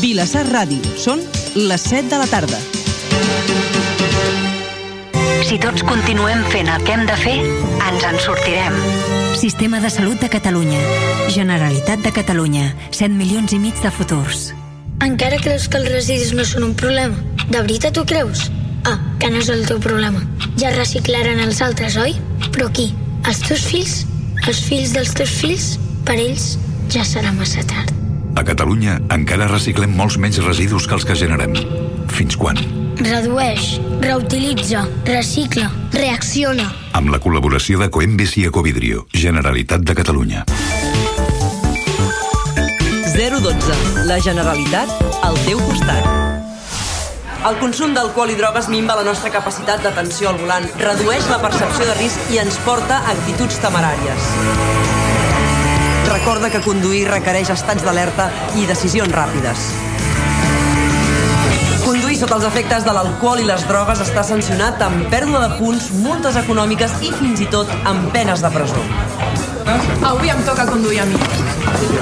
[0.00, 0.80] Vilassar Ràdio.
[0.96, 1.20] Són
[1.54, 2.56] les 7 de la tarda.
[5.44, 7.34] Si tots continuem fent el que hem de fer,
[7.90, 8.78] ens en sortirem.
[9.36, 10.80] Sistema de Salut de Catalunya.
[11.34, 12.70] Generalitat de Catalunya.
[12.96, 14.54] 7 milions i mig de futurs.
[15.04, 17.20] Encara creus que els residus no són un problema?
[17.50, 18.48] De veritat ho creus?
[18.88, 20.24] Ah, que no és el teu problema.
[20.56, 22.16] Ja reciclaran els altres, oi?
[22.48, 22.92] Però qui?
[23.28, 24.04] Els teus fills?
[24.46, 25.72] Els fills dels teus fills?
[26.08, 26.54] Per ells
[26.88, 27.99] ja serà massa tard.
[28.36, 31.54] A Catalunya encara reciclem molts menys residus que els que generem.
[32.10, 32.58] Fins quan?
[33.00, 36.68] Redueix, reutilitza, recicla, reacciona.
[36.96, 40.44] Amb la col·laboració de Coembes i Ecovidrio, Generalitat de Catalunya.
[43.16, 44.06] 012.
[44.08, 44.92] La Generalitat
[45.24, 46.06] al teu costat.
[47.40, 51.88] El consum d'alcohol i drogues minva la nostra capacitat d'atenció al volant, redueix la percepció
[51.88, 54.89] de risc i ens porta a actituds temeràries.
[56.10, 58.26] Recorda que conduir requereix estats d'alerta
[58.58, 59.68] i decisions ràpides.
[61.84, 65.88] Conduir sota els efectes de l'alcohol i les drogues està sancionat amb pèrdua de punts,
[66.02, 68.82] multes econòmiques i fins i tot amb penes de presó.
[70.10, 71.18] Avui em toca conduir a mi.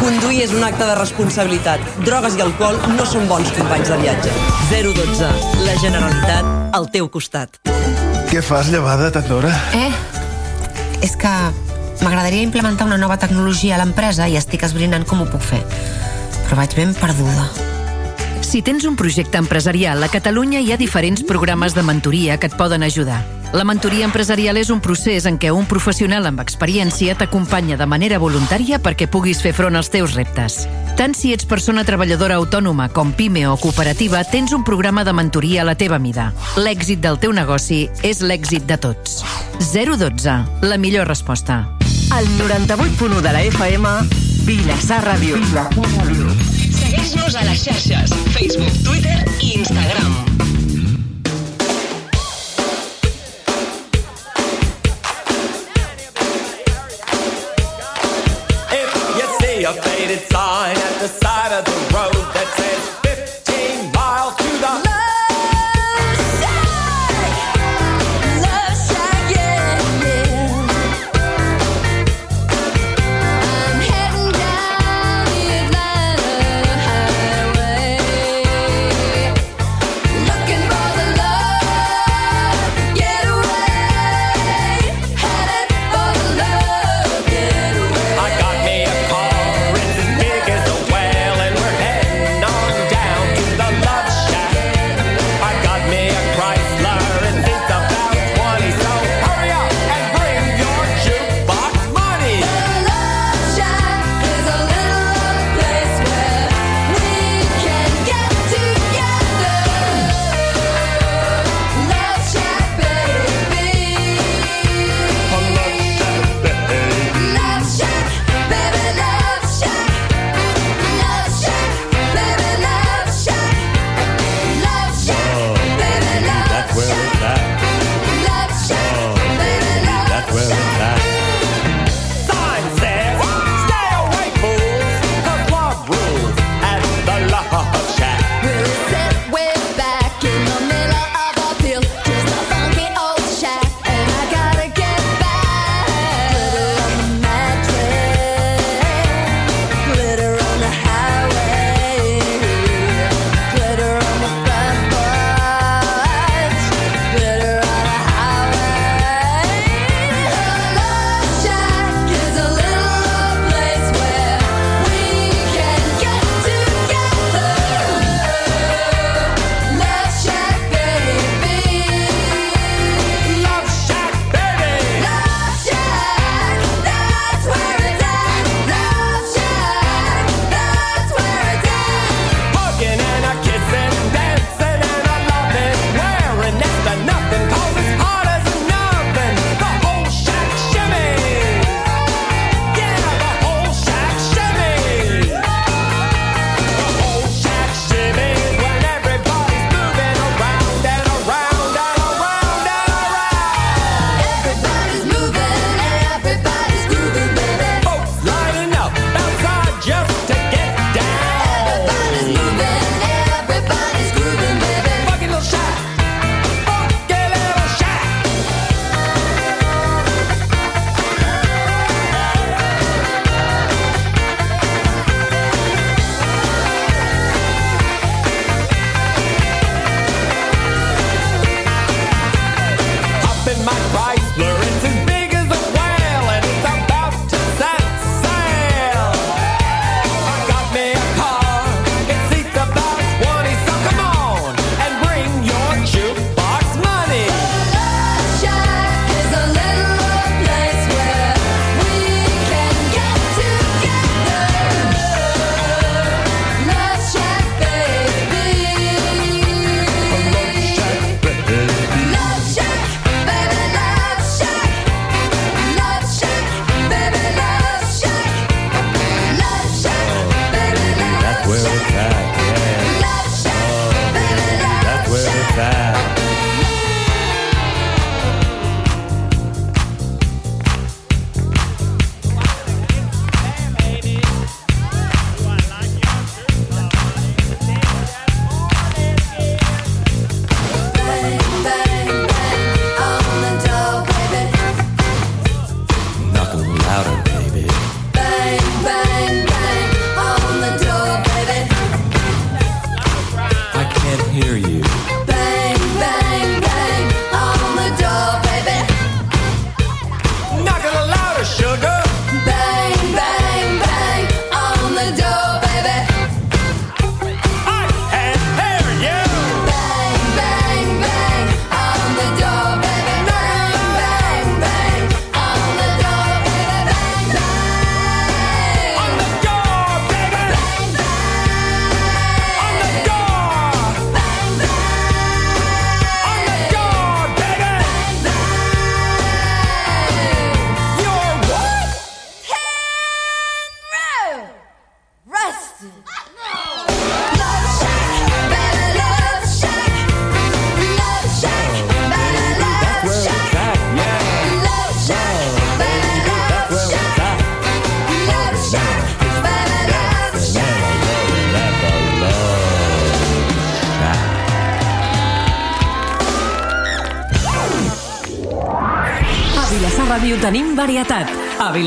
[0.01, 1.85] Conduir és un acte de responsabilitat.
[2.09, 4.35] Drogues i alcohol no són bons companys de viatge.
[4.73, 5.33] 012.
[5.69, 7.61] La Generalitat al teu costat.
[8.29, 9.53] Què fas, llevada, tant d'hora?
[9.77, 9.93] Eh?
[11.05, 11.33] És que
[12.03, 15.65] m'agradaria implementar una nova tecnologia a l'empresa i estic esbrinant com ho puc fer.
[16.47, 17.49] Però vaig ben perduda.
[18.49, 22.57] Si tens un projecte empresarial, a Catalunya hi ha diferents programes de mentoria que et
[22.57, 23.21] poden ajudar.
[23.53, 28.19] La mentoria empresarial és un procés en què un professional amb experiència t'acompanya de manera
[28.21, 30.67] voluntària perquè puguis fer front als teus reptes.
[31.01, 35.65] Tant si ets persona treballadora autònoma com pime o cooperativa, tens un programa de mentoria
[35.65, 36.31] a la teva mida.
[36.61, 39.23] L'èxit del teu negoci és l'èxit de tots.
[39.61, 40.39] 012.
[40.69, 41.78] La millor resposta.
[42.17, 43.89] El 98.1 de la FM,
[44.45, 45.37] Vilassar Ràdio.
[46.79, 50.15] Segueix-nos a les xarxes, Facebook, Twitter i Instagram.
[58.73, 61.98] If you see a faded sign at the side of the road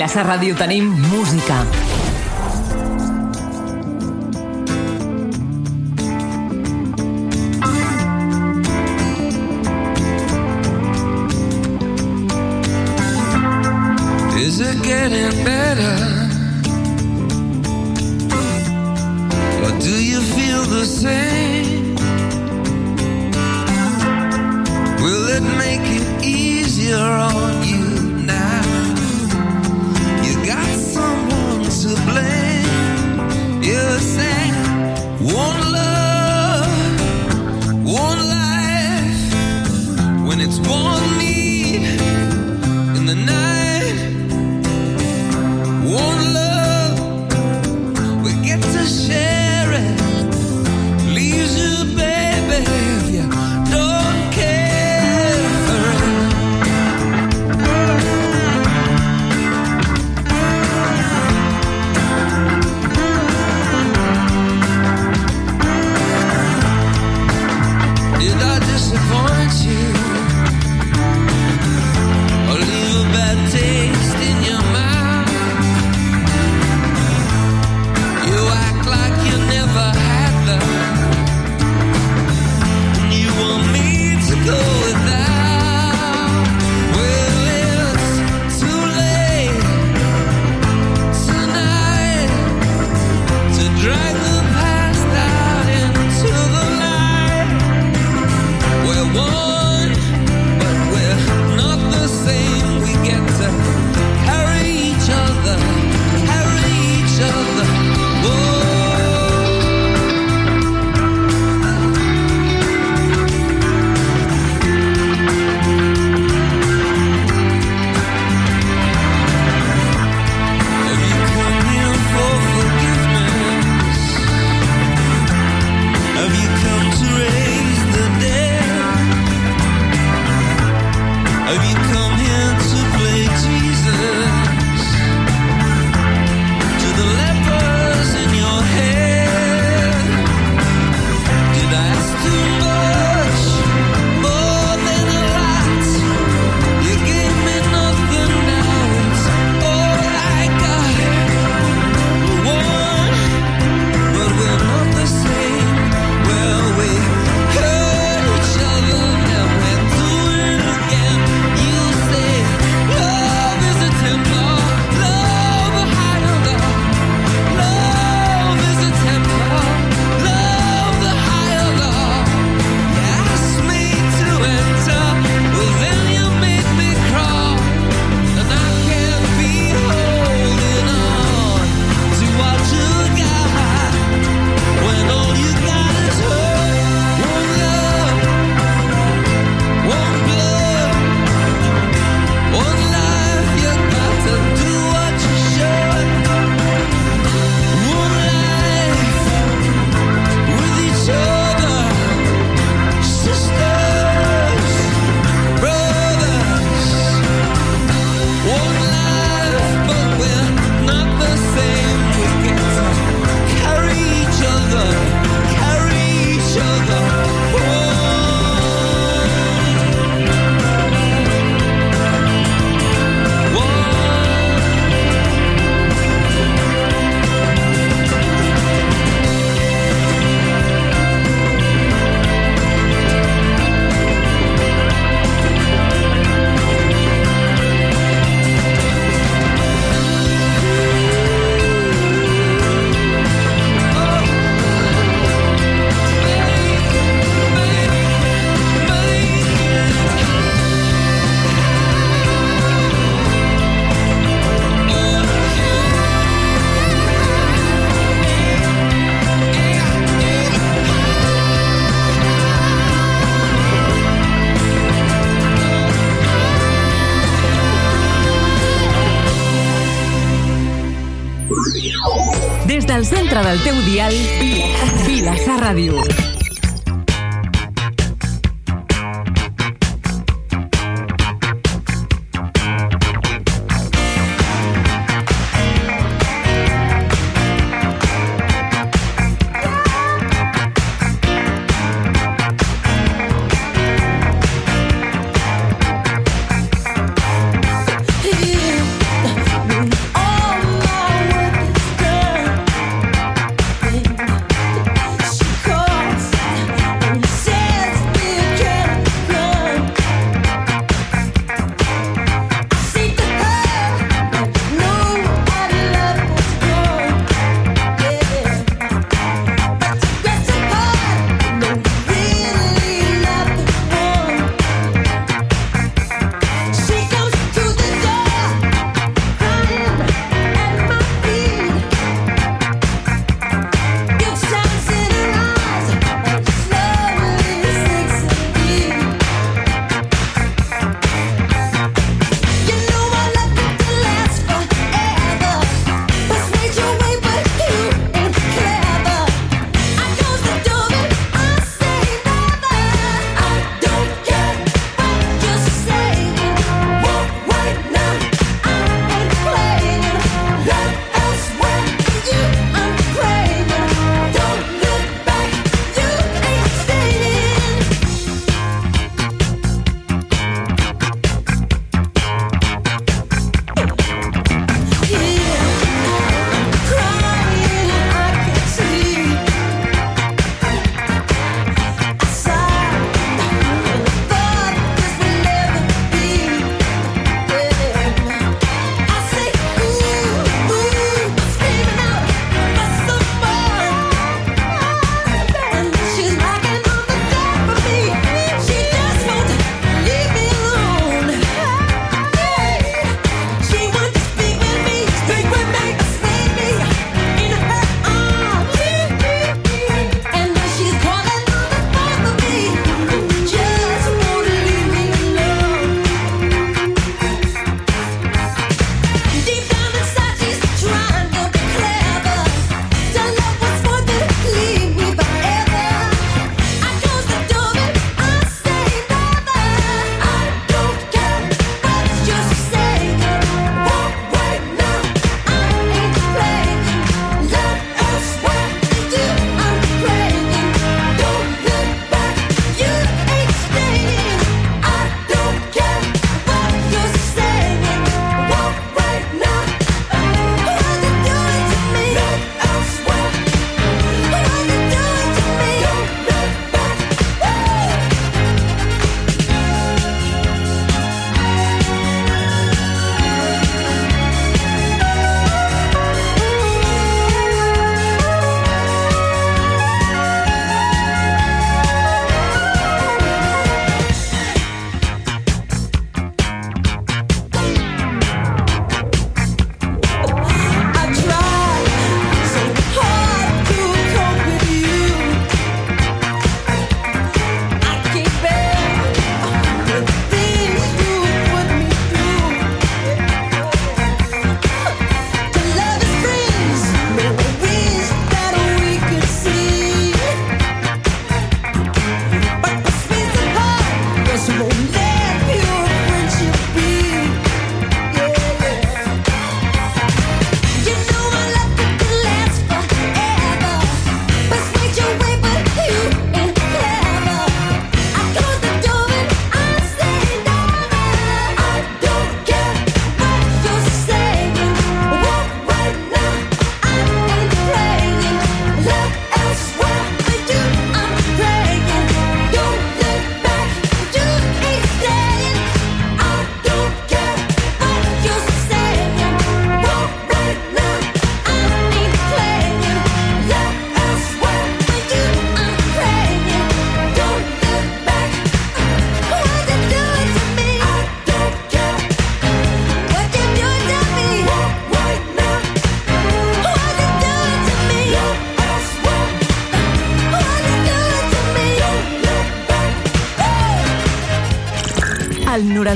[0.02, 1.60] Vilassar Ràdio tenim música.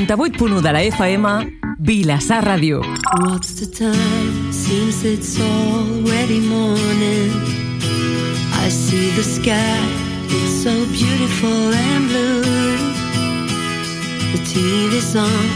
[0.07, 1.25] 98.1 de la FM,
[1.79, 2.81] Vilassar Ràdio.
[3.21, 4.53] What's the time?
[4.53, 7.31] Seems it's already morning.
[8.53, 9.79] I see the sky,
[10.29, 12.41] it's so beautiful and blue.
[14.33, 15.47] The TV's on,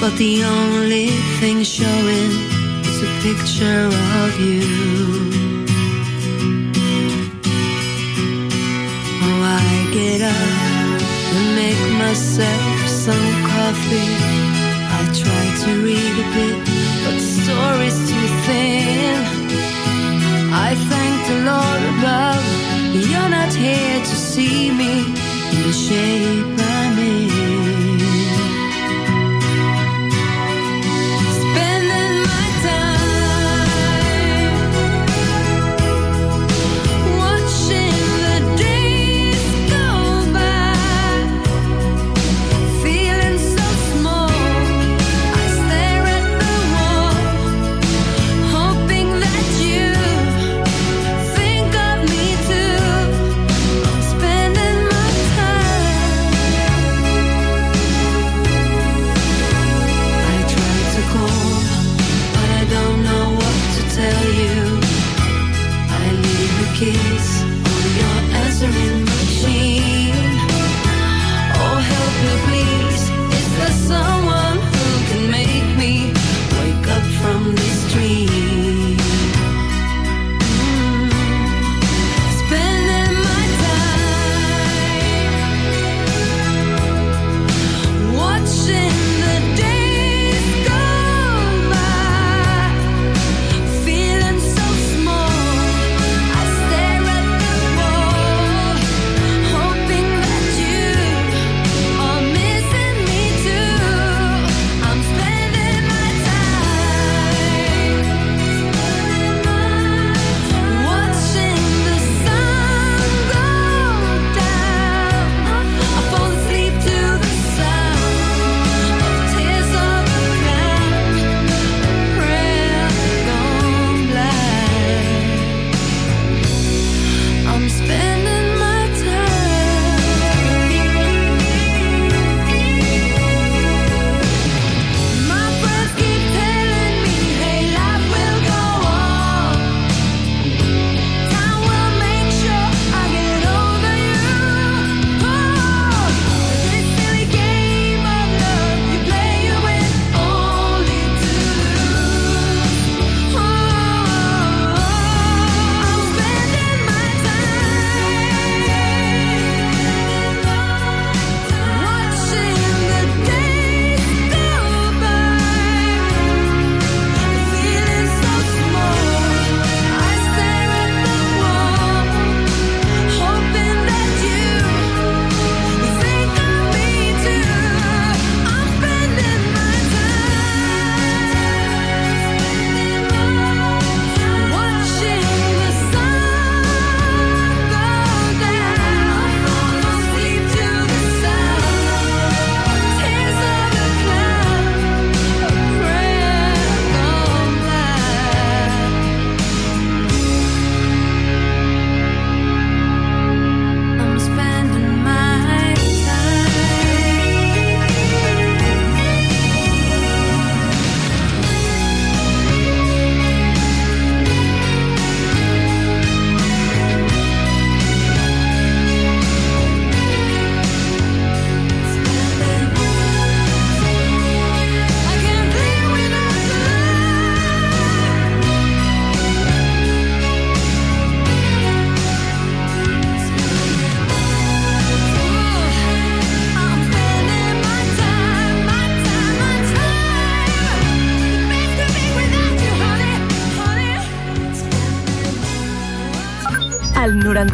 [0.00, 1.08] but the only
[1.40, 2.30] thing showing
[2.84, 3.88] is a picture
[4.22, 4.62] of you.
[9.20, 11.02] Oh, I get up
[11.34, 12.73] and make myself
[13.76, 16.56] I try to read a bit,
[17.04, 19.18] but the story's too thin.
[20.66, 22.44] I thank the Lord above,
[23.10, 24.94] you're not here to see me
[25.52, 26.53] in the shape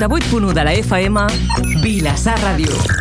[0.00, 1.26] 98.1 de la FM,
[1.82, 2.99] Vilassar Ràdio.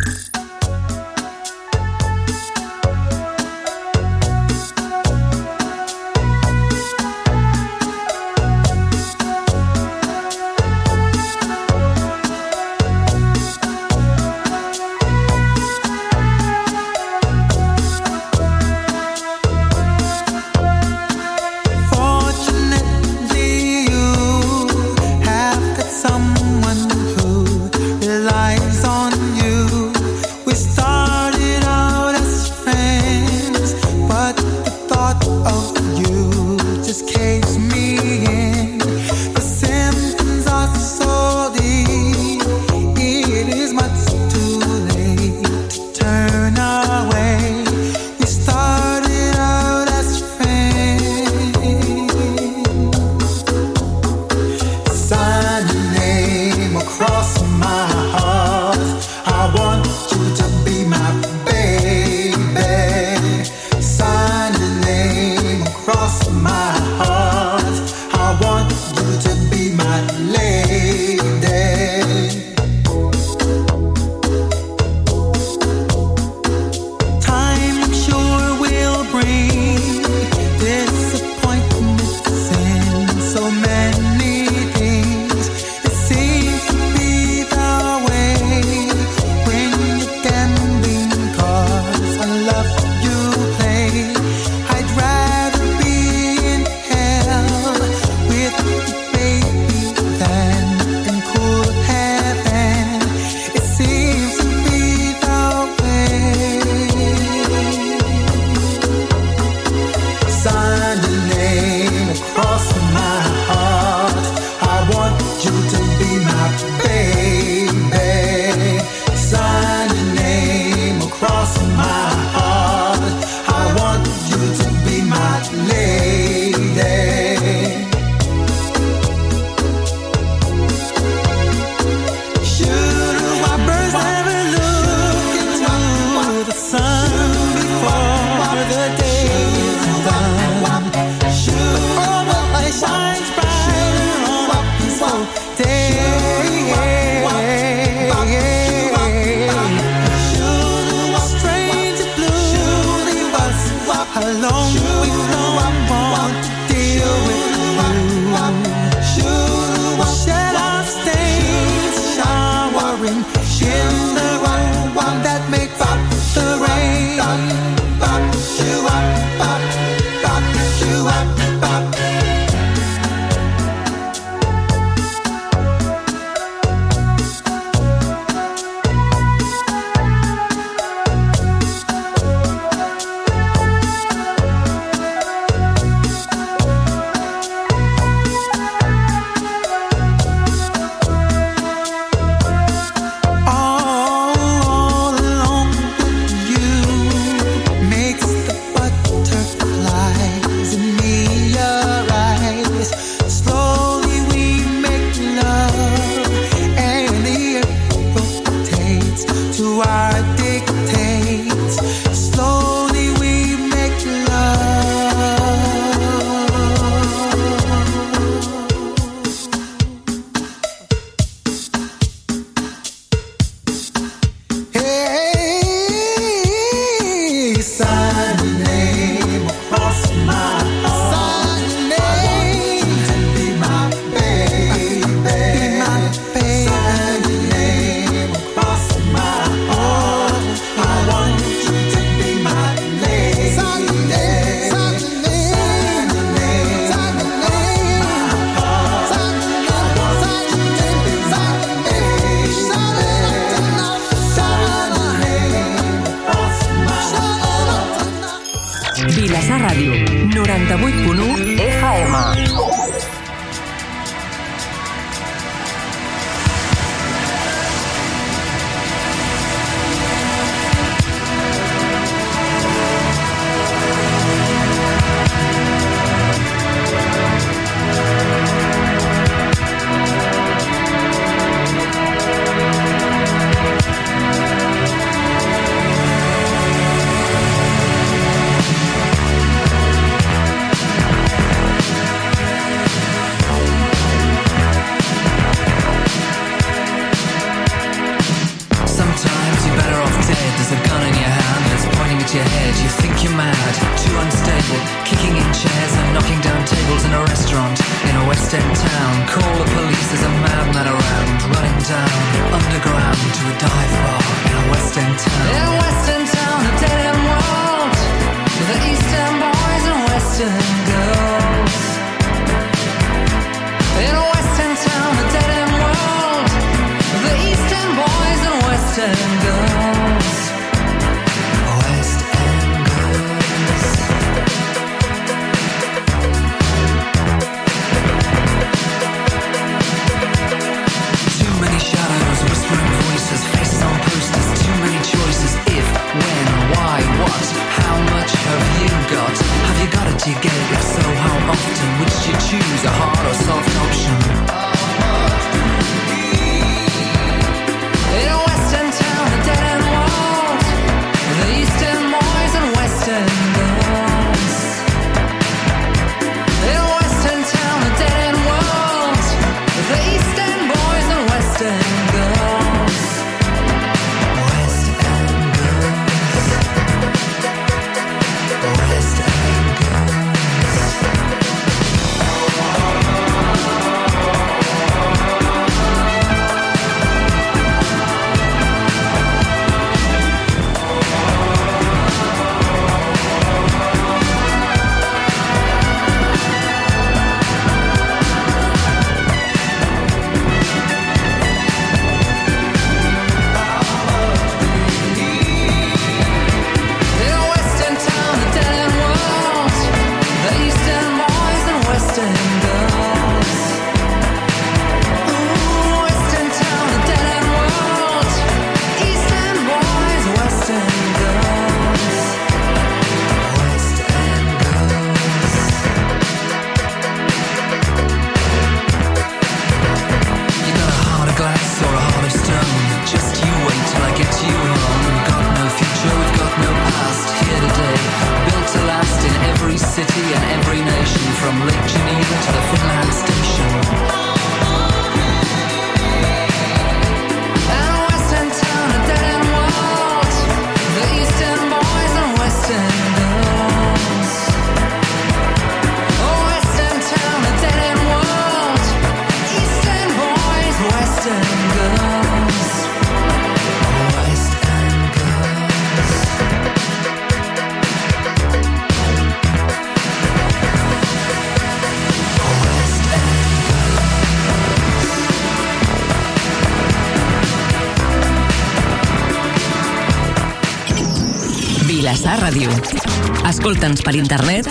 [483.80, 484.68] Escolta'ns per internet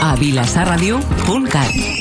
[0.00, 1.97] a vilassarradio.cat.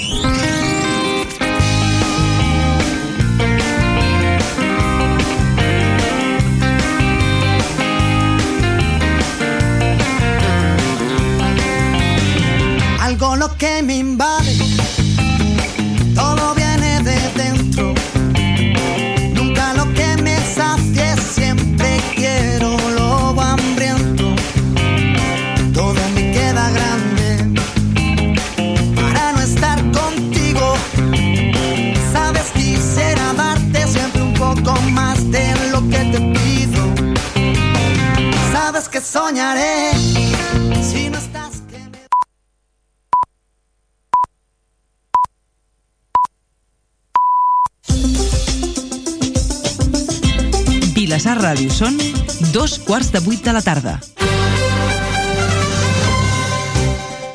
[52.88, 54.00] quarts de vuit de la tarda.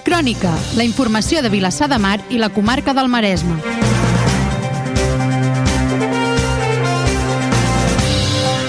[0.02, 3.58] Crònica, la informació de Vilassar de Mar i la comarca del Maresme.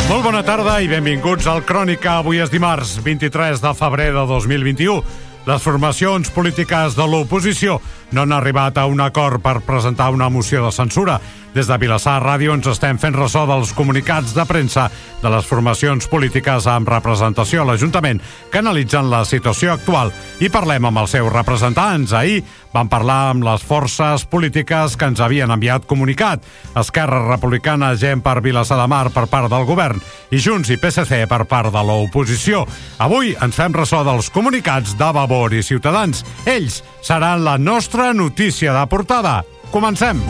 [0.09, 2.19] Molt bona tarda i benvinguts al Crònica.
[2.19, 4.99] Avui és dimarts, 23 de febrer de 2021.
[5.47, 7.79] Les formacions polítiques de l'oposició
[8.11, 11.17] no han arribat a un acord per presentar una moció de censura.
[11.53, 14.87] Des de Vilassar Ràdio ens estem fent ressò dels comunicats de premsa
[15.21, 20.09] de les formacions polítiques amb representació a l'Ajuntament que analitzen la situació actual
[20.41, 22.15] i parlem amb els seus representants.
[22.17, 22.41] Ahir
[22.73, 26.41] vam parlar amb les forces polítiques que ens havien enviat comunicat.
[26.73, 30.01] Esquerra Republicana, gent per Vilassar de Mar per part del govern
[30.33, 32.65] i Junts i PSC per part de l'oposició.
[32.97, 36.25] Avui ens fem ressò dels comunicats de Vavor i Ciutadans.
[36.49, 39.43] Ells seran la nostra notícia de portada.
[39.69, 40.21] Comencem.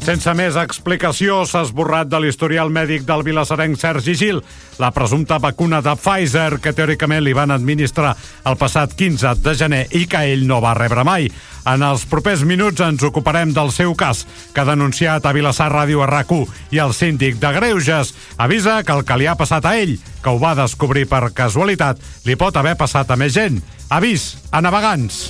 [0.00, 4.40] Sense més explicació, s'ha esborrat de l'historial mèdic del vilassarenc Sergi Gil
[4.80, 8.14] la presumpta vacuna de Pfizer que teòricament li van administrar
[8.48, 11.28] el passat 15 de gener i que ell no va rebre mai.
[11.68, 16.08] En els propers minuts ens ocuparem del seu cas, que ha denunciat a Vilassar Ràdio
[16.08, 16.32] rac
[16.70, 20.30] i el síndic de Greuges avisa que el que li ha passat a ell, que
[20.30, 23.60] ho va descobrir per casualitat, li pot haver passat a més gent.
[23.90, 25.28] Avís a navegants.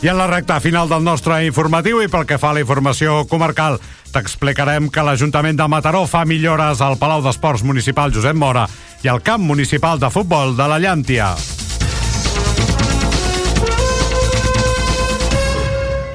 [0.00, 3.24] I en la recta final del nostre informatiu i pel que fa a la informació
[3.26, 3.80] comarcal,
[4.14, 8.68] t'explicarem que l'Ajuntament de Mataró fa millores al Palau d'Esports Municipal Josep Mora
[9.02, 11.34] i al camp municipal de futbol de la Llàntia.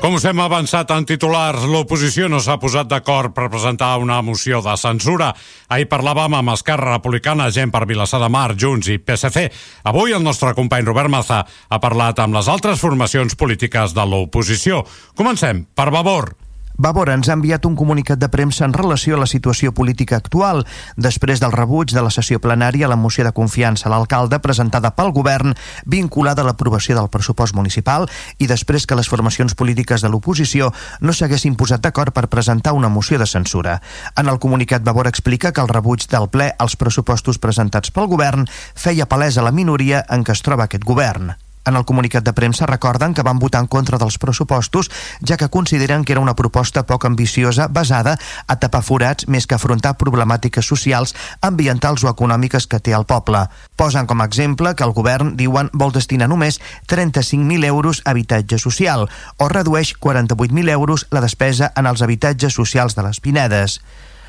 [0.04, 4.60] Com us hem avançat en titulars, l'oposició no s'ha posat d'acord per presentar una moció
[4.60, 5.30] de censura.
[5.72, 9.48] Ahir parlàvem amb Esquerra Republicana, gent per Vilassar de Mar, Junts i PSC.
[9.88, 14.84] Avui el nostre company Robert Maza ha parlat amb les altres formacions polítiques de l'oposició.
[15.16, 16.34] Comencem per Vavor.
[16.76, 20.64] Vavor ens ha enviat un comunicat de premsa en relació a la situació política actual,
[20.98, 24.96] després del rebuig de la sessió plenària a la moció de confiança a l'alcalde presentada
[24.98, 25.54] pel govern
[25.86, 28.10] vinculada a l'aprovació del pressupost municipal
[28.40, 32.90] i després que les formacions polítiques de l'oposició no s'haguessin posat d'acord per presentar una
[32.90, 33.80] moció de censura.
[34.18, 38.50] En el comunicat Vavor explica que el rebuig del ple als pressupostos presentats pel govern
[38.74, 41.36] feia palesa la minoria en què es troba aquest govern.
[41.66, 44.92] En el comunicat de premsa recorden que van votar en contra dels pressupostos,
[45.26, 49.56] ja que consideren que era una proposta poc ambiciosa basada a tapar forats més que
[49.56, 53.46] afrontar problemàtiques socials, ambientals o econòmiques que té el poble.
[53.80, 56.60] Posen com a exemple que el govern, diuen, vol destinar només
[56.92, 62.96] 35.000 euros a habitatge social o redueix 48.000 euros la despesa en els habitatges socials
[62.96, 63.80] de les Pinedes.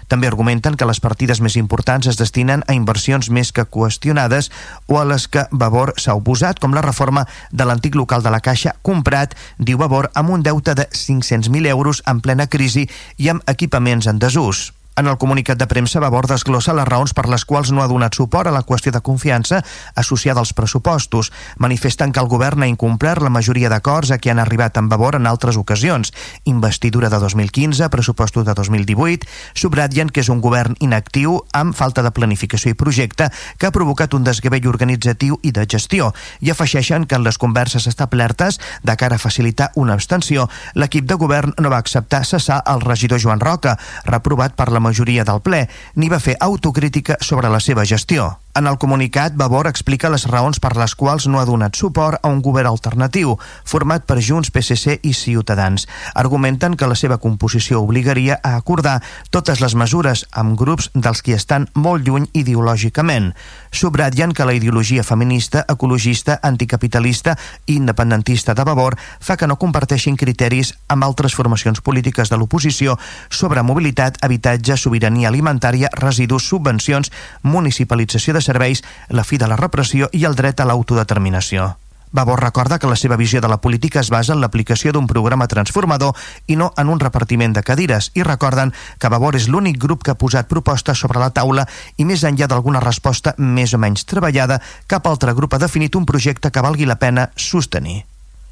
[0.09, 4.51] També argumenten que les partides més importants es destinen a inversions més que qüestionades
[4.87, 8.43] o a les que Vavor s'ha oposat, com la reforma de l'antic local de la
[8.45, 13.45] Caixa comprat, diu Vavor, amb un deute de 500.000 euros en plena crisi i amb
[13.49, 14.74] equipaments en desús.
[14.97, 18.15] En el comunicat de premsa, Vavor desglossa les raons per les quals no ha donat
[18.15, 19.59] suport a la qüestió de confiança
[19.99, 21.33] associada als pressupostos.
[21.59, 25.19] Manifesten que el govern ha incomplert la majoria d'acords a què han arribat amb Vavor
[25.19, 26.13] en altres ocasions.
[26.45, 32.15] Investidura de 2015, pressupostos de 2018, subratllen que és un govern inactiu amb falta de
[32.15, 37.19] planificació i projecte que ha provocat un desgavell organitzatiu i de gestió i afegeixen que
[37.19, 40.47] en les converses establertes de cara a facilitar una abstenció,
[40.79, 43.75] l'equip de govern no va acceptar cessar el regidor Joan Roca,
[44.07, 45.65] reprovat per la majoria del ple,
[45.97, 48.35] ni va fer autocrítica sobre la seva gestió.
[48.57, 52.31] En el comunicat, Vavor explica les raons per les quals no ha donat suport a
[52.31, 53.33] un govern alternatiu,
[53.67, 55.89] format per Junts, PSC i Ciutadans.
[56.15, 59.01] Argumenten que la seva composició obligaria a acordar
[59.35, 63.33] totes les mesures amb grups dels qui estan molt lluny ideològicament.
[63.75, 67.35] Subratllen que la ideologia feminista, ecologista, anticapitalista
[67.67, 72.95] i independentista de Vavor fa que no comparteixin criteris amb altres formacions polítiques de l'oposició
[73.31, 77.11] sobre mobilitat, habitatge, sobirania alimentària, residus, subvencions,
[77.43, 81.75] municipalització de serveis, la fi de la repressió i el dret a l'autodeterminació.
[82.15, 85.49] Vavor recorda que la seva visió de la política es basa en l'aplicació d'un programa
[85.51, 86.15] transformador
[86.47, 88.71] i no en un repartiment de cadires i recorden
[89.03, 91.67] que Vavor és l'únic grup que ha posat propostes sobre la taula
[91.99, 96.07] i més enllà d'alguna resposta més o menys treballada, cap altre grup ha definit un
[96.07, 98.05] projecte que valgui la pena sostenir.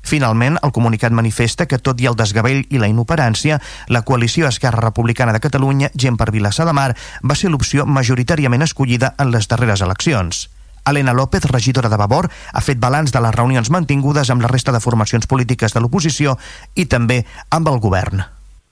[0.03, 4.83] Finalment, el comunicat manifesta que, tot i el desgavell i la inoperància, la coalició Esquerra
[4.83, 6.91] Republicana de Catalunya, Gent per Vilassar de Mar,
[7.23, 10.49] va ser l'opció majoritàriament escollida en les darreres eleccions.
[10.85, 14.75] Helena López, regidora de Vavor, ha fet balanç de les reunions mantingudes amb la resta
[14.75, 16.39] de formacions polítiques de l'oposició
[16.75, 18.25] i també amb el govern.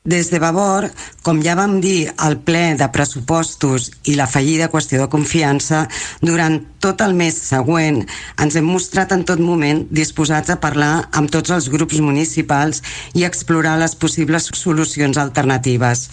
[0.03, 0.87] Des de Vavor,
[1.21, 5.83] com ja vam dir al ple de pressupostos i la fallida qüestió de confiança,
[6.25, 7.99] durant tot el mes següent
[8.41, 12.81] ens hem mostrat en tot moment disposats a parlar amb tots els grups municipals
[13.13, 16.07] i explorar les possibles solucions alternatives.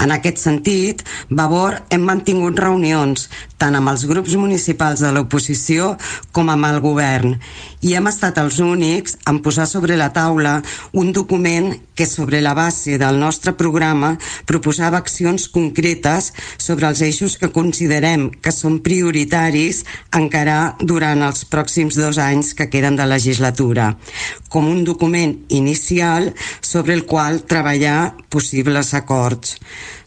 [0.00, 3.28] En aquest sentit, Vavor hem mantingut reunions
[3.60, 5.98] tant amb els grups municipals de l'oposició
[6.32, 7.36] com amb el govern
[7.84, 10.54] i hem estat els únics en posar sobre la taula
[10.96, 14.14] un document que sobre la base del nostre programa
[14.48, 19.84] proposava accions concretes sobre els eixos que considerem que són prioritaris
[20.16, 23.92] encarar durant els pròxims dos anys que queden de legislatura,
[24.48, 29.58] com un document inicial sobre el qual treballar possibles acords.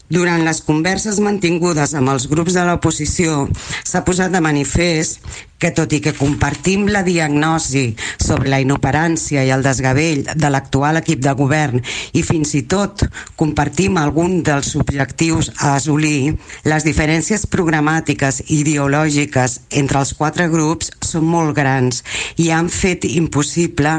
[0.08, 3.42] Durant les converses mantingudes amb els grups de l'oposició
[3.84, 5.26] s'ha posat de manifest
[5.60, 11.02] que tot i que compartim la diagnosi sobre la inoperància i el desgavell de l'actual
[11.02, 11.84] equip de govern
[12.16, 13.04] i fins i tot
[13.36, 20.88] compartim algun dels objectius a assolir, les diferències programàtiques i ideològiques entre els quatre grups
[21.04, 22.00] són molt grans
[22.40, 23.98] i han fet impossible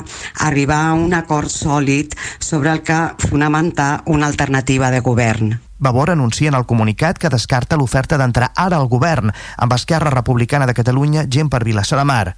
[0.49, 5.60] arribar a un acord sòlid sobre el que fonamentar una alternativa de govern.
[5.80, 10.68] Vavor anuncia en el comunicat que descarta l'oferta d'entrar ara al govern amb Esquerra Republicana
[10.68, 12.36] de Catalunya, gent per Vilassar de Mar.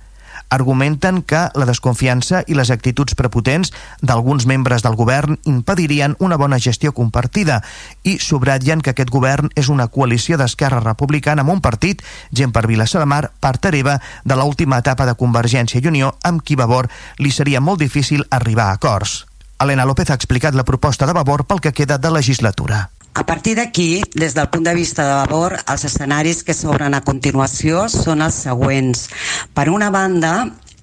[0.51, 3.71] Argumenten que la desconfiança i les actituds prepotents
[4.03, 7.61] d'alguns membres del govern impedirien una bona gestió compartida
[8.03, 12.03] i subratllen que aquest govern és una coalició d'Esquerra Republicana amb un partit,
[12.35, 16.43] gent per Vilassar de Mar, part hereva de l'última etapa de Convergència i Unió amb
[16.43, 19.25] qui Vavor li seria molt difícil arribar a acords.
[19.57, 22.89] Helena López ha explicat la proposta de Vavor pel que queda de legislatura.
[23.13, 27.01] A partir d'aquí, des del punt de vista de Vavor, els escenaris que s'obren a
[27.03, 29.09] continuació són els següents.
[29.51, 30.31] Per una banda,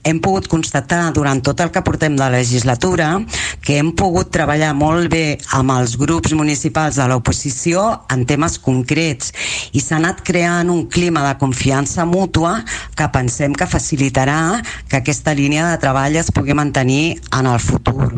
[0.05, 3.09] hem pogut constatar durant tot el que portem de legislatura
[3.65, 7.85] que hem pogut treballar molt bé amb els grups municipals de l'oposició
[8.15, 9.33] en temes concrets
[9.73, 12.55] i s'ha anat creant un clima de confiança mútua
[12.97, 14.39] que pensem que facilitarà
[14.89, 18.13] que aquesta línia de treball es pugui mantenir en el futur.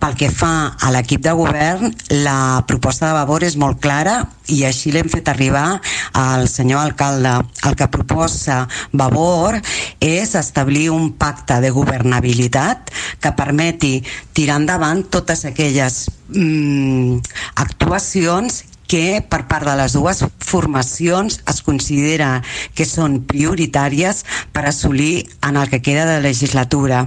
[0.00, 1.90] Pel que fa a l'equip de govern,
[2.24, 5.80] la proposta de Vavor és molt clara i així l'hem fet arribar
[6.16, 7.34] al senyor alcalde.
[7.68, 8.62] El que proposa
[8.96, 9.58] Vavor
[10.00, 12.90] és establir un pacte de governabilitat
[13.20, 14.00] que permeti
[14.36, 17.20] tirar endavant totes aquelles mm,
[17.62, 22.30] actuacions que per part de les dues formacions es considera
[22.74, 27.04] que són prioritàries per assolir en el que queda de legislatura.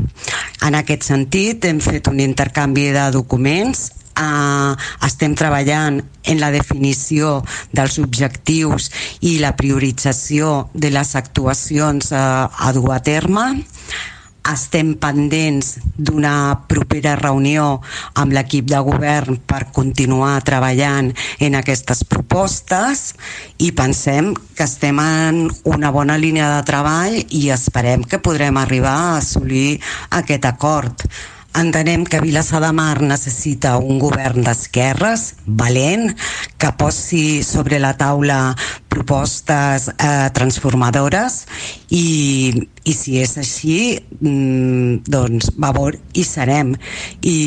[0.64, 5.96] En aquest sentit, hem fet un intercanvi de documents Uh, estem treballant
[6.30, 7.40] en la definició
[7.74, 8.92] dels objectius
[9.26, 13.48] i la priorització de les actuacions uh, a dur a terme
[14.52, 17.80] estem pendents d'una propera reunió
[18.20, 23.14] amb l'equip de govern per continuar treballant en aquestes propostes
[23.64, 28.98] i pensem que estem en una bona línia de treball i esperem que podrem arribar
[28.98, 29.80] a assolir
[30.12, 31.08] aquest acord.
[31.54, 36.10] Entenem que Vilassar de Mar necessita un govern d'esquerres valent
[36.58, 38.56] que posi sobre la taula
[38.90, 41.44] propostes eh, transformadores
[41.94, 42.50] i,
[42.90, 46.74] i si és així mm, doncs Vavor hi serem.
[47.22, 47.38] I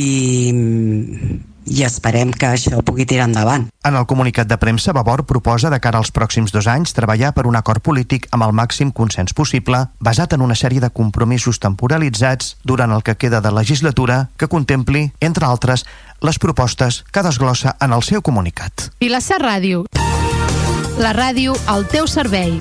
[1.66, 3.68] i esperem que això pugui tirar endavant.
[3.84, 7.46] En el comunicat de premsa, Vavor proposa de cara als pròxims dos anys treballar per
[7.46, 12.56] un acord polític amb el màxim consens possible, basat en una sèrie de compromisos temporalitzats
[12.64, 15.86] durant el que queda de legislatura que contempli, entre altres,
[16.20, 18.90] les propostes que desglossa en el seu comunicat.
[19.00, 19.84] Vilassar Ràdio.
[20.96, 22.56] La ràdio al teu servei.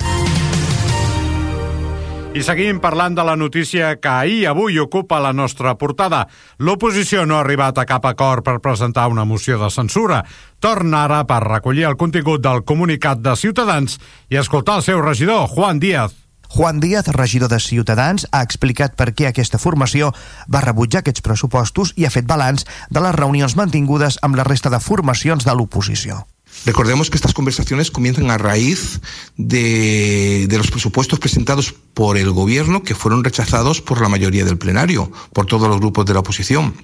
[2.36, 6.26] I seguim parlant de la notícia que ahir avui ocupa la nostra portada.
[6.60, 10.18] L'oposició no ha arribat a cap acord per presentar una moció de censura.
[10.60, 13.96] Torna ara per recollir el contingut del comunicat de Ciutadans
[14.28, 16.12] i escoltar el seu regidor, Juan Díaz.
[16.52, 20.12] Juan Díaz, regidor de Ciutadans, ha explicat per què aquesta formació
[20.52, 24.68] va rebutjar aquests pressupostos i ha fet balanç de les reunions mantingudes amb la resta
[24.68, 26.26] de formacions de l'oposició.
[26.64, 29.00] Recordemos que estas conversaciones comienzan a raíz
[29.36, 34.58] de, de, los presupuestos presentados por el gobierno que fueron rechazados por la mayoría del
[34.58, 36.74] plenario, por todos los grupos de la oposición.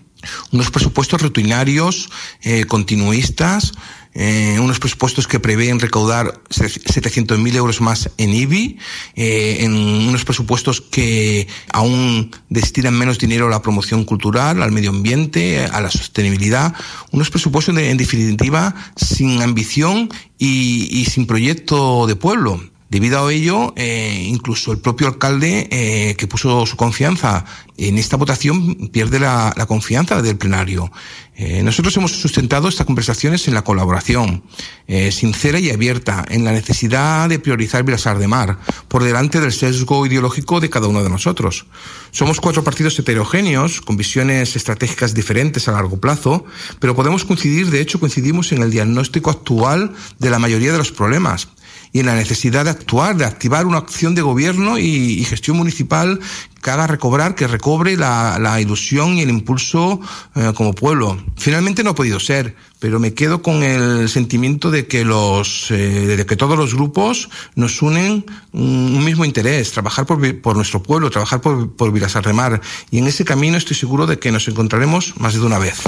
[0.52, 2.10] Unos presupuestos rutinarios,
[2.42, 3.72] eh, continuistas,
[4.14, 8.78] eh, unos presupuestos que prevén recaudar 700.000 euros más en IBI,
[9.16, 14.90] eh, en unos presupuestos que aún destinan menos dinero a la promoción cultural, al medio
[14.90, 16.74] ambiente, a la sostenibilidad,
[17.10, 20.08] unos presupuestos en definitiva sin ambición
[20.38, 22.71] y sin proyecto de pueblo.
[22.92, 27.46] Debido a ello, eh, incluso el propio alcalde eh, que puso su confianza
[27.78, 30.92] en esta votación pierde la, la confianza del plenario.
[31.34, 34.42] Eh, nosotros hemos sustentado estas conversaciones en la colaboración
[34.86, 39.52] eh, sincera y abierta, en la necesidad de priorizar Vilasar de Mar, por delante del
[39.52, 41.64] sesgo ideológico de cada uno de nosotros.
[42.10, 46.44] Somos cuatro partidos heterogéneos, con visiones estratégicas diferentes a largo plazo,
[46.78, 50.92] pero podemos coincidir, de hecho coincidimos en el diagnóstico actual de la mayoría de los
[50.92, 51.48] problemas
[51.92, 56.20] y en la necesidad de actuar, de activar una acción de gobierno y, gestión municipal
[56.62, 60.00] que haga recobrar, que recobre la, ilusión y el impulso
[60.34, 61.18] eh, como pueblo.
[61.36, 65.76] Finalmente no ha podido ser, pero me quedo con el sentimiento de que los, eh,
[65.76, 71.10] de que todos los grupos nos unen un, mismo interés, trabajar por, por, nuestro pueblo,
[71.10, 72.60] trabajar por, por Vilasar de Mar.
[72.90, 75.82] Y en ese camino estoy seguro de que nos encontraremos más de una vez.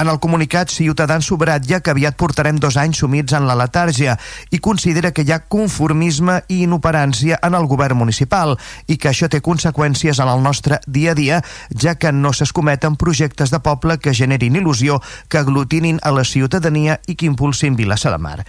[0.00, 4.14] En el comunicat, Ciutadans subratlla que aviat portarem dos anys sumits en la letàrgia
[4.48, 8.54] i considera que hi ha conformisme i inoperància en el govern municipal
[8.88, 11.42] i que això té conseqüències en el nostre dia a dia,
[11.76, 16.96] ja que no s'escometen projectes de poble que generin il·lusió, que aglutinin a la ciutadania
[17.06, 18.46] i que impulsin Vilassar de Mar.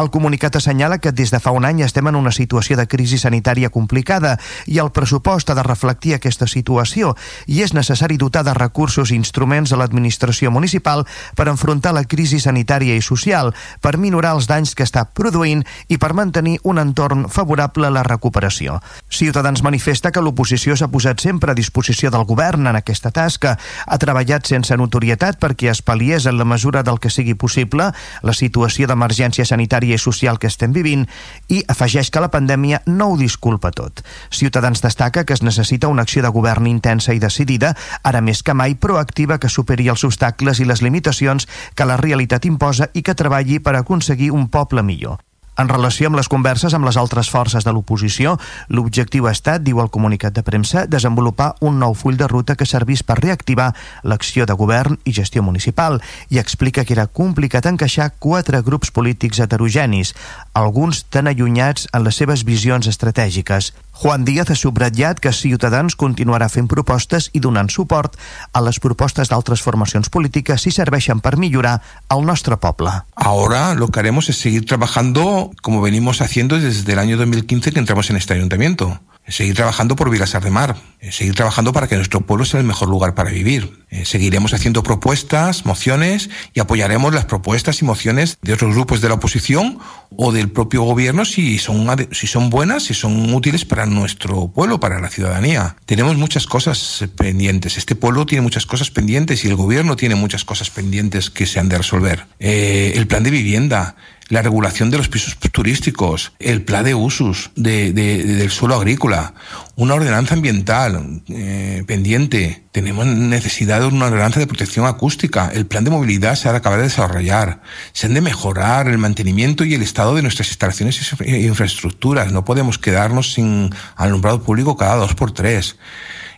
[0.00, 3.20] El comunicat assenyala que des de fa un any estem en una situació de crisi
[3.20, 7.12] sanitària complicada i el pressupost ha de reflectir aquesta situació
[7.44, 10.93] i és necessari dotar de recursos i instruments a l'administració municipal
[11.34, 13.50] per enfrontar la crisi sanitària i social,
[13.82, 18.04] per minorar els danys que està produint i per mantenir un entorn favorable a la
[18.06, 18.78] recuperació.
[19.10, 23.98] Ciutadans manifesta que l'oposició s'ha posat sempre a disposició del govern en aquesta tasca, ha
[23.98, 27.90] treballat sense notorietat perquè es pal·liés en la mesura del que sigui possible
[28.22, 31.06] la situació d'emergència sanitària i social que estem vivint
[31.48, 34.04] i afegeix que la pandèmia no ho disculpa tot.
[34.30, 38.54] Ciutadans destaca que es necessita una acció de govern intensa i decidida, ara més que
[38.54, 43.16] mai proactiva que superi els obstacles i les limitacions que la realitat imposa i que
[43.18, 45.22] treballi per aconseguir un poble millor.
[45.54, 48.32] En relació amb les converses amb les altres forces de l'oposició,
[48.74, 52.66] l'objectiu ha estat, diu el comunicat de premsa, desenvolupar un nou full de ruta que
[52.66, 53.70] servís per reactivar
[54.02, 56.00] l'acció de govern i gestió municipal
[56.34, 60.16] i explica que era complicat encaixar quatre grups polítics heterogenis,
[60.54, 63.70] alguns tan allunyats en les seves visions estratègiques.
[63.94, 68.18] Juan Díaz ha subratllat que Ciutadans continuarà fent propostes i donant suport
[68.52, 71.78] a les propostes d'altres formacions polítiques si serveixen per millorar
[72.10, 72.90] el nostre poble.
[73.14, 77.78] Ahora lo que haremos es seguir trabajando como venimos haciendo desde el año 2015 que
[77.78, 79.00] entramos en este ayuntamiento.
[79.28, 80.76] seguir trabajando por Vilasar de Mar,
[81.10, 83.83] seguir trabajando para que nuestro pueblo sea el mejor lugar para vivir.
[84.04, 89.14] Seguiremos haciendo propuestas, mociones y apoyaremos las propuestas y mociones de otros grupos de la
[89.14, 89.78] oposición
[90.16, 94.80] o del propio gobierno si son, si son buenas, si son útiles para nuestro pueblo,
[94.80, 95.76] para la ciudadanía.
[95.86, 97.76] Tenemos muchas cosas pendientes.
[97.76, 101.60] Este pueblo tiene muchas cosas pendientes y el gobierno tiene muchas cosas pendientes que se
[101.60, 102.26] han de resolver.
[102.38, 103.96] Eh, el plan de vivienda,
[104.28, 109.34] la regulación de los pisos turísticos, el plan de usos de, de, del suelo agrícola,
[109.76, 115.82] una ordenanza ambiental eh, pendiente, tenemos necesidad de una ordenanza de protección acústica, el plan
[115.82, 117.60] de movilidad se ha de acabar de desarrollar,
[117.92, 122.44] se han de mejorar el mantenimiento y el estado de nuestras instalaciones e infraestructuras, no
[122.44, 125.76] podemos quedarnos sin alumbrado público cada dos por tres.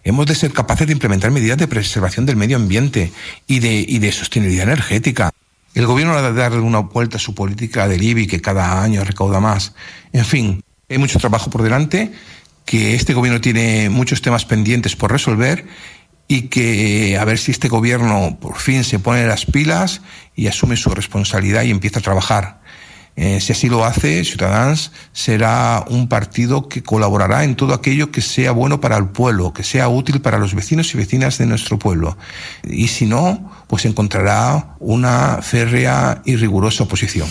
[0.03, 3.13] Hemos de ser capaces de implementar medidas de preservación del medio ambiente
[3.47, 5.33] y de, y de sostenibilidad energética.
[5.75, 9.05] El gobierno ha de darle una vuelta a su política del IBI, que cada año
[9.05, 9.75] recauda más.
[10.13, 12.13] En fin, hay mucho trabajo por delante,
[12.67, 15.67] que este gobierno tiene muchos temas pendientes por resolver
[16.29, 20.03] y que a ver si este gobierno por fin se pone las pilas
[20.35, 22.61] y asume su responsabilidad y empieza a trabajar.
[23.15, 28.21] Eh, si así lo hace, Ciudadanos será un partido que colaborará en todo aquello que
[28.21, 31.79] sea bueno para el pueblo, que sea útil para los vecinos y vecinas de nuestro
[31.79, 32.19] pueblo.
[32.65, 37.29] Y si no, pues encontrará una férrea y rigurosa oposición.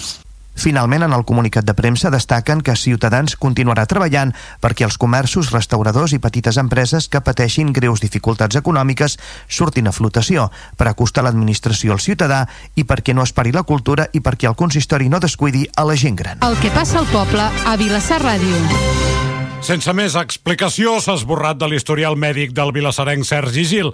[0.55, 4.33] Finalment, en el comunicat de premsa destaquen que Ciutadans continuarà treballant
[4.63, 10.49] perquè els comerços, restauradors i petites empreses que pateixin greus dificultats econòmiques surtin a flotació
[10.79, 12.45] per acostar l'administració al ciutadà
[12.75, 15.99] i perquè no es pari la cultura i perquè el consistori no descuidi a la
[15.99, 16.45] gent gran.
[16.47, 19.44] El que passa al poble a Vilassar Ràdio.
[19.65, 23.87] Sense més explicació, s'ha esborrat de l'historial mèdic del vilassarenc Sergi Gil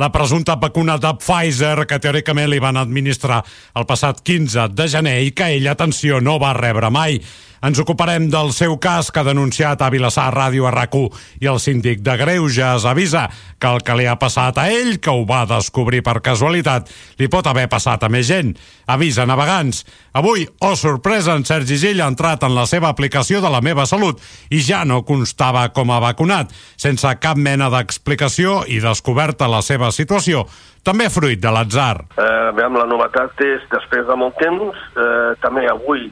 [0.00, 3.42] la presumpta vacuna de Pfizer que teòricament li van administrar
[3.76, 7.20] el passat 15 de gener i que ell, atenció, no va rebre mai.
[7.58, 10.94] Ens ocuparem del seu cas que ha denunciat a Vilassar Ràdio a rac
[11.42, 13.26] i el síndic de Greuges avisa
[13.58, 16.88] que el que li ha passat a ell, que ho va descobrir per casualitat,
[17.18, 18.54] li pot haver passat a més gent.
[18.86, 19.82] Avisa navegants.
[20.14, 23.86] Avui, oh sorpresa, en Sergi Gill ha entrat en la seva aplicació de la meva
[23.90, 24.22] salut
[24.54, 29.90] i ja no constava com a vacunat, sense cap mena d'explicació i descoberta la seva
[29.90, 30.46] situació,
[30.86, 32.06] també fruit de l'atzar.
[32.16, 36.06] Eh, veiem, la novetat és, després de molt temps, eh, també avui,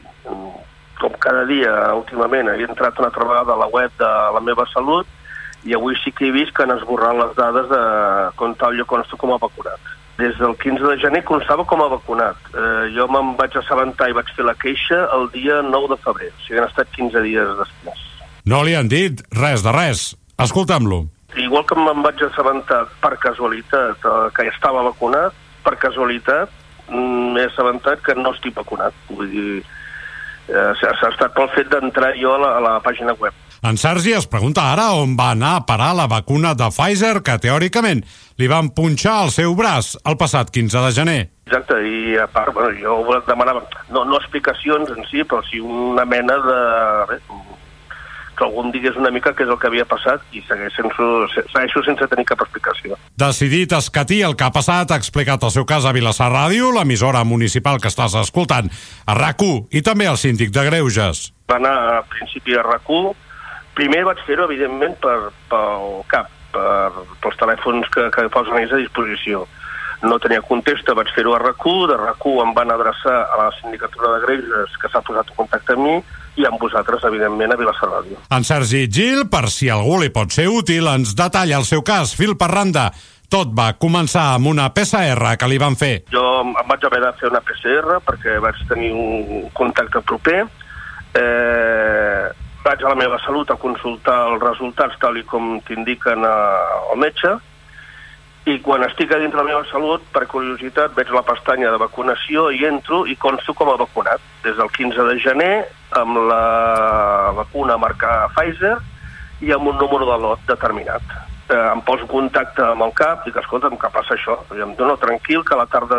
[1.01, 4.67] com cada dia últimament, he entrat una altra vegada a la web de la meva
[4.73, 5.07] salut
[5.67, 7.83] i avui sí que he vist que han esborrat les dades de
[8.39, 9.81] com tal jo consto com a vacunat.
[10.17, 12.39] Des del 15 de gener constava com a vacunat.
[12.55, 16.31] Eh, jo me'n vaig assabentar i vaig fer la queixa el dia 9 de febrer,
[16.31, 18.07] o sigui, han estat 15 dies després.
[18.47, 20.13] No li han dit res de res.
[20.39, 21.03] Escoltem-lo.
[21.37, 25.35] Igual que me'n vaig assabentar per casualitat eh, que ja estava vacunat,
[25.67, 26.53] per casualitat
[26.89, 28.95] mm, m'he assabentat que no estic vacunat.
[29.11, 29.65] Vull dir,
[30.49, 33.35] eh, s'ha estat pel fet d'entrar jo a la, a la pàgina web.
[33.67, 37.39] En Sergi es pregunta ara on va anar a parar la vacuna de Pfizer que
[37.43, 38.05] teòricament
[38.39, 41.21] li van punxar al seu braç el passat 15 de gener.
[41.49, 46.05] Exacte, i a part, bueno, jo demanava, no, no explicacions en si, però sí una
[46.05, 46.61] mena de...
[47.11, 47.21] Bé,
[48.37, 51.09] que algú em digués una mica què és el que havia passat i segueix sense,
[51.53, 52.99] segueixo sense tenir cap explicació.
[53.19, 57.25] Decidit escatir el que ha passat, ha explicat el seu cas a Vilassar Ràdio, l'emissora
[57.25, 58.71] municipal que estàs escoltant,
[59.07, 61.31] a rac i també al síndic de Greuges.
[61.51, 62.89] Va anar a principi a rac
[63.77, 68.81] Primer vaig fer-ho, evidentment, per, pel CAP, per, pels telèfons que, que posen ells a
[68.81, 69.43] disposició.
[70.09, 71.61] No tenia contesta, vaig fer-ho a rac
[71.91, 75.77] de rac em van adreçar a la sindicatura de Greuges, que s'ha posat en contacte
[75.77, 75.99] amb mi,
[76.37, 78.21] i amb vosaltres, evidentment, a Vilassar Ràdio.
[78.37, 82.15] En Sergi Gil, per si algú li pot ser útil, ens detalla el seu cas,
[82.17, 82.91] fil per randa.
[83.33, 85.95] Tot va començar amb una PCR que li van fer.
[86.15, 90.45] Jo em vaig haver de fer una PCR perquè vaig tenir un contacte proper.
[91.17, 92.23] Eh,
[92.63, 97.03] vaig a la meva salut a consultar els resultats tal i com t'indiquen eh, el
[97.03, 97.35] metge
[98.47, 102.47] i quan estic a dintre la meva salut, per curiositat, veig la pestanya de vacunació
[102.55, 104.23] i entro i consto com a vacunat.
[104.45, 105.55] Des del 15 de gener,
[105.99, 108.77] amb la vacuna marcada Pfizer
[109.43, 111.03] i amb un número de lot determinat.
[111.51, 114.39] Eh, em poso en contacte amb el CAP, dic, escolta'm, què passa això?
[114.55, 115.99] I em dono tranquil que a la tarda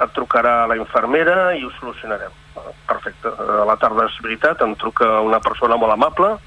[0.00, 2.32] et trucarà la infermera i ho solucionarem.
[2.88, 3.28] Perfecte.
[3.36, 6.38] A la tarda és veritat, em truca una persona molt amable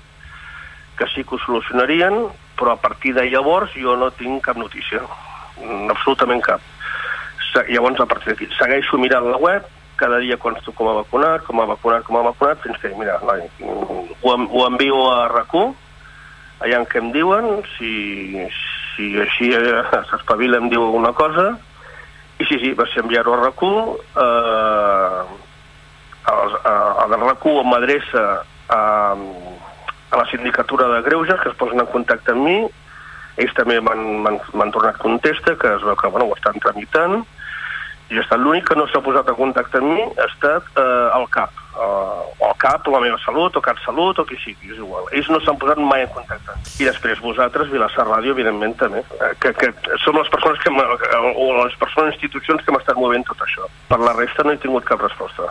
[0.98, 2.26] que sí que ho solucionarien,
[2.58, 5.02] però a partir de llavors jo no tinc cap notícia,
[5.62, 6.62] Mm, absolutament cap.
[7.70, 11.62] Llavors, a partir d'aquí, segueixo mirant la web, cada dia consto com a vacunat, com
[11.62, 15.76] a vacunat, com a vacunat, fins que, mira, mm, ho, ho envio a RAC1,
[16.66, 18.48] allà en què em diuen, si,
[18.96, 21.52] si així eh, s'espavila em diu alguna cosa,
[22.42, 23.94] i sí, sí, va ser enviar-ho a RAC1,
[24.26, 25.22] eh,
[26.26, 26.76] a, a,
[27.06, 28.26] a la RAC1 m'adreça
[28.74, 29.43] a, a
[30.18, 32.58] la sindicatura de Greuges, que es posen en contacte amb mi,
[33.38, 34.22] ells també m'han-
[34.72, 37.24] tornat contesta, que es veu que bueno, ho estan tramitant,
[38.12, 41.26] i estat l'únic que no s'ha posat en contacte amb mi ha estat eh, el
[41.34, 45.06] CAP, o el CAP, o la meva salut, o CatSalut, o qui sigui, és igual.
[45.12, 46.56] Ells no s'han posat mai en contacte.
[46.80, 49.70] I després vosaltres, Vilassar Ràdio, evidentment, també, eh, que, que
[50.04, 50.88] som les persones que, m'ha-
[51.36, 53.68] o les persones institucions que m'estan movent tot això.
[53.90, 55.44] Per la resta no he tingut cap resposta.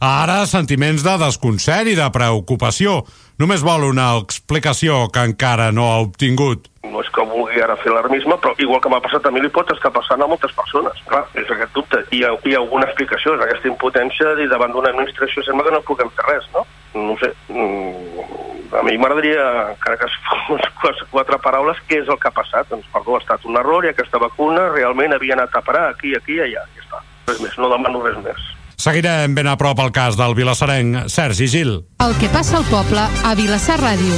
[0.00, 3.02] Ara, sentiments de desconcert i de preocupació.
[3.38, 6.69] Només vol una explicació que encara no ha obtingut.
[6.88, 9.50] No és que vulgui ara fer alarmisme, però igual que m'ha passat a mi li
[9.52, 11.00] pot estar passant a moltes persones.
[11.08, 12.02] Clar, és aquest dubte.
[12.10, 15.66] Hi ha, hi ha alguna explicació, és aquesta impotència de dir davant d'una administració sembla
[15.68, 16.64] que no puguem fer res, no?
[16.96, 17.32] No sé.
[17.52, 20.08] Mm, a mi m'agradaria, encara que
[20.48, 22.70] fos quatre paraules, què és el que ha passat?
[22.72, 26.14] Doncs, perdó, ha estat un error i aquesta vacuna realment havia anat a parar aquí,
[26.16, 26.64] aquí i allà.
[26.76, 27.04] Ja està.
[27.28, 28.48] Res més, no demano res més.
[28.80, 31.72] Seguirem ben a prop el cas del vilassarenc Sergi Gil.
[32.00, 34.16] El que passa al poble a Vilassar Ràdio.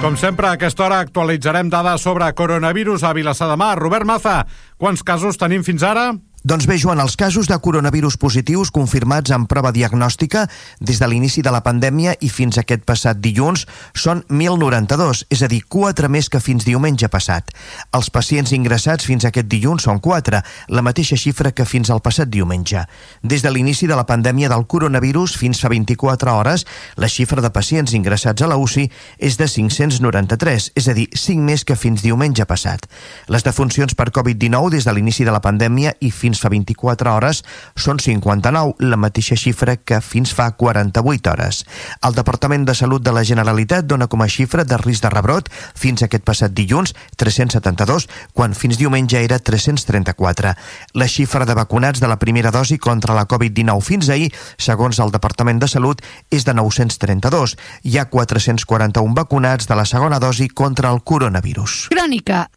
[0.00, 3.74] Com sempre, a aquesta hora actualitzarem dades sobre coronavirus a Vilassar de Mar.
[3.76, 4.46] Robert Maza,
[4.80, 6.14] quants casos tenim fins ara?
[6.44, 10.42] Doncs bé, Joan, els casos de coronavirus positius confirmats en prova diagnòstica
[10.76, 13.62] des de l'inici de la pandèmia i fins aquest passat dilluns
[13.96, 17.48] són 1.092, és a dir, 4 més que fins diumenge passat.
[17.96, 22.28] Els pacients ingressats fins aquest dilluns són 4, la mateixa xifra que fins al passat
[22.28, 22.84] diumenge.
[23.22, 26.66] Des de l'inici de la pandèmia del coronavirus fins fa 24 hores,
[27.00, 31.40] la xifra de pacients ingressats a la UCI és de 593, és a dir, 5
[31.40, 32.84] més que fins diumenge passat.
[33.32, 37.42] Les defuncions per Covid-19 des de l'inici de la pandèmia i fins fa 24 hores
[37.78, 41.62] són 59, la mateixa xifra que fins fa 48 hores.
[42.02, 45.50] El Departament de Salut de la Generalitat dona com a xifra de risc de rebrot
[45.78, 50.54] fins aquest passat dilluns 372, quan fins diumenge era 334.
[50.98, 55.14] La xifra de vacunats de la primera dosi contra la Covid-19 fins ahir, segons el
[55.14, 57.56] Departament de Salut, és de 932.
[57.84, 61.88] Hi ha 441 vacunats de la segona dosi contra el coronavirus.
[61.94, 62.48] Crònica.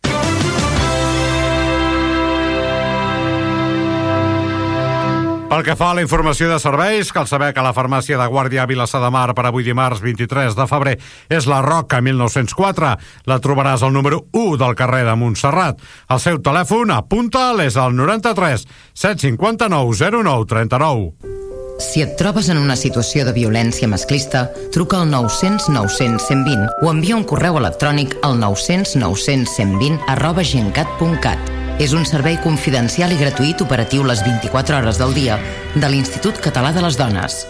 [5.48, 8.66] Pel que fa a la informació de serveis, cal saber que la farmàcia de Guàrdia
[8.66, 10.98] a Vilassar de Mar per avui dimarts 23 de febrer
[11.32, 12.90] és la Roca 1904.
[13.32, 15.80] La trobaràs al número 1 del carrer de Montserrat.
[16.12, 21.38] El seu telèfon, apunta'l, és el 93 759 09 39.
[21.80, 26.92] Si et trobes en una situació de violència masclista, truca al 900 900 120 o
[26.92, 31.67] envia un correu electrònic al 900 900 120 arroba gencat.cat.
[31.78, 35.36] És un servei confidencial i gratuït operatiu les 24 hores del dia
[35.76, 37.44] de l'Institut Català de les Dones.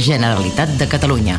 [0.00, 1.36] Generalitat de Catalunya.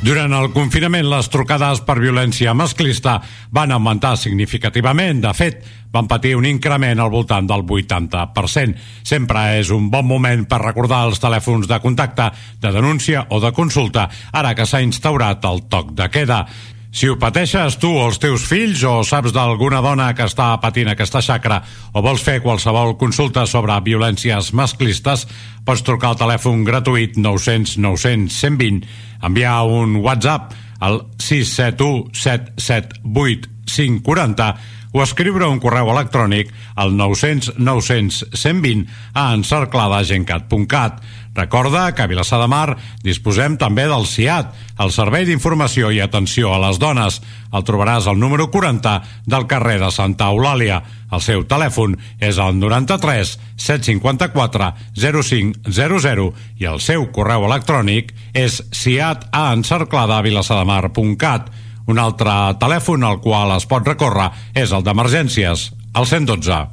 [0.00, 3.18] Durant el confinament, les trucades per violència masclista
[3.50, 5.18] van augmentar significativament.
[5.26, 8.78] De fet, van patir un increment al voltant del 80%.
[9.02, 12.30] Sempre és un bon moment per recordar els telèfons de contacte,
[12.62, 16.46] de denúncia o de consulta, ara que s'ha instaurat el toc de queda.
[16.90, 20.90] Si ho pateixes tu o els teus fills o saps d'alguna dona que està patint
[20.90, 21.60] aquesta xacra
[21.94, 25.22] o vols fer qualsevol consulta sobre violències masclistes,
[25.62, 28.90] pots trucar al telèfon gratuït 900 900 120,
[29.22, 30.50] enviar un WhatsApp
[30.82, 34.50] al 671 778 540
[34.90, 40.98] o escriure un correu electrònic al 900 900 120 a encercladagencat.cat.
[41.34, 46.54] Recorda que a Vilassar de Mar disposem també del CIAT, el Servei d'Informació i Atenció
[46.54, 47.20] a les Dones.
[47.54, 50.82] El trobaràs al número 40 del carrer de Santa Eulàlia.
[51.10, 61.50] El seu telèfon és el 93 754 0500 i el seu correu electrònic és ciataencercladavilassademar.cat.
[61.90, 66.66] Un altre telèfon al qual es pot recórrer és el d'emergències, el 112.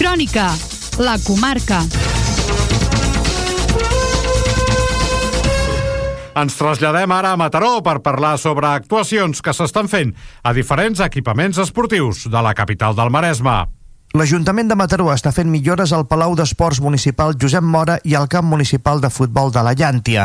[0.00, 0.56] Crònica,
[0.98, 1.84] la comarca.
[6.40, 11.58] Ens traslladem ara a Mataró per parlar sobre actuacions que s'estan fent a diferents equipaments
[11.60, 13.58] esportius de la capital del Maresme.
[14.16, 18.48] L'Ajuntament de Mataró està fent millores al Palau d'Esports Municipal Josep Mora i al Camp
[18.48, 20.24] Municipal de Futbol de la Llàntia.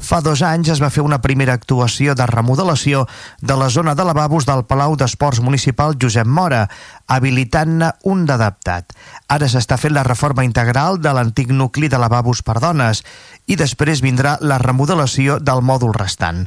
[0.00, 3.04] Fa dos anys es va fer una primera actuació de remodelació
[3.38, 6.64] de la zona de lavabos del Palau d'Esports Municipal Josep Mora,
[7.06, 8.96] habilitant-ne un d'adaptat.
[9.28, 13.04] Ara s'està fent la reforma integral de l'antic nucli de lavabos per dones
[13.50, 16.44] i després vindrà la remodelació del mòdul restant.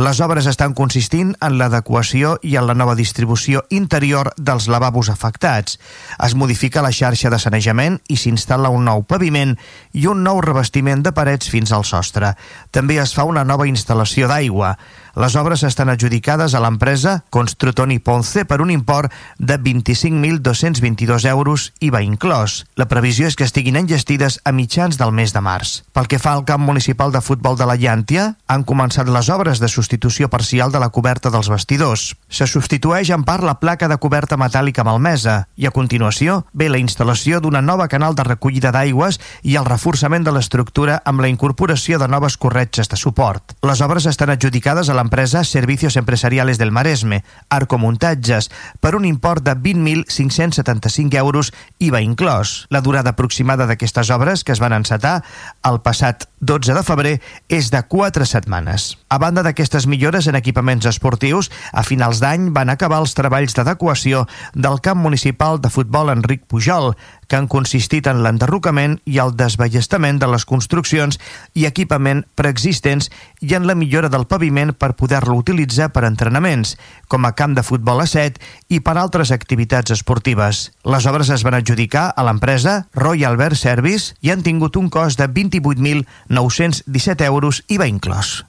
[0.00, 5.76] Les obres estan consistint en l'adequació i en la nova distribució interior dels lavabos afectats.
[6.16, 9.52] Es modifica la xarxa de sanejament i s'instal·la un nou paviment
[9.92, 12.32] i un nou revestiment de parets fins al sostre.
[12.70, 14.78] També es fa una nova instal·lació d'aigua.
[15.14, 22.00] Les obres estan adjudicades a l'empresa Construtoni Ponce per un import de 25.222 euros IVA
[22.00, 22.62] inclòs.
[22.80, 25.82] La previsió és que estiguin enllestides a mitjans del mes de març.
[25.92, 29.60] Pel que fa al camp municipal de futbol de la Llàntia, han començat les obres
[29.60, 32.14] de substitució parcial de la coberta dels vestidors.
[32.32, 36.80] Se substitueix en part la placa de coberta metàl·lica malmesa i a continuació ve la
[36.80, 42.00] instal·lació d'una nova canal de recollida d'aigües i el reforçament de l'estructura amb la incorporació
[42.00, 43.52] de noves corretges de suport.
[43.60, 49.56] Les obres estan adjudicades a l'empresa Servicios Empresariales del Maresme, Arcomuntatges, per un import de
[49.56, 52.68] 20.575 euros IVA inclòs.
[52.70, 55.24] La durada aproximada d'aquestes obres, que es van encetar
[55.66, 57.14] el passat 12 de febrer,
[57.50, 58.92] és de 4 setmanes.
[59.10, 64.28] A banda d'aquestes millores en equipaments esportius, a finals d'any van acabar els treballs d'adequació
[64.54, 66.94] del camp municipal de futbol Enric Pujol,
[67.28, 71.18] que han consistit en l'enderrocament i el desballestament de les construccions
[71.54, 73.10] i equipament preexistents
[73.40, 76.76] i en la millora del paviment per poder-lo utilitzar per entrenaments,
[77.08, 80.70] com a camp de futbol a set i per altres activitats esportives.
[80.84, 85.18] Les obres es van adjudicar a l'empresa Royal Bear Service i han tingut un cost
[85.20, 88.42] de 28.917 euros IVA inclòs.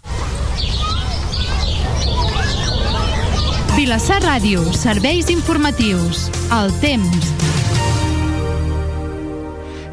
[3.73, 6.27] Vilassar Ràdio, serveis informatius.
[6.53, 7.62] El temps.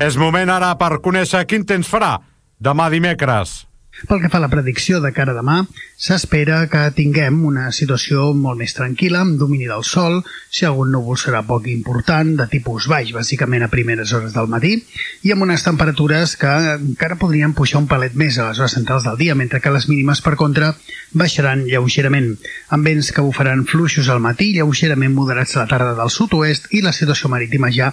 [0.00, 2.14] És moment ara per conèixer quin temps farà
[2.56, 3.66] demà dimecres.
[4.08, 5.58] Pel que fa a la predicció de cara a demà,
[6.00, 11.18] s'espera que tinguem una situació molt més tranquil·la, amb domini del sol, si algun núvol
[11.20, 14.72] serà poc important, de tipus baix, bàsicament a primeres hores del matí,
[15.20, 19.04] i amb unes temperatures que encara podrien pujar un palet més a les hores centrals
[19.04, 20.72] del dia, mentre que les mínimes, per contra,
[21.12, 22.38] baixaran lleugerament,
[22.72, 26.80] amb vents que bufaran fluixos al matí, lleugerament moderats a la tarda del sud-oest, i
[26.80, 27.92] la situació marítima ja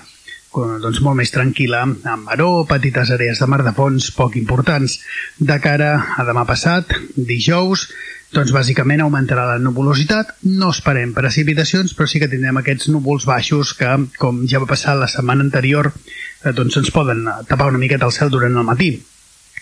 [0.81, 4.99] doncs molt més tranquil·la, amb maró, petites àrees de mar de fons poc importants.
[5.37, 7.87] De cara a demà passat, dijous,
[8.35, 10.33] doncs bàsicament augmentarà la nuvolositat.
[10.59, 14.97] No esperem precipitacions, però sí que tindrem aquests núvols baixos que, com ja va passar
[14.99, 18.91] la setmana anterior, eh, doncs ens poden tapar una miqueta el cel durant el matí.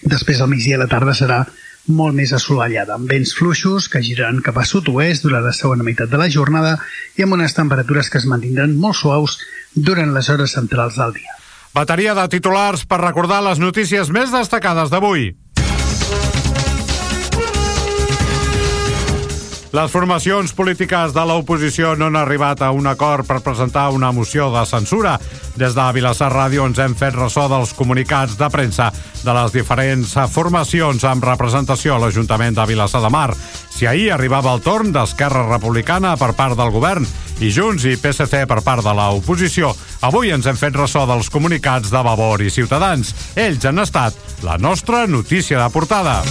[0.05, 1.43] Després al migdia i a la tarda serà
[1.87, 6.09] molt més assolellada, amb vents fluixos que giraran cap a sud-oest durant la segona meitat
[6.09, 6.75] de la jornada
[7.17, 9.39] i amb unes temperatures que es mantindran molt suaus
[9.75, 11.37] durant les hores centrals del dia.
[11.75, 15.33] Bateria de titulars per recordar les notícies més destacades d'avui.
[19.75, 24.47] Les formacions polítiques de l'oposició no han arribat a un acord per presentar una moció
[24.53, 25.17] de censura.
[25.59, 28.87] Des de Vilassar Ràdio ens hem fet ressò dels comunicats de premsa
[29.25, 33.33] de les diferents formacions amb representació a l'Ajuntament de Vilassar de Mar.
[33.75, 37.03] Si ahir arribava el torn d'Esquerra Republicana per part del govern
[37.43, 39.73] i Junts i PSC per part de l'oposició,
[40.07, 43.11] avui ens hem fet ressò dels comunicats de Vavor i Ciutadans.
[43.35, 44.15] Ells han estat
[44.47, 46.21] la nostra notícia de portada.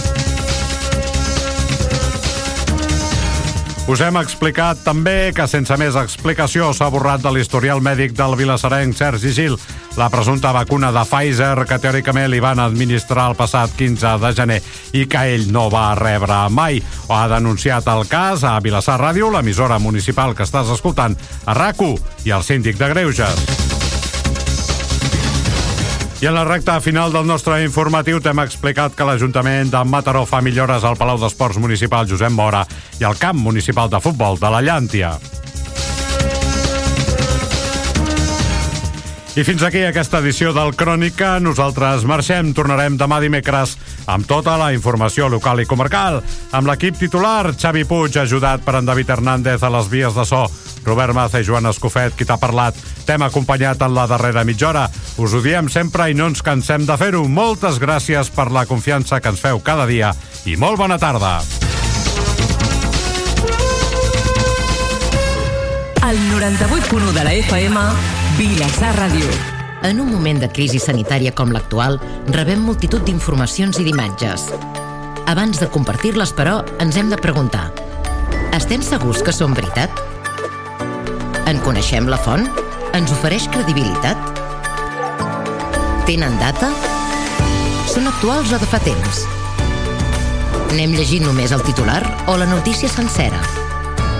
[3.85, 8.97] Us hem explicat també que sense més explicació s'ha borrat de l'historial mèdic del vilassarenc
[8.97, 9.59] Sergi Gil
[9.95, 14.59] la presumpta vacuna de Pfizer que teòricament li van administrar el passat 15 de gener
[14.97, 16.81] i que ell no va rebre mai.
[17.13, 21.15] Ha denunciat el cas a Vilassar Ràdio, l'emissora municipal que estàs escoltant,
[21.45, 21.93] a RACU
[22.25, 23.74] i el síndic de Greuges.
[26.25, 30.39] I en la recta final del nostre informatiu t'hem explicat que l'Ajuntament de Mataró fa
[30.41, 32.63] millores al Palau d'Esports Municipal Josep Mora
[32.97, 35.11] i al camp municipal de futbol de la Llàntia.
[39.37, 41.35] I fins aquí aquesta edició del Crònica.
[41.45, 43.77] Nosaltres marxem, tornarem demà dimecres
[44.07, 46.21] amb tota la informació local i comarcal.
[46.51, 50.45] Amb l'equip titular, Xavi Puig, ajudat per en David Hernández a les vies de so,
[50.85, 52.77] Robert Maza i Joan Escofet, qui t'ha parlat.
[53.05, 54.85] T'hem acompanyat en la darrera mitja hora.
[55.17, 57.25] Us ho diem sempre i no ens cansem de fer-ho.
[57.27, 60.13] Moltes gràcies per la confiança que ens feu cada dia
[60.45, 61.39] i molt bona tarda.
[66.05, 67.83] El 98.1 de la FM,
[68.37, 69.54] Vilassar Ràdio.
[69.85, 72.01] En un moment de crisi sanitària com l'actual,
[72.33, 74.49] rebem multitud d'informacions i d'imatges.
[75.29, 77.69] Abans de compartir-les, però, ens hem de preguntar
[78.55, 79.91] estem segurs que són veritat?
[81.49, 82.45] En coneixem la font?
[82.95, 84.29] Ens ofereix credibilitat?
[86.07, 86.69] Tenen data?
[87.91, 89.25] Són actuals o de fa temps?
[90.71, 91.99] N'hem llegit només el titular
[92.31, 93.43] o la notícia sencera?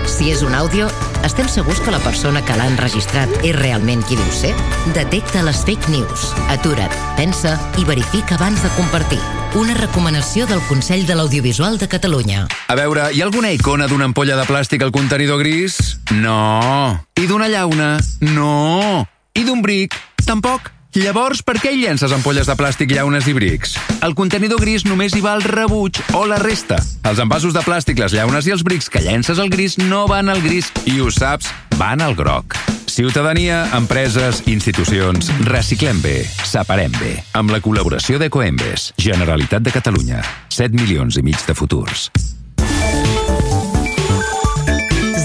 [0.03, 0.91] Si és un àudio,
[1.25, 4.51] estem segurs que la persona que l'ha enregistrat és realment qui diu ser?
[4.93, 6.27] Detecta les fake news.
[6.53, 9.21] Atura't, pensa i verifica abans de compartir.
[9.55, 12.45] Una recomanació del Consell de l'Audiovisual de Catalunya.
[12.67, 15.97] A veure, hi ha alguna icona d'una ampolla de plàstic al contenidor gris?
[16.11, 16.99] No.
[17.15, 17.95] I d'una llauna?
[18.35, 19.07] No.
[19.33, 19.95] I d'un bric?
[20.25, 20.74] Tampoc.
[20.95, 23.73] Llavors, per què hi llences ampolles de plàstic, llaunes i brics?
[24.05, 26.77] Al contenidor gris només hi va el rebuig o la resta.
[27.03, 30.31] Els envasos de plàstic, les llaunes i els brics que llences al gris no van
[30.31, 32.55] al gris i ho saps, van al groc.
[32.87, 37.17] Ciutadania, empreses, institucions, reciclem bé, separem bé.
[37.35, 40.23] Amb la col·laboració d'Ecoembes, Generalitat de Catalunya.
[40.47, 42.07] 7 milions i mig de futurs.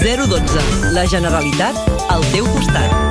[0.03, 0.67] 012.
[0.91, 1.79] La Generalitat
[2.11, 3.10] al teu costat.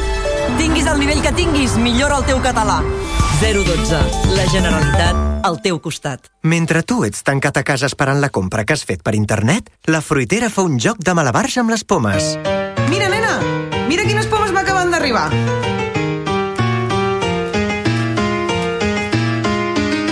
[0.61, 2.83] Tinguis el nivell que tinguis, millora el teu català.
[3.41, 3.97] 012.
[4.37, 6.27] La Generalitat al teu costat.
[6.45, 10.03] Mentre tu ets tancat a casa esperant la compra que has fet per internet, la
[10.05, 12.35] fruitera fa un joc de malabars amb les pomes.
[12.91, 13.39] Mira, nena,
[13.89, 15.29] mira quines pomes m'acaben d'arribar.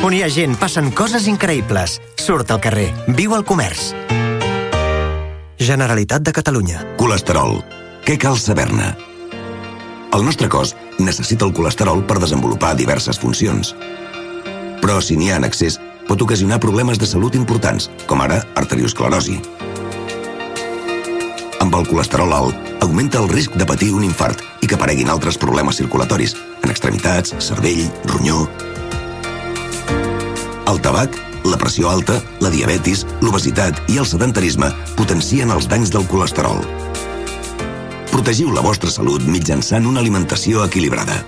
[0.01, 1.99] On hi ha gent, passen coses increïbles.
[2.17, 3.91] Surt al carrer, viu al comerç.
[5.59, 6.81] Generalitat de Catalunya.
[6.97, 7.59] Colesterol.
[8.07, 9.08] Què cal saber-ne?
[10.09, 13.75] El nostre cos necessita el colesterol per desenvolupar diverses funcions.
[14.81, 19.37] Però si n'hi ha en excés, pot ocasionar problemes de salut importants, com ara arteriosclerosi.
[21.61, 25.37] Amb el colesterol alt, augmenta el risc de patir un infart i que apareguin altres
[25.37, 26.33] problemes circulatoris,
[26.63, 28.47] en extremitats, cervell, ronyó...
[30.69, 36.05] El tabac, la pressió alta, la diabetis, l'obesitat i el sedentarisme potencien els danys del
[36.09, 36.61] colesterol.
[38.09, 41.19] Protegiu la vostra salut mitjançant una alimentació equilibrada.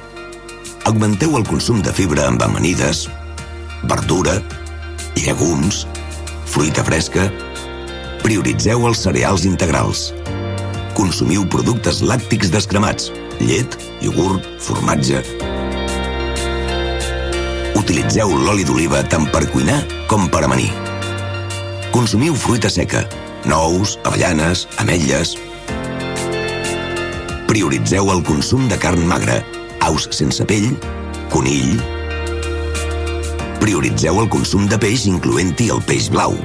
[0.89, 3.05] Augmenteu el consum de fibra amb amanides,
[3.89, 4.39] verdura,
[5.15, 5.85] llegums,
[6.49, 7.29] fruita fresca...
[8.21, 10.01] Prioritzeu els cereals integrals.
[10.93, 13.09] Consumiu productes làctics descremats,
[13.41, 15.23] llet, iogurt, formatge...
[17.81, 19.79] Utilitzeu l'oli d'oliva tant per cuinar
[20.09, 20.69] com per amanir.
[21.93, 23.05] Consumiu fruita seca,
[23.49, 25.37] nous, avellanes, ametlles...
[27.51, 29.41] Prioritzeu el consum de carn magra,
[29.83, 30.69] aus sense pell,
[31.33, 31.81] conill...
[33.59, 36.37] Prioritzeu el consum de peix incloent-hi el peix blau.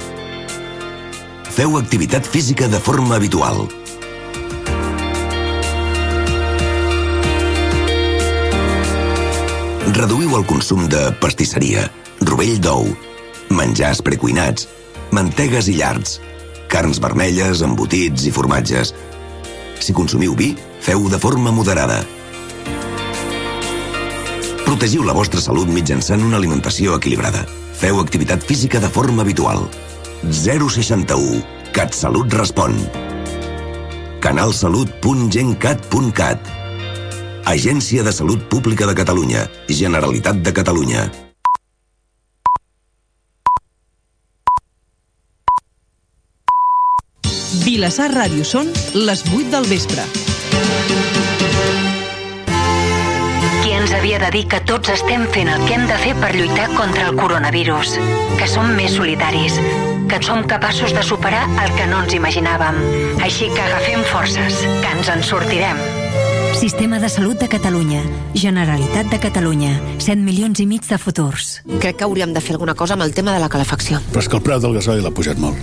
[1.55, 3.63] Feu activitat física de forma habitual.
[9.95, 11.87] Reduïu el consum de pastisseria,
[12.27, 12.91] rovell d'ou,
[13.55, 14.67] menjars precuinats,
[15.15, 16.19] mantegues i llards,
[16.67, 18.91] carns vermelles, embotits i formatges.
[19.79, 22.05] Si consumiu vi, feu de forma moderada.
[24.65, 27.45] Protegiu la vostra salut mitjançant una alimentació equilibrada.
[27.77, 29.69] Feu activitat física de forma habitual.
[30.23, 31.43] 061.
[31.73, 32.89] CatSalut respon.
[34.19, 36.39] canalsalut.gencat.cat
[37.47, 39.45] Agència de Salut Pública de Catalunya.
[39.69, 41.05] Generalitat de Catalunya.
[47.63, 50.03] Vilassar Ràdio són les 8 del vespre.
[53.61, 56.33] Qui ens havia de dir que tots estem fent el que hem de fer per
[56.35, 57.97] lluitar contra el coronavirus?
[58.39, 59.59] Que som més solidaris,
[60.07, 62.81] que som capaços de superar el que no ens imaginàvem.
[63.23, 65.81] Així que agafem forces, que ens en sortirem.
[66.57, 68.01] Sistema de Salut de Catalunya.
[68.33, 69.75] Generalitat de Catalunya.
[69.99, 71.59] 7 milions i mig de futurs.
[71.77, 73.99] Crec que hauríem de fer alguna cosa amb el tema de la calefacció.
[74.09, 75.61] Però és que el preu del gasoil ha pujat molt.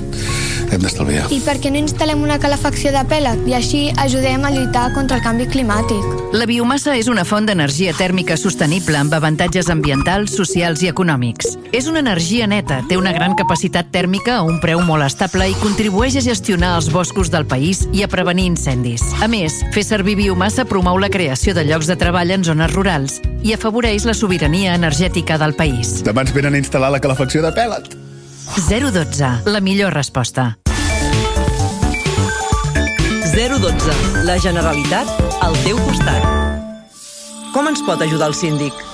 [0.75, 1.29] Hem d'estalviar.
[1.31, 5.21] I per què no instal·lem una calefacció de pèl·let i així ajudem a lluitar contra
[5.21, 6.03] el canvi climàtic?
[6.35, 11.53] La biomassa és una font d'energia tèrmica sostenible amb avantatges ambientals, socials i econòmics.
[11.71, 15.55] És una energia neta, té una gran capacitat tèrmica a un preu molt estable i
[15.63, 19.05] contribueix a gestionar els boscos del país i a prevenir incendis.
[19.23, 23.21] A més, fer servir biomassa promou la creació de llocs de treball en zones rurals
[23.45, 26.01] i afavoreix la sobirania energètica del país.
[26.03, 27.95] Demà ens venen a instal·lar la calefacció de pèl·let.
[28.67, 30.64] 012, la millor resposta.
[33.35, 34.23] 012.
[34.23, 35.09] La Generalitat
[35.43, 36.23] al teu costat.
[37.51, 38.94] Com ens pot ajudar el síndic?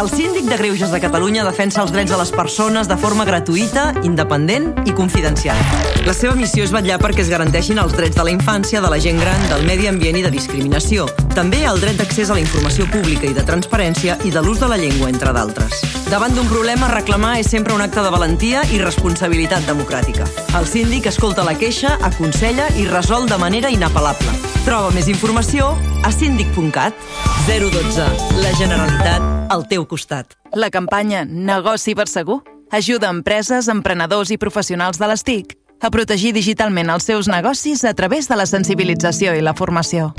[0.00, 3.92] El síndic de Greuges de Catalunya defensa els drets de les persones de forma gratuïta,
[4.02, 5.58] independent i confidencial.
[6.02, 8.98] La seva missió és vetllar perquè es garanteixin els drets de la infància, de la
[8.98, 11.06] gent gran, del medi ambient i de discriminació.
[11.36, 14.72] També el dret d'accés a la informació pública i de transparència i de l'ús de
[14.72, 15.84] la llengua, entre d'altres.
[16.10, 20.26] Davant d'un problema, reclamar és sempre un acte de valentia i responsabilitat democràtica.
[20.58, 24.34] El síndic escolta la queixa, aconsella i resol de manera inapel·lable.
[24.66, 25.70] Troba més informació
[26.02, 26.98] a síndic.cat
[27.46, 28.10] 012.
[28.42, 30.34] La Generalitat al teu costat.
[30.54, 36.32] La campanya Negoci per segur ajuda empreses, emprenedors i professionals de les TIC a protegir
[36.32, 40.14] digitalment els seus negocis a través de la sensibilització i la formació.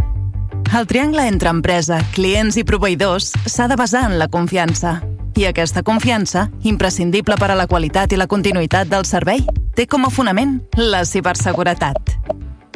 [0.76, 5.00] El triangle entre empresa, clients i proveïdors s'ha de basar en la confiança.
[5.36, 9.44] I aquesta confiança, imprescindible per a la qualitat i la continuïtat del servei,
[9.76, 12.16] té com a fonament la ciberseguretat.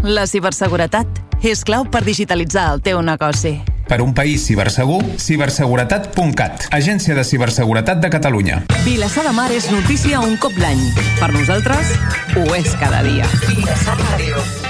[0.04, 3.60] La ciberseguretat és clau per digitalitzar el teu negoci.
[3.90, 8.62] Per un país cibersegur, ciberseguretat.cat, Agència de Ciberseguretat de Catalunya.
[8.86, 10.86] Vilassar de Mar és notícia un cop l'any.
[11.18, 11.98] Per nosaltres,
[12.38, 13.26] ho és cada dia.
[13.50, 14.38] Vilassar Ràdio.
[14.38, 14.69] My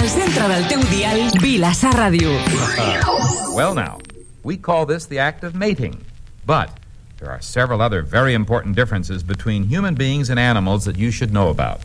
[0.00, 2.30] del centre del teu dial, Vilassar Ràdio.
[2.30, 3.98] Uh, well now,
[4.44, 6.04] we call this the act of mating.
[6.46, 6.70] But
[7.18, 11.32] there are several other very important differences between human beings and animals that you should
[11.32, 11.80] know about.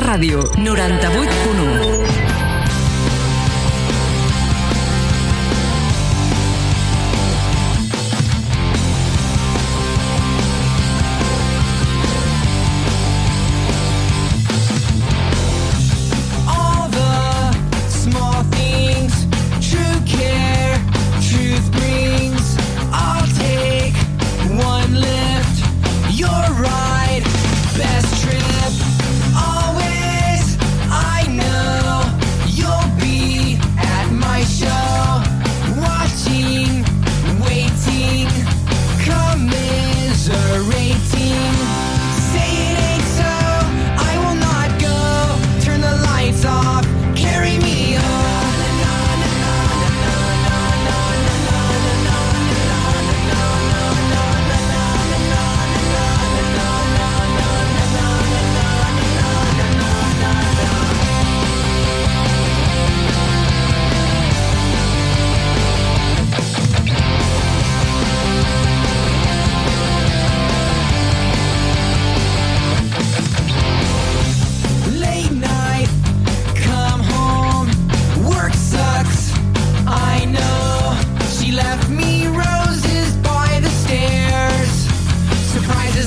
[0.00, 0.40] Vilassar Ràdio.
[0.56, 1.39] 98.1.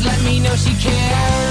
[0.06, 1.43] let me know she cares.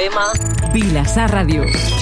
[0.00, 0.32] Emma.
[1.28, 1.99] Radio.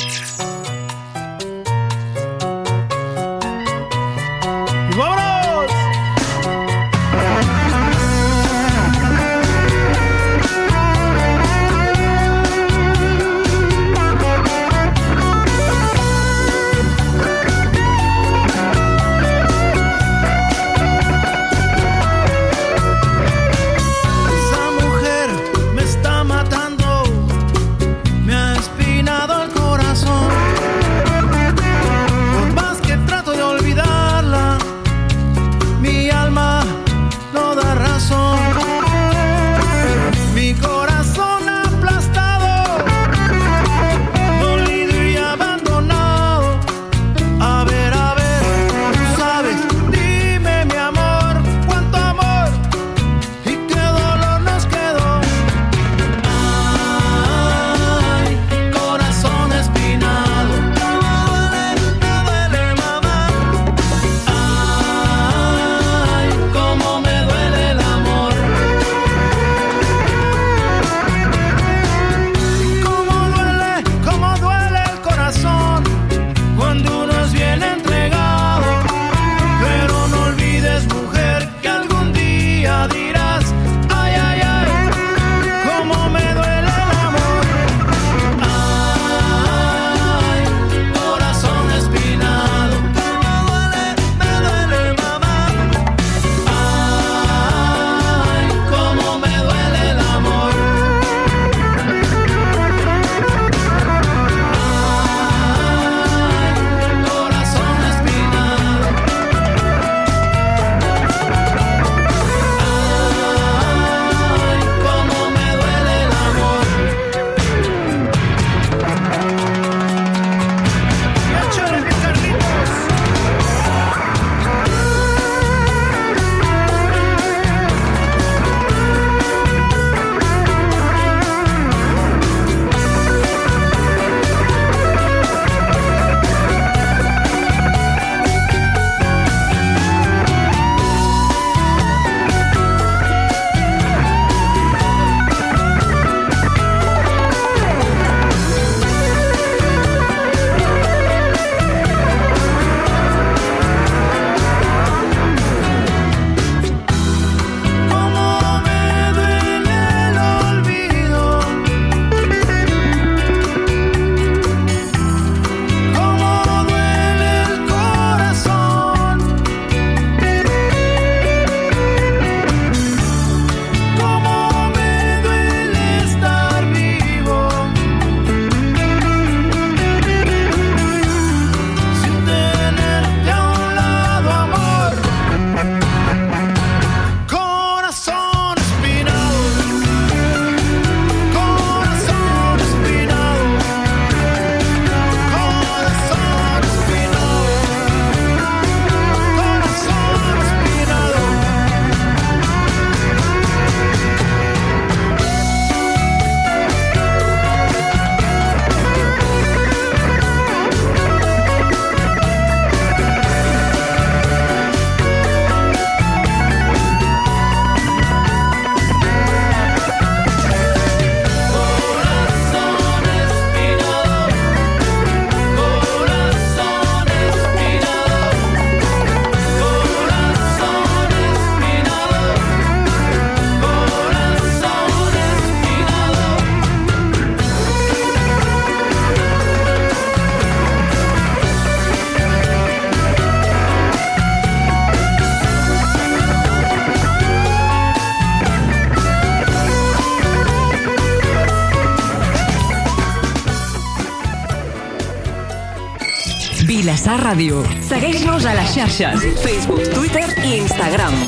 [257.19, 257.62] ràdio.
[257.89, 261.27] Segueix-nos a les xarxes, Facebook, Twitter i Instagram.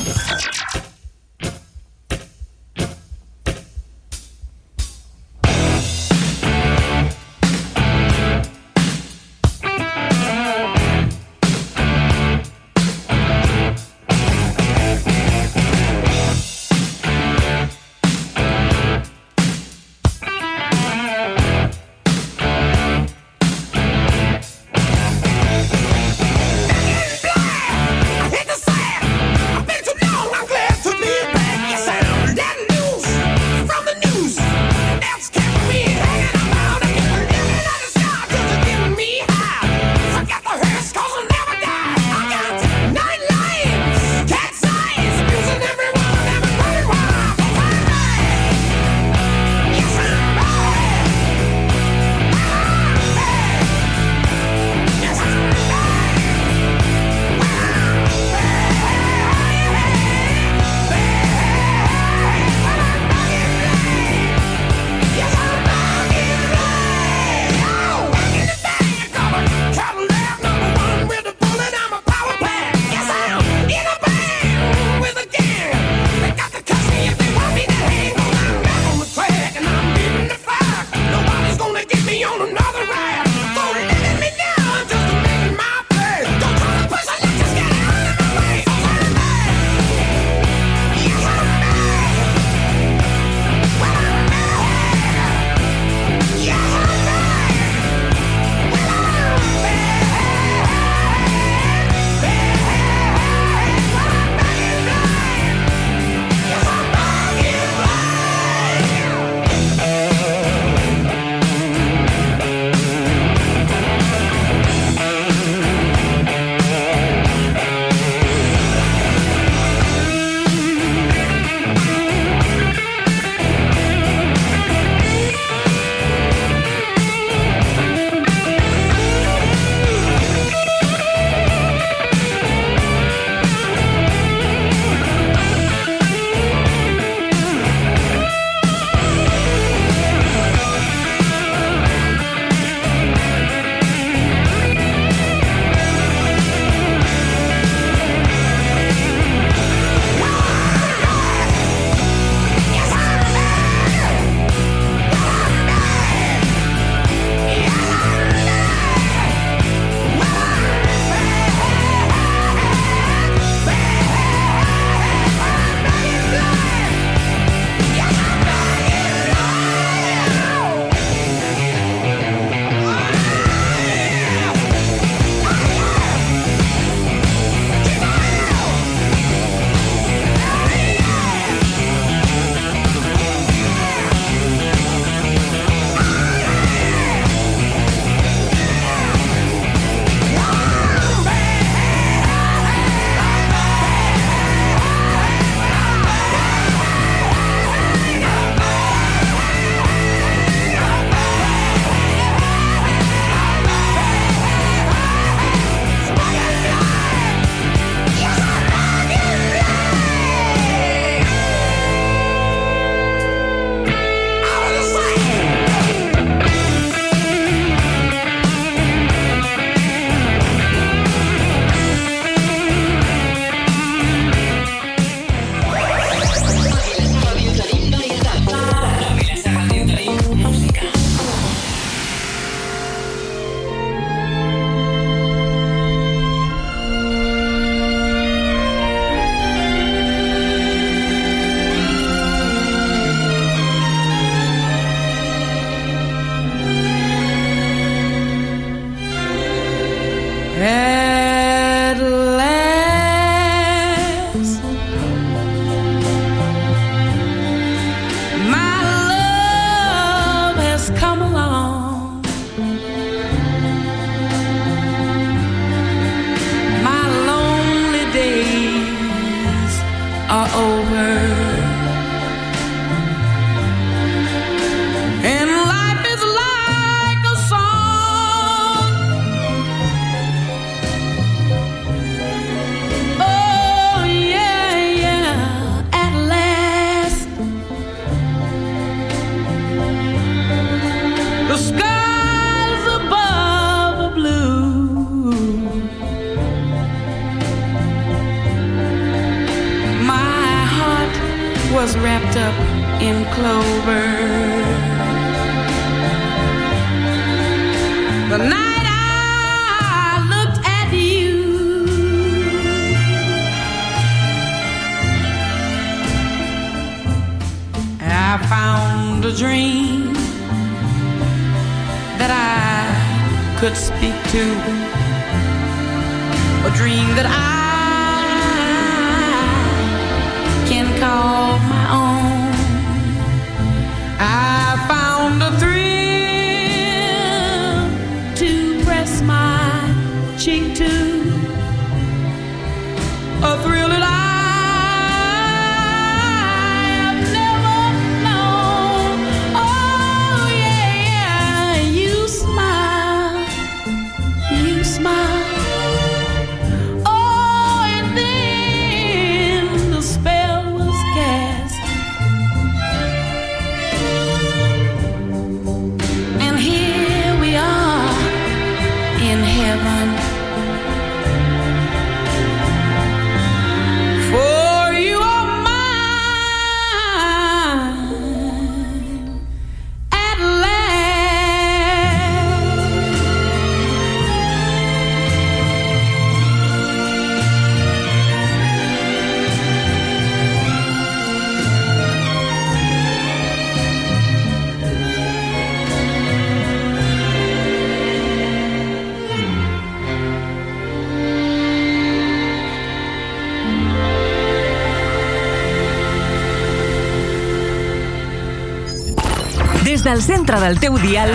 [410.41, 411.29] Centre del teu dial,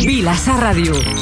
[0.00, 1.15] Vilassar Ràdio.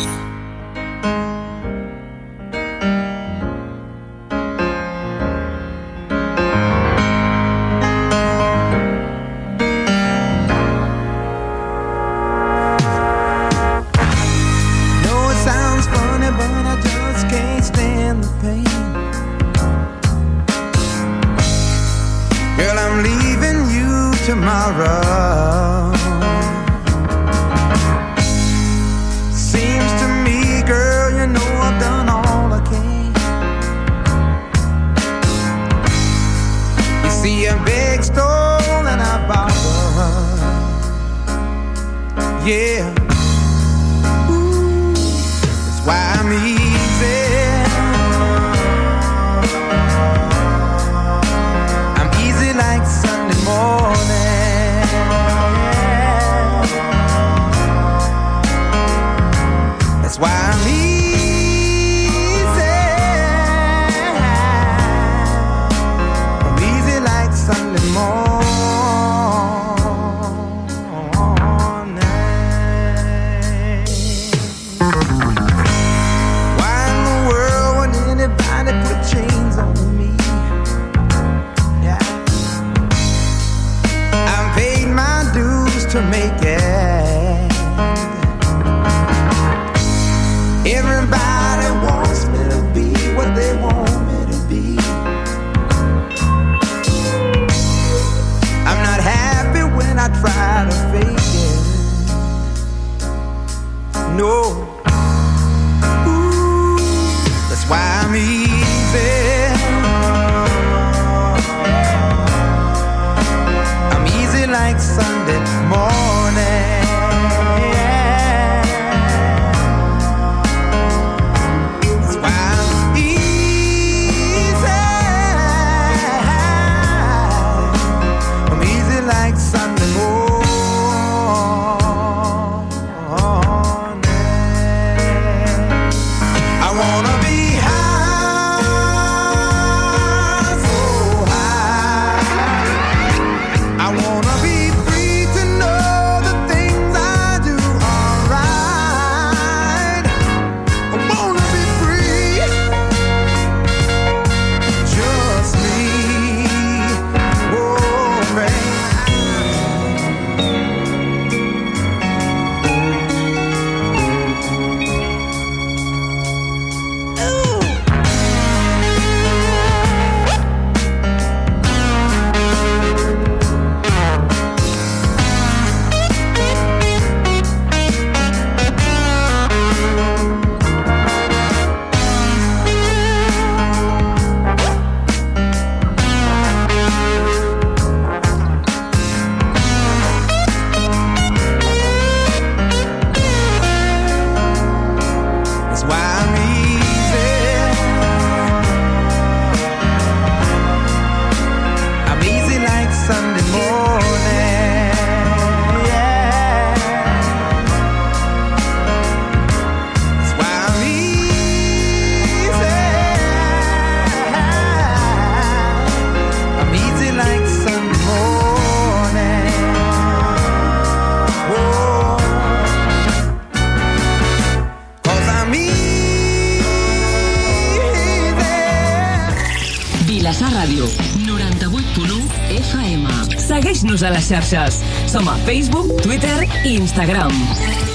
[234.29, 234.83] xarxes.
[235.07, 237.94] Som a Facebook, Twitter i Instagram.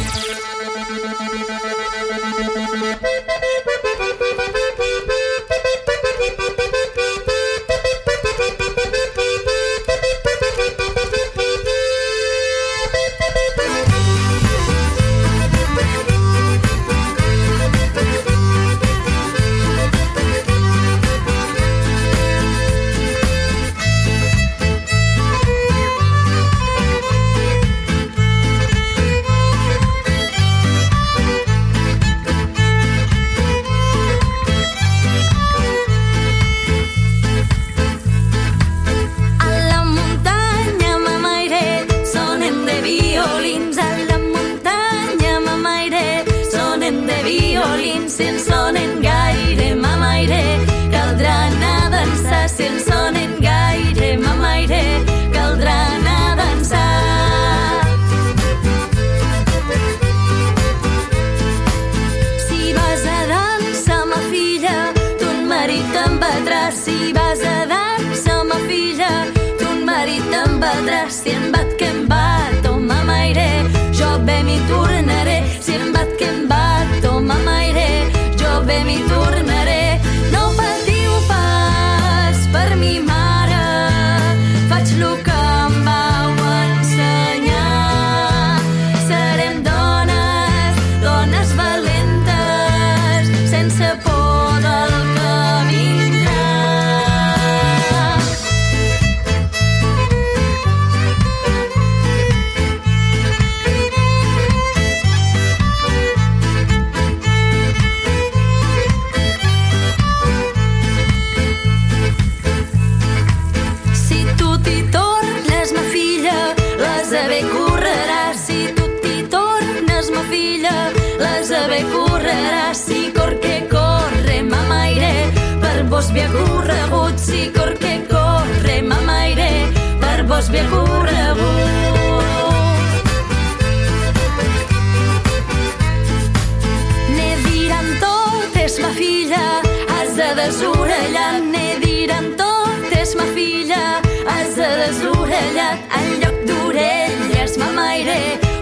[140.50, 148.18] desorellat, n'he diran totes, ma filla, has de desorellat, en lloc d'orelles, ma maire,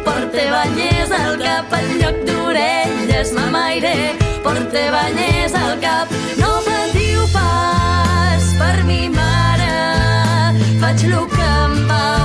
[0.07, 3.95] porte banyes al cap, en lloc d'orelles, ma maire,
[4.43, 6.11] porte banyes al cap,
[6.43, 9.73] no patiu pas per mi mare,
[10.83, 12.16] faig lo que em va.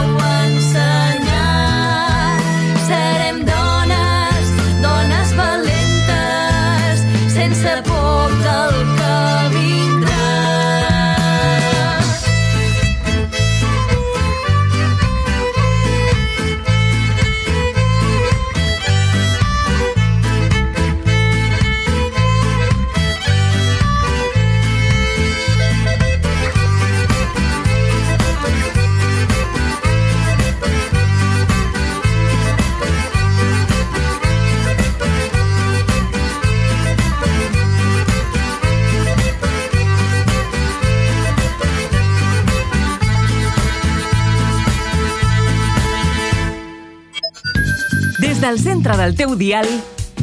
[48.42, 49.68] del centre del teu dial,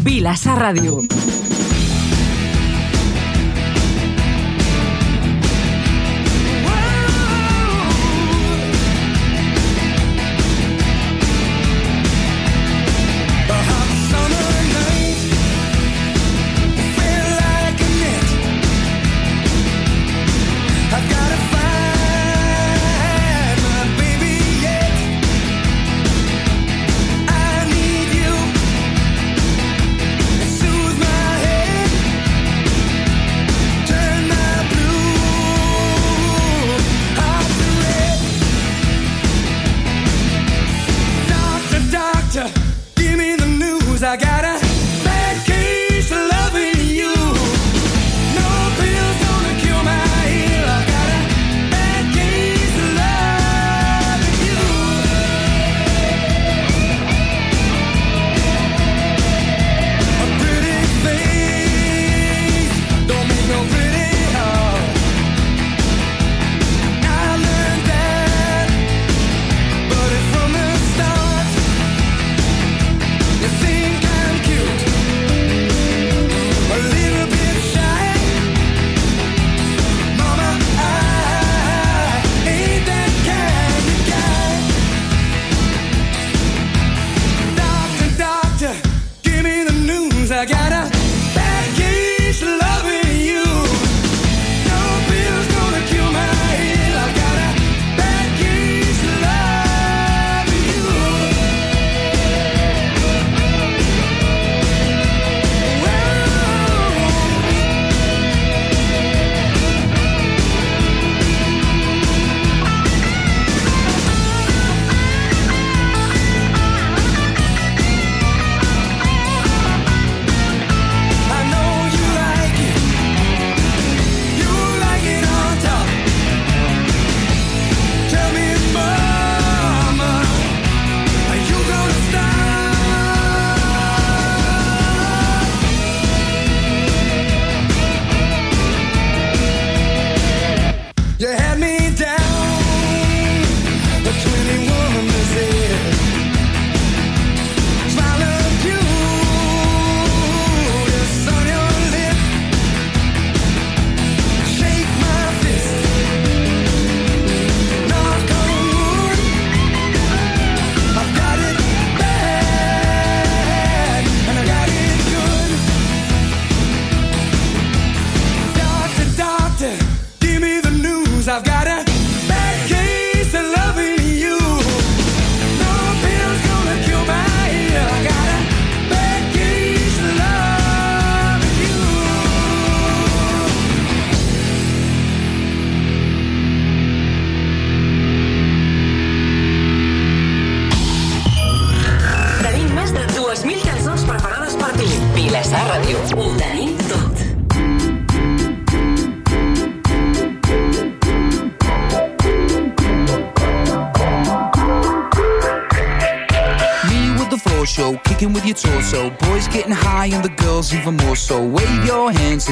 [0.04, 1.06] Vilassar Ràdio.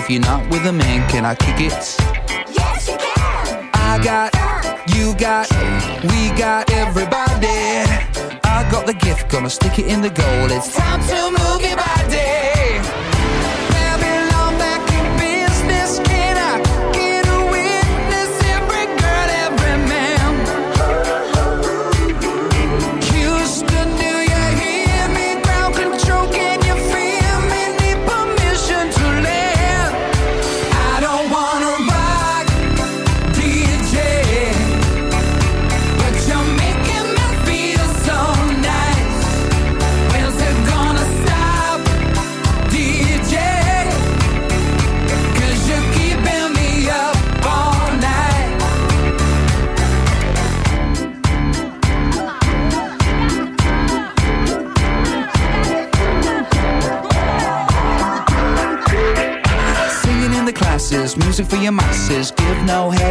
[0.08, 1.97] If you're not with a man, can I kick it?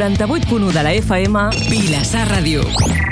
[0.00, 3.09] 98.1 de la FM, Vilassar Ràdio.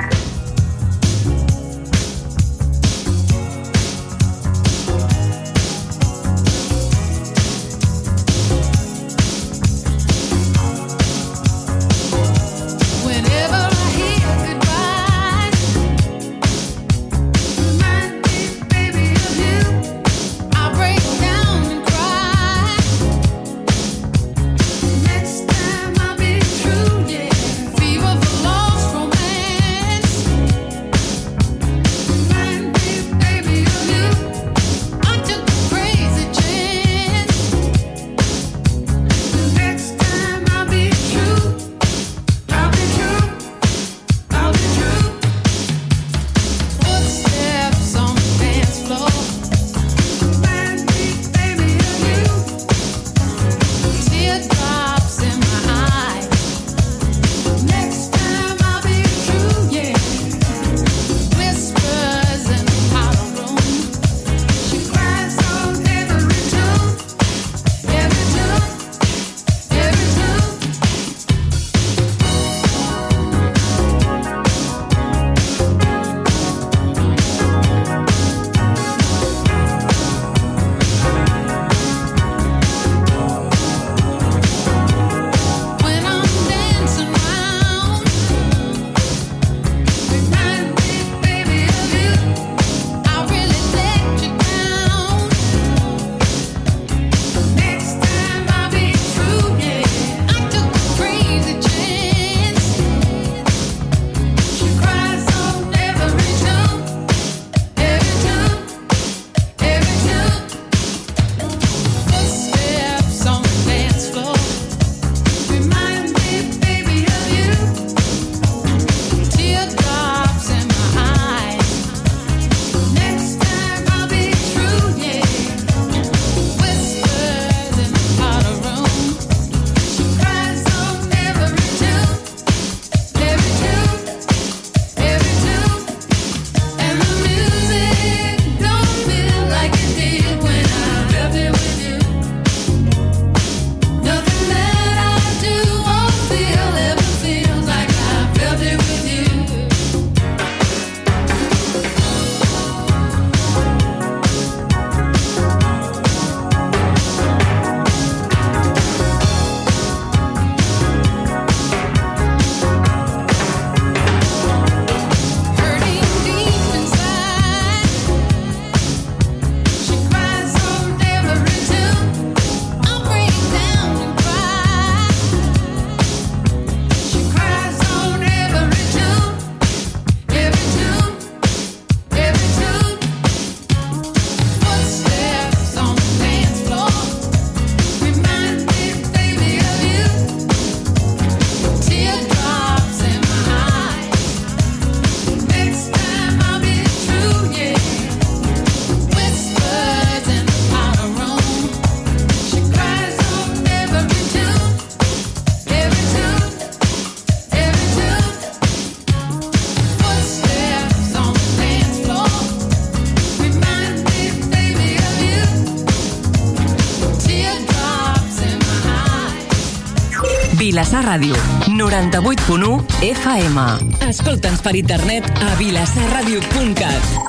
[220.99, 221.35] Vilassar Ràdio,
[221.69, 223.63] 98.1 FM.
[224.09, 227.28] Escolta'ns per internet a vilassarradio.cat.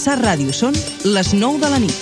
[0.00, 0.72] Vilassar Ràdio són
[1.04, 1.96] les 9 de la nit.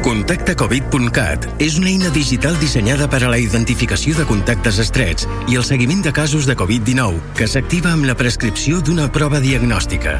[0.00, 5.68] Contactacovid.cat és una eina digital dissenyada per a la identificació de contactes estrets i el
[5.68, 10.16] seguiment de casos de Covid-19 que s'activa amb la prescripció d'una prova diagnòstica.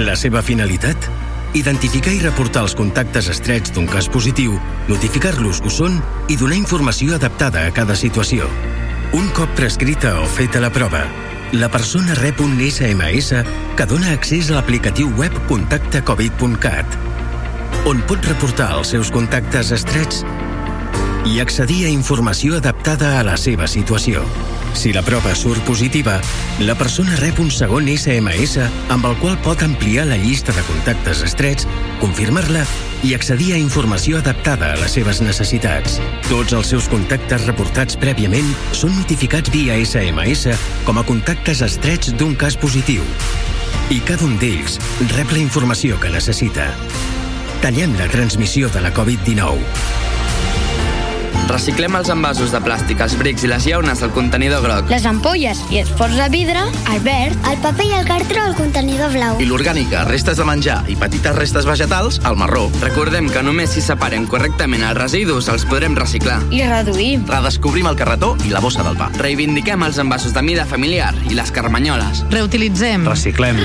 [0.00, 1.12] La seva finalitat?
[1.52, 4.56] Identificar i reportar els contactes estrets d'un cas positiu,
[4.88, 6.00] notificar-los que ho són
[6.32, 8.48] i donar informació adaptada a cada situació.
[9.12, 11.04] Un cop prescrita o feta la prova,
[11.52, 13.32] la persona rep un SMS
[13.76, 16.98] que dona accés a l'aplicatiu web contactacovid.cat
[17.88, 20.24] on pot reportar els seus contactes estrets
[21.28, 24.24] i accedir a informació adaptada a la seva situació.
[24.76, 26.18] Si la prova surt positiva,
[26.60, 28.60] la persona rep un segon SMS
[28.92, 31.68] amb el qual pot ampliar la llista de contactes estrets,
[32.02, 32.64] confirmar-la
[33.06, 35.98] i accedir a informació adaptada a les seves necessitats.
[36.28, 40.56] Tots els seus contactes reportats prèviament són notificats via SMS
[40.88, 43.04] com a contactes estrets d'un cas positiu.
[43.94, 44.80] I cada un d'ells
[45.14, 46.72] rep la informació que necessita.
[47.62, 49.97] Tallem la transmissió de la Covid-19.
[51.48, 54.90] Reciclem els envasos de plàstic, els brics i les llaunes del contenidor groc.
[54.92, 56.60] Les ampolles i els pots de vidre,
[56.92, 57.36] al verd.
[57.48, 59.40] El paper i el cartró al contenidor blau.
[59.40, 62.66] I l'orgànica, restes de menjar i petites restes vegetals al marró.
[62.82, 66.42] Recordem que només si separen correctament els residus els podrem reciclar.
[66.52, 67.24] I reduïm.
[67.28, 69.08] Redescobrim el carretó i la bossa del pa.
[69.16, 72.26] Reivindiquem els envasos de mida familiar i les carmanyoles.
[72.34, 73.08] Reutilitzem.
[73.08, 73.64] Reciclem.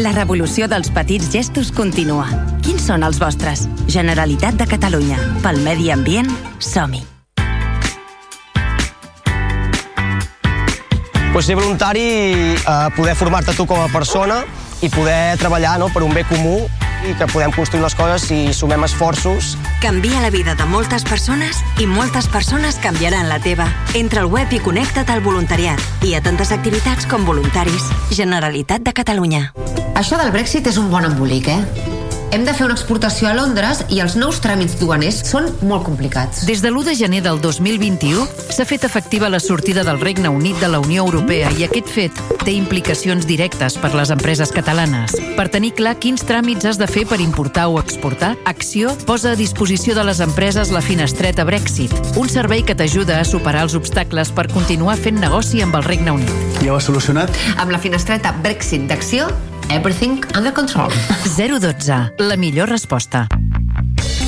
[0.00, 2.51] La revolució dels petits gestos continua.
[2.62, 3.66] Quins són els vostres?
[3.90, 5.18] Generalitat de Catalunya.
[5.42, 7.02] Pel medi ambient, som-hi.
[11.32, 12.56] pues ser voluntari, eh,
[12.94, 14.44] poder formar-te tu com a persona
[14.82, 16.68] i poder treballar no, per un bé comú
[17.08, 19.56] i que podem construir les coses si sumem esforços.
[19.80, 23.66] Canvia la vida de moltes persones i moltes persones canviaran la teva.
[23.94, 25.80] Entra al web i connecta't al voluntariat.
[26.02, 27.88] Hi ha tantes activitats com voluntaris.
[28.10, 29.48] Generalitat de Catalunya.
[29.96, 31.91] Això del Brexit és un bon embolic, eh?
[32.32, 36.46] Hem de fer una exportació a Londres i els nous tràmits duaners són molt complicats.
[36.48, 40.56] Des de l'1 de gener del 2021 s'ha fet efectiva la sortida del Regne Unit
[40.64, 45.12] de la Unió Europea i aquest fet té implicacions directes per les empreses catalanes.
[45.36, 49.36] Per tenir clar quins tràmits has de fer per importar o exportar, Acció posa a
[49.36, 54.32] disposició de les empreses la finestreta Brexit, un servei que t'ajuda a superar els obstacles
[54.32, 56.60] per continuar fent negoci amb el Regne Unit.
[56.64, 57.28] Ja ho has solucionat?
[57.58, 59.28] Amb la finestreta Brexit d'Acció,
[59.70, 60.90] everything under control.
[61.36, 63.26] 012, la millor resposta.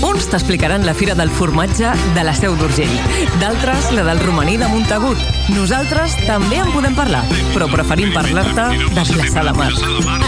[0.04, 2.92] Uns t'explicaran la Fira del Formatge de la Seu d'Urgell,
[3.40, 5.18] d'altres la del romaní de Montagut.
[5.54, 7.22] Nosaltres també en podem parlar,
[7.54, 9.72] però preferim parlar-te de Vilassar de Mar.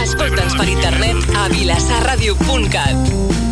[0.03, 3.46] Escolta'ns per internet a vilassarradio.cat.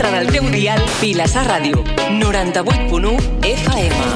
[0.00, 1.84] centre del teu dial, Vilassar Ràdio,
[2.22, 4.09] 98.1 FM.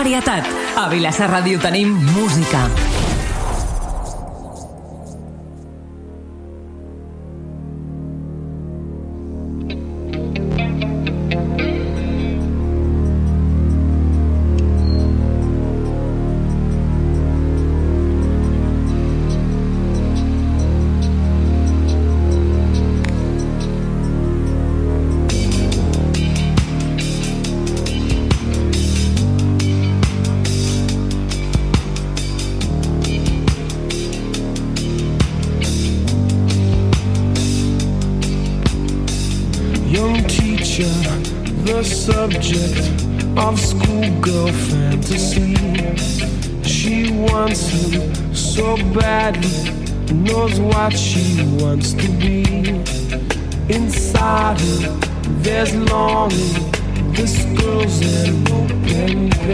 [0.00, 0.48] varietat.
[0.80, 2.99] A Vilassar Ràdio tenim música.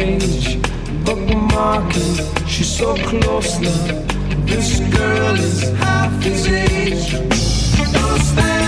[0.06, 0.58] page,
[1.04, 2.14] bookmarking.
[2.46, 4.04] She's so close now.
[4.46, 7.12] This girl is half his age.
[7.92, 8.65] Don't stand.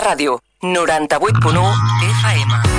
[0.00, 1.72] Radio ràdio 98.1
[2.20, 2.77] FM.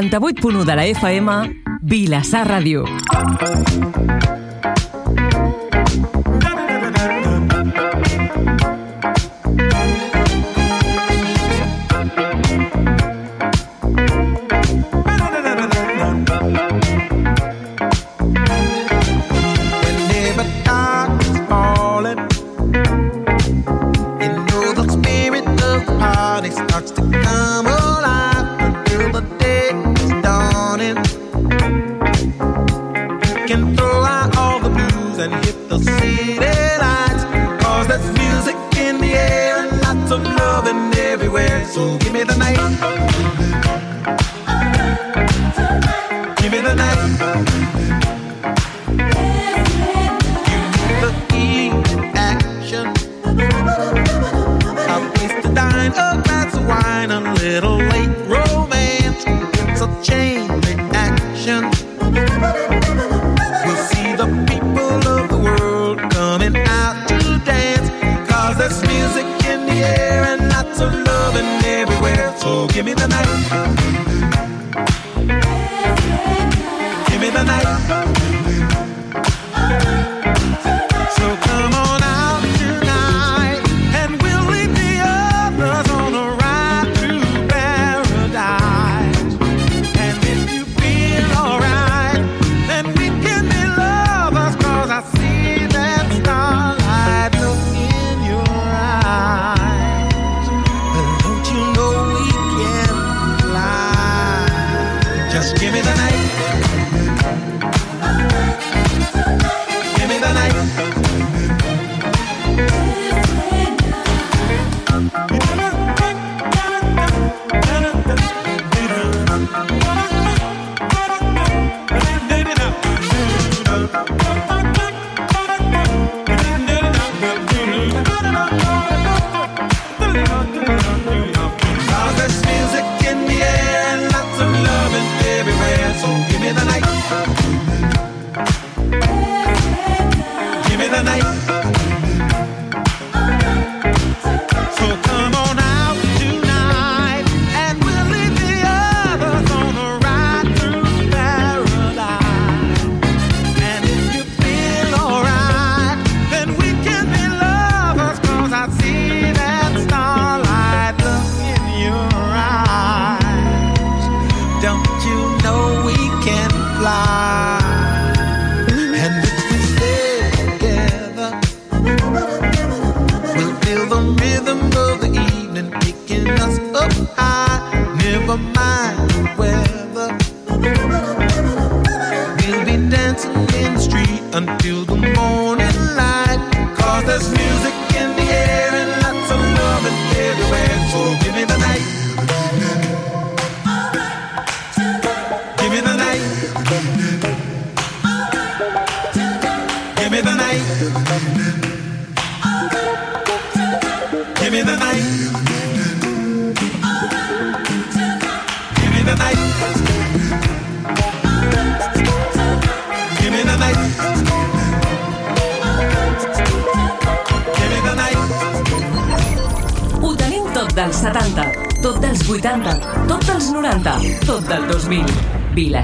[0.00, 1.30] 98.1 de la FM,
[1.82, 2.84] Vilassar Ràdio.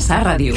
[0.06, 0.55] Vilassar Ràdio.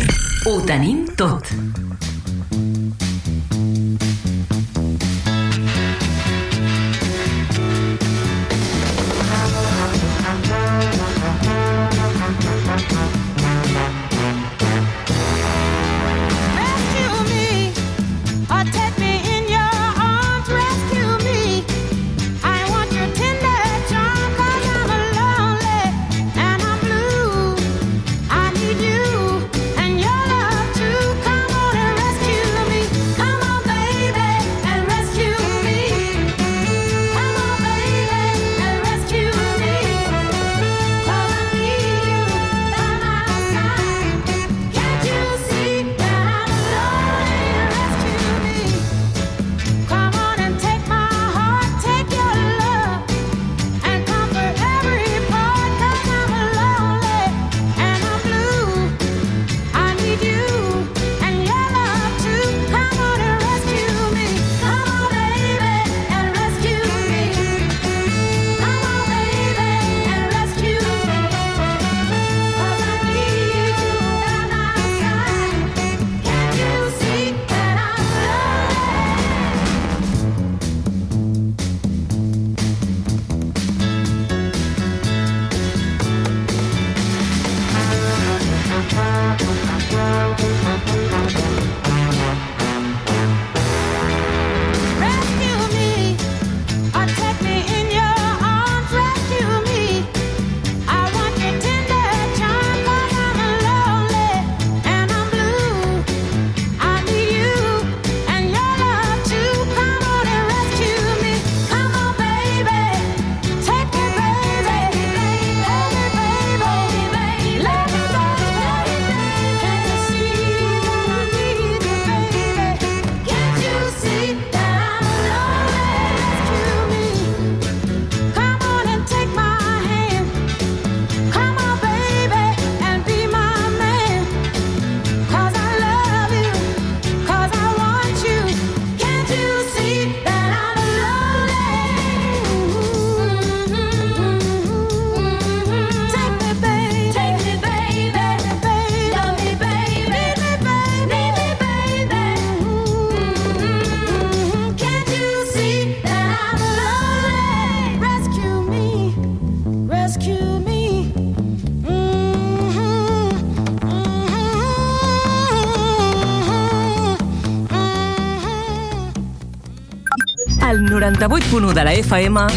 [171.13, 172.47] 98.1 de la FM,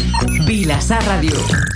[0.45, 1.72] Vilassar Ràdio.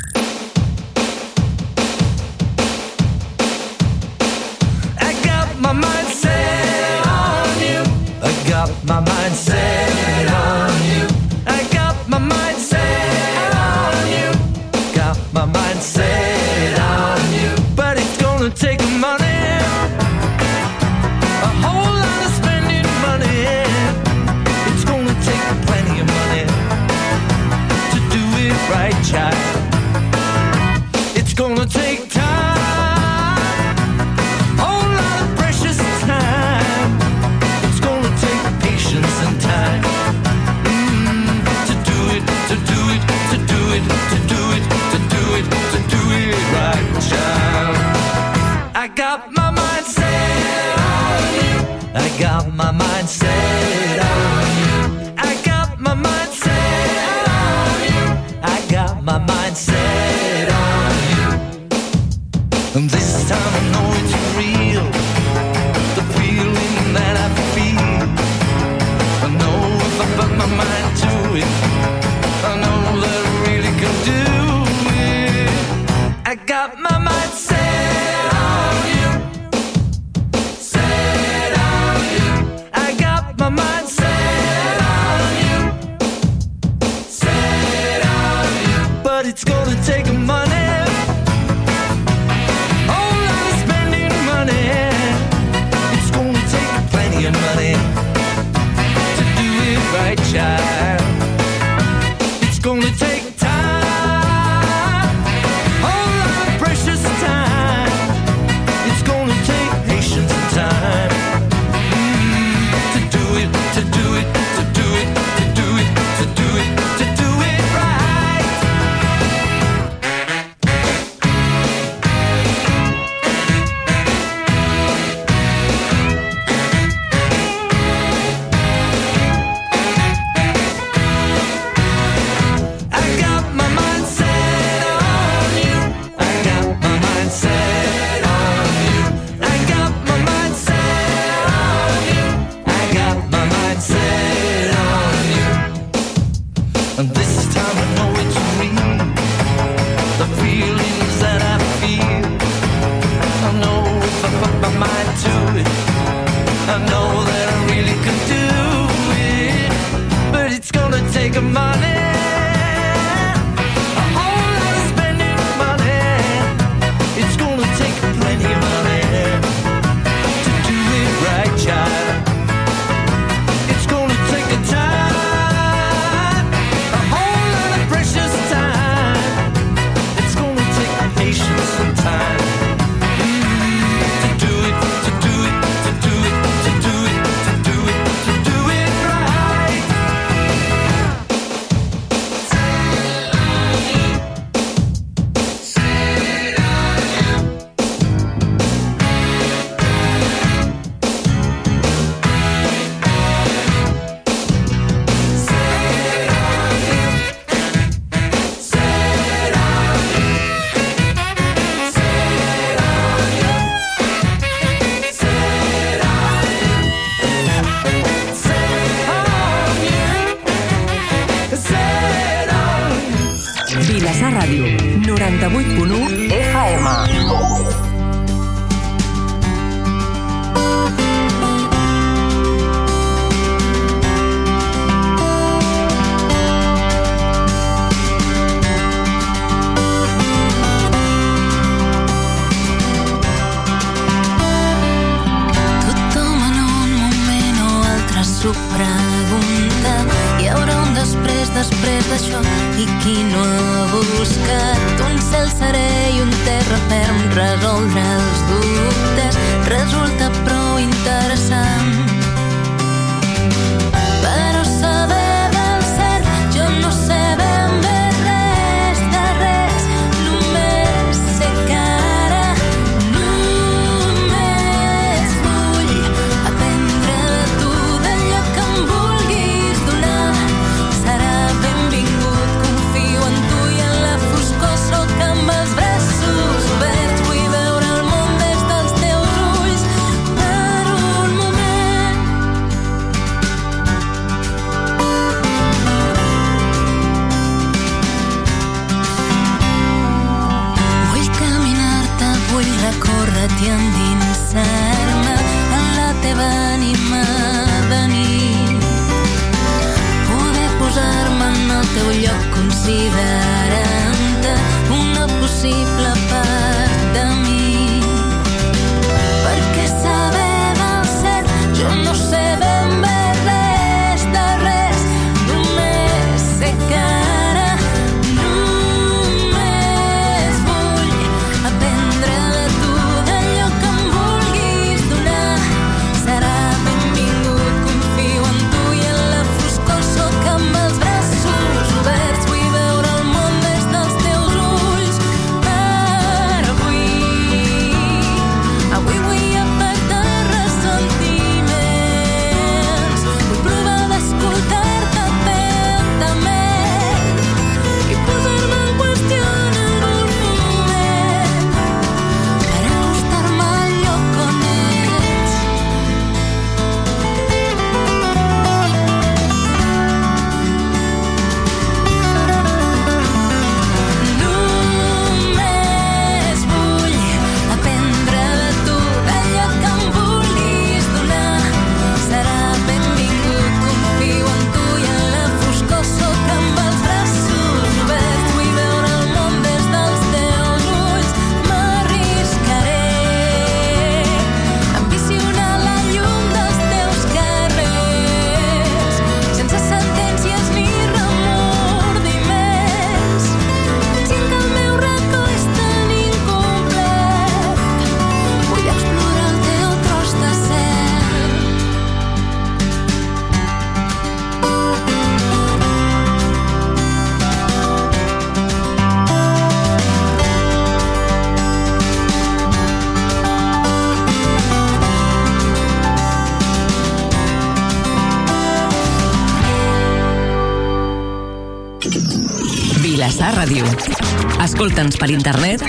[434.87, 435.83] Escolta'ns per internet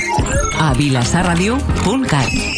[0.59, 2.58] a vilassarradio.cat.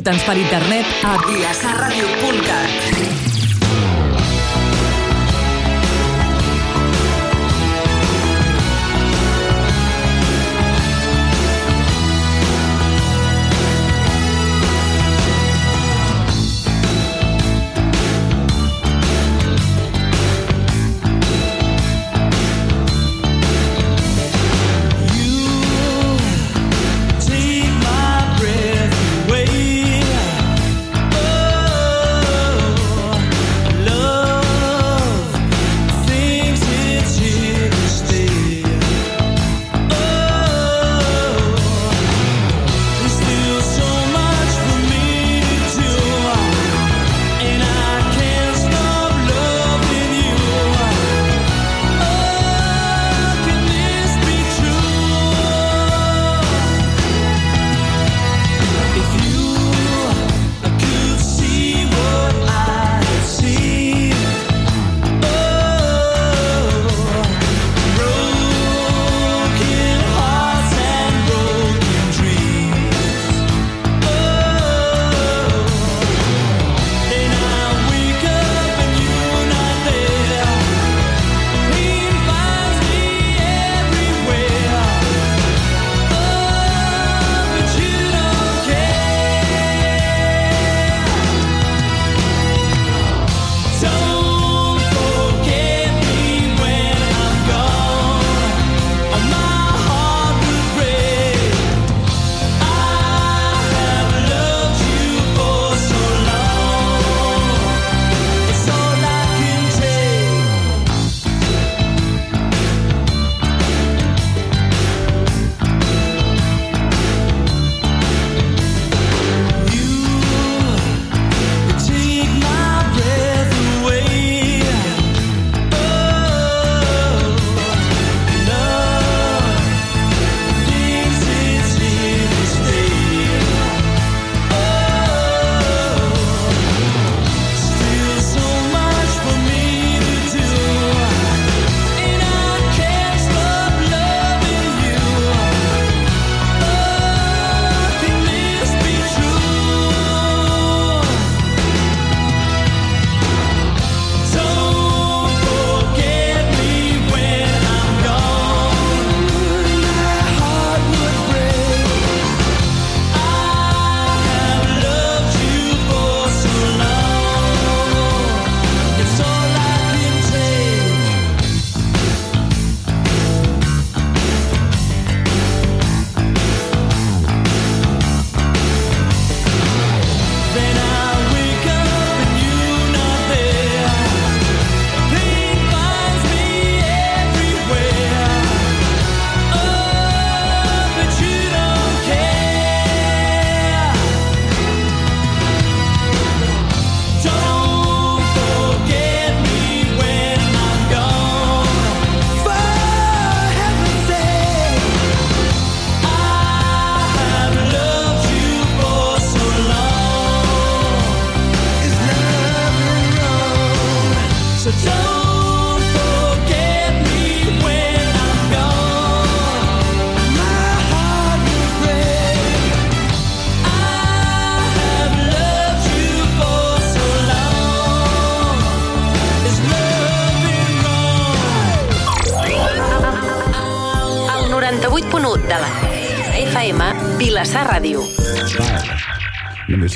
[0.00, 1.49] Escolta'ns per internet a vilassarradio.cat.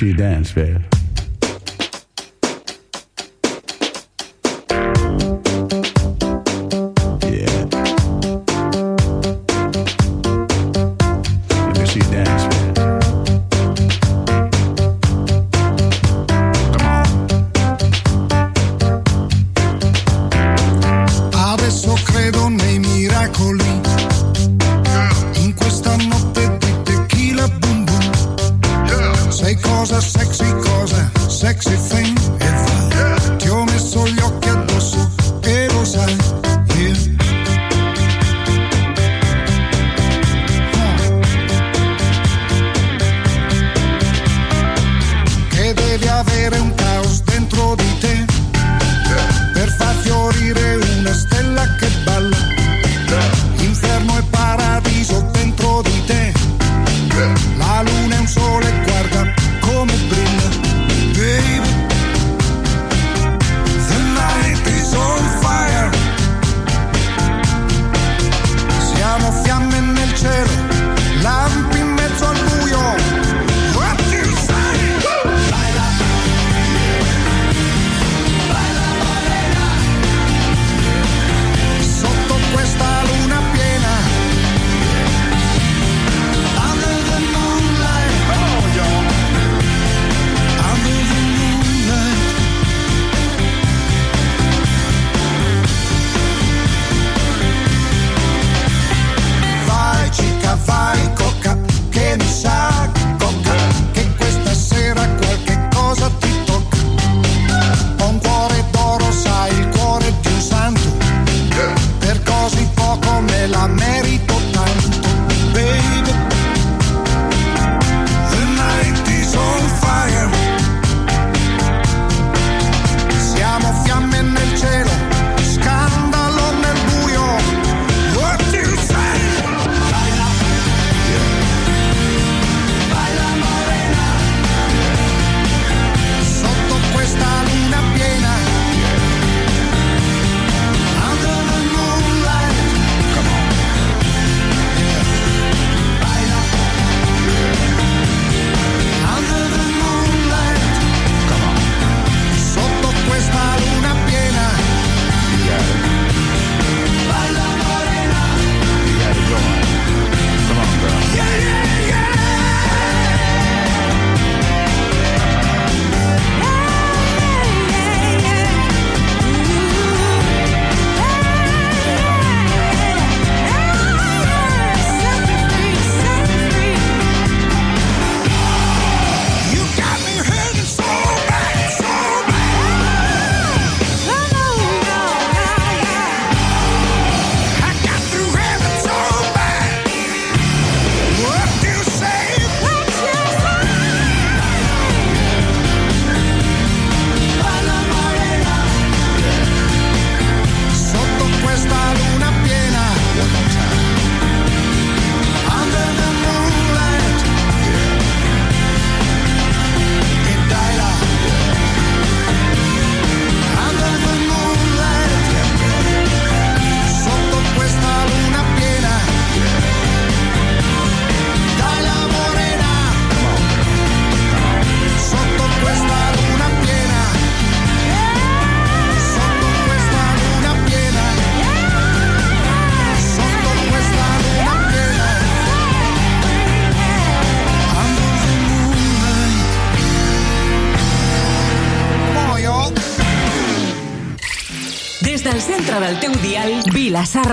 [0.05, 0.73] you dance, babe.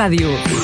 [0.09, 0.60] Vilassar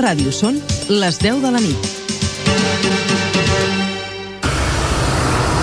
[0.00, 0.56] Ràdio són
[0.88, 1.90] les 10 de la nit.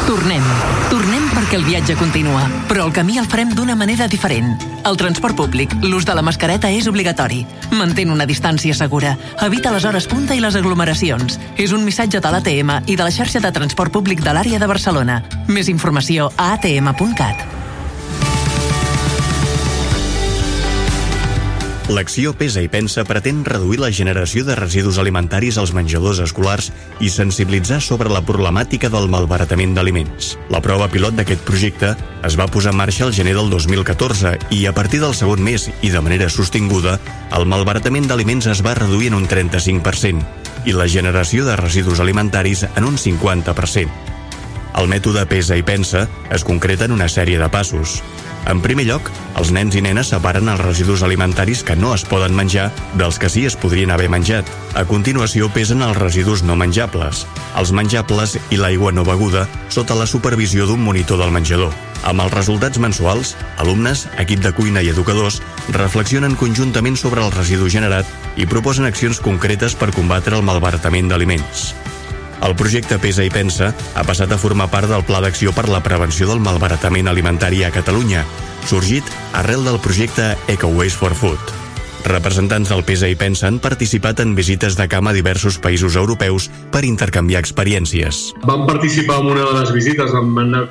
[0.08, 0.46] Tornem.
[0.88, 4.58] Tornem per perquè el viatge continua, però el camí el farem d'una manera diferent.
[4.84, 7.46] Al transport públic, l'ús de la mascareta és obligatori.
[7.72, 9.16] Mantén una distància segura.
[9.46, 11.40] Evita les hores punta i les aglomeracions.
[11.56, 14.68] És un missatge de l'ATM i de la xarxa de transport públic de l'àrea de
[14.68, 15.22] Barcelona.
[15.48, 17.47] Més informació a atm.cat.
[21.88, 26.66] L'acció Pesa i Pensa pretén reduir la generació de residus alimentaris als menjadors escolars
[27.00, 30.34] i sensibilitzar sobre la problemàtica del malbaratament d'aliments.
[30.52, 31.94] La prova pilot d'aquest projecte
[32.28, 35.70] es va posar en marxa el gener del 2014 i a partir del segon mes
[35.80, 36.98] i de manera sostinguda,
[37.32, 42.68] el malbaratament d'aliments es va reduir en un 35% i la generació de residus alimentaris
[42.76, 43.88] en un 50%.
[44.78, 48.02] El mètode Pesa i Pensa es concreta en una sèrie de passos.
[48.48, 52.36] En primer lloc, els nens i nenes separen els residus alimentaris que no es poden
[52.36, 54.48] menjar dels que sí es podrien haver menjat.
[54.80, 57.26] A continuació, pesen els residus no menjables,
[57.60, 61.76] els menjables i l'aigua no beguda sota la supervisió d'un monitor del menjador.
[62.08, 65.42] Amb els resultats mensuals, alumnes, equip de cuina i educadors
[65.76, 71.74] reflexionen conjuntament sobre el residu generat i proposen accions concretes per combatre el malbaratament d'aliments.
[72.46, 75.82] El projecte Pesa i Pensa ha passat a formar part del Pla d'Acció per la
[75.84, 78.26] Prevenció del Malbaratament Alimentari a Catalunya,
[78.70, 81.56] sorgit arrel del projecte Eco Waste for Food.
[82.08, 86.48] Representants del Pesa i Pensa han participat en visites de camp a diversos països europeus
[86.72, 88.32] per intercanviar experiències.
[88.46, 90.22] Vam participar en una de les visites, a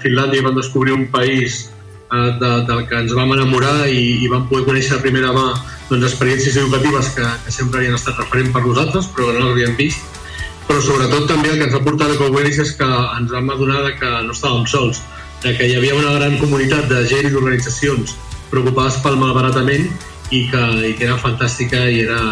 [0.01, 4.31] Finlàndia i vam descobrir un país eh, de, del que ens vam enamorar i, i
[4.33, 5.51] vam poder conèixer a primera mà
[5.91, 9.77] doncs, experiències educatives que, que sempre havien estat referent per nosaltres, però no les havíem
[9.83, 10.23] vist
[10.67, 13.83] però sobretot també el que ens va portar a Coweris és que ens vam adonar
[14.01, 15.03] que no estàvem sols,
[15.43, 18.17] de que hi havia una gran comunitat de gent i d'organitzacions
[18.51, 19.89] preocupades pel malbaratament
[20.31, 22.23] i que, i que era fantàstica i era,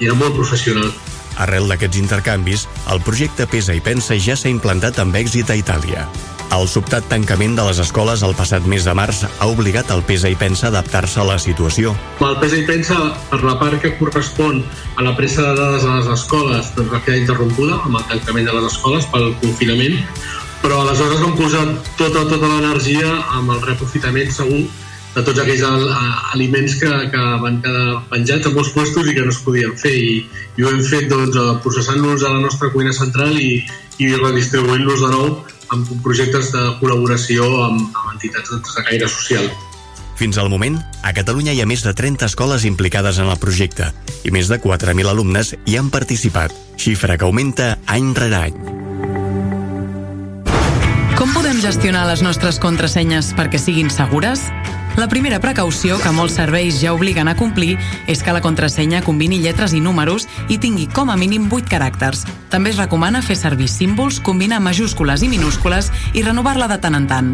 [0.00, 0.90] i era molt professional.
[1.42, 6.08] Arrel d'aquests intercanvis, el projecte Pesa i Pensa ja s'ha implantat amb èxit a Itàlia.
[6.54, 10.30] El sobtat tancament de les escoles el passat mes de març ha obligat el Pesa
[10.30, 11.96] i Pensa a adaptar-se a la situació.
[12.22, 12.96] El pesa i pensa,
[13.30, 14.62] per la part que correspon
[14.96, 18.46] a la presa de dades a les escoles, doncs va quedar interrompuda amb el tancament
[18.46, 19.98] de les escoles pel confinament,
[20.62, 21.64] però aleshores vam posar
[21.98, 24.62] tota, tota l'energia amb el reaprofitament segur
[25.16, 25.64] de tots aquells
[26.34, 29.94] aliments que, que van quedar penjats a molts puestos i que no es podien fer
[29.96, 30.16] i,
[30.56, 33.62] i ho hem fet doncs, processant-los a la nostra cuina central i,
[33.98, 35.30] i redistribuint-los de nou
[35.74, 39.48] amb projectes de col·laboració amb, amb entitats de caire social.
[40.16, 43.90] Fins al moment, a Catalunya hi ha més de 30 escoles implicades en el projecte
[44.24, 48.56] i més de 4.000 alumnes hi han participat, xifra que augmenta any rere any.
[51.16, 54.48] Com podem gestionar les nostres contrasenyes perquè siguin segures?
[54.96, 57.74] La primera precaució que molts serveis ja obliguen a complir
[58.08, 62.24] és que la contrasenya combini lletres i números i tingui com a mínim 8 caràcters.
[62.48, 67.10] També es recomana fer servir símbols, combinar majúscules i minúscules i renovar-la de tant en
[67.12, 67.30] tant.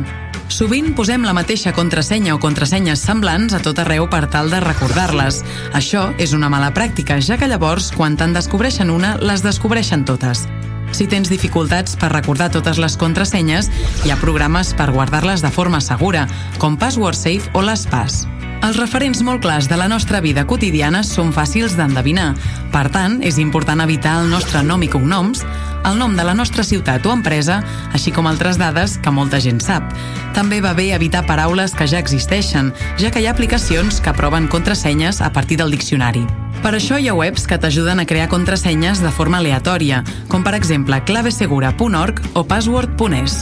[0.51, 5.41] Sovint posem la mateixa contrasenya o contrasenyes semblants a tot arreu per tal de recordar-les.
[5.73, 10.49] Això és una mala pràctica, ja que llavors, quan te'n descobreixen una, les descobreixen totes.
[10.93, 13.71] Si tens dificultats per recordar totes les contrasenyes,
[14.05, 16.27] hi ha programes per guardar-les de forma segura,
[16.61, 18.27] com Password Safe o l'Espas.
[18.63, 22.29] Els referents molt clars de la nostra vida quotidiana són fàcils d'endevinar.
[22.71, 25.43] Per tant, és important evitar el nostre nom i cognoms,
[25.83, 27.59] el nom de la nostra ciutat o empresa,
[27.91, 29.91] així com altres dades que molta gent sap.
[30.37, 32.71] També va bé evitar paraules que ja existeixen,
[33.03, 36.23] ja que hi ha aplicacions que proven contrasenyes a partir del diccionari.
[36.63, 40.55] Per això hi ha webs que t'ajuden a crear contrasenyes de forma aleatòria, com per
[40.55, 43.41] exemple clavesegura.org o password.es.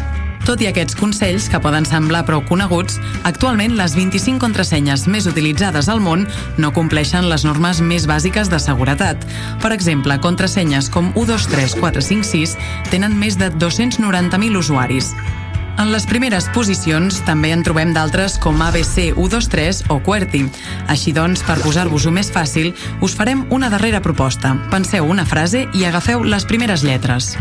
[0.49, 2.97] Tot i aquests consells, que poden semblar prou coneguts,
[3.29, 6.25] actualment les 25 contrasenyes més utilitzades al món
[6.57, 9.27] no compleixen les normes més bàsiques de seguretat.
[9.61, 12.57] Per exemple, contrasenyes com 123456
[12.89, 15.13] tenen més de 290.000 usuaris.
[15.79, 20.43] En les primeres posicions també en trobem d'altres com ABC 123 o QWERTY.
[20.93, 24.57] Així doncs, per posar-vos-ho més fàcil, us farem una darrera proposta.
[24.73, 27.37] Penseu una frase i agafeu les primeres lletres.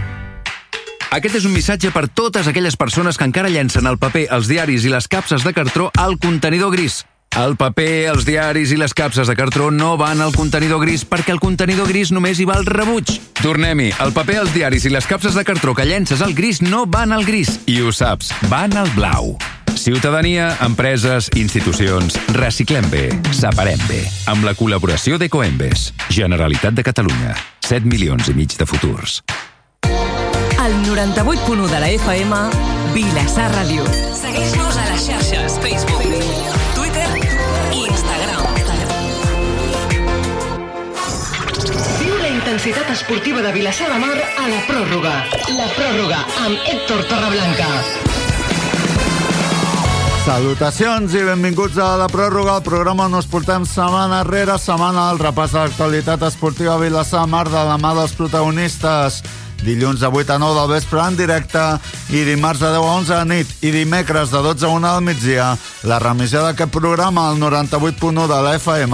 [1.09, 4.85] Aquest és un missatge per totes aquelles persones que encara llencen el paper, els diaris
[4.85, 7.01] i les capses de cartró al contenidor gris.
[7.37, 11.31] El paper, els diaris i les capses de cartró no van al contenidor gris perquè
[11.35, 13.19] el contenidor gris només hi va al rebuig.
[13.39, 13.91] Tornem-hi.
[14.03, 17.13] El paper, els diaris i les capses de cartró que llences al gris no van
[17.13, 17.59] al gris.
[17.69, 19.37] I ho saps, van al blau.
[19.79, 24.01] Ciutadania, empreses, institucions, reciclem bé, separem bé.
[24.27, 25.93] Amb la col·laboració d'Ecoembes.
[26.11, 27.37] Generalitat de Catalunya.
[27.63, 29.21] 7 milions i mig de futurs.
[30.59, 32.43] El 98.1 de la FM,
[32.97, 33.87] Vilassar Ràdio.
[34.19, 36.38] Segueix-nos a les xarxes, Facebook,
[42.59, 45.23] Intensitat esportiva de Vilassar de Mar a la pròrroga.
[45.55, 47.69] La pròrroga amb Héctor Torreblanca.
[50.25, 55.23] Salutacions i benvinguts a la pròrroga, el programa on us portem setmana rere setmana el
[55.23, 59.23] repàs de l'actualitat esportiva a Vilassar Mar de la mà dels protagonistes.
[59.63, 61.63] Dilluns de 8 a 9 del vespre en directe
[62.11, 65.07] i dimarts de 10 a 11 a nit i dimecres de 12 a 1 del
[65.07, 65.55] migdia
[65.87, 68.91] la remissió d'aquest programa al 98.1 de la FM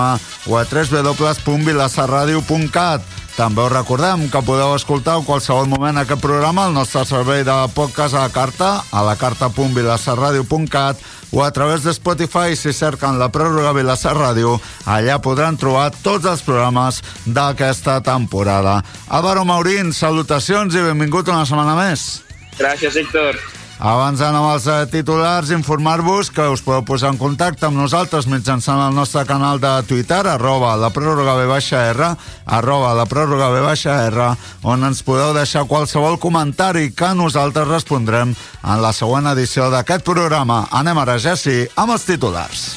[0.54, 6.76] o a www.vilassarradio.cat també us recordem que podeu escoltar en qualsevol moment aquest programa al
[6.76, 11.02] nostre servei de podcast a la carta, a la carta.vilassarradio.cat
[11.36, 14.56] o a través de Spotify si cerquen la pròrroga Vilassar Ràdio.
[14.88, 18.80] Allà podran trobar tots els programes d'aquesta temporada.
[19.10, 22.24] Álvaro Maurín, salutacions i benvingut una setmana més.
[22.56, 23.65] Gràcies, Héctor.
[23.76, 28.28] Abans d'anar amb els eh, titulars, informar-vos que us podeu posar en contacte amb nosaltres
[28.32, 32.14] mitjançant el nostre canal de Twitter, arroba la pròrroga B baixa R,
[32.46, 34.30] arroba la pròrroga B baixa R,
[34.64, 38.32] on ens podeu deixar qualsevol comentari que nosaltres respondrem
[38.64, 40.66] en la següent edició d'aquest programa.
[40.72, 42.70] Anem ara, Jessi, amb els titulars.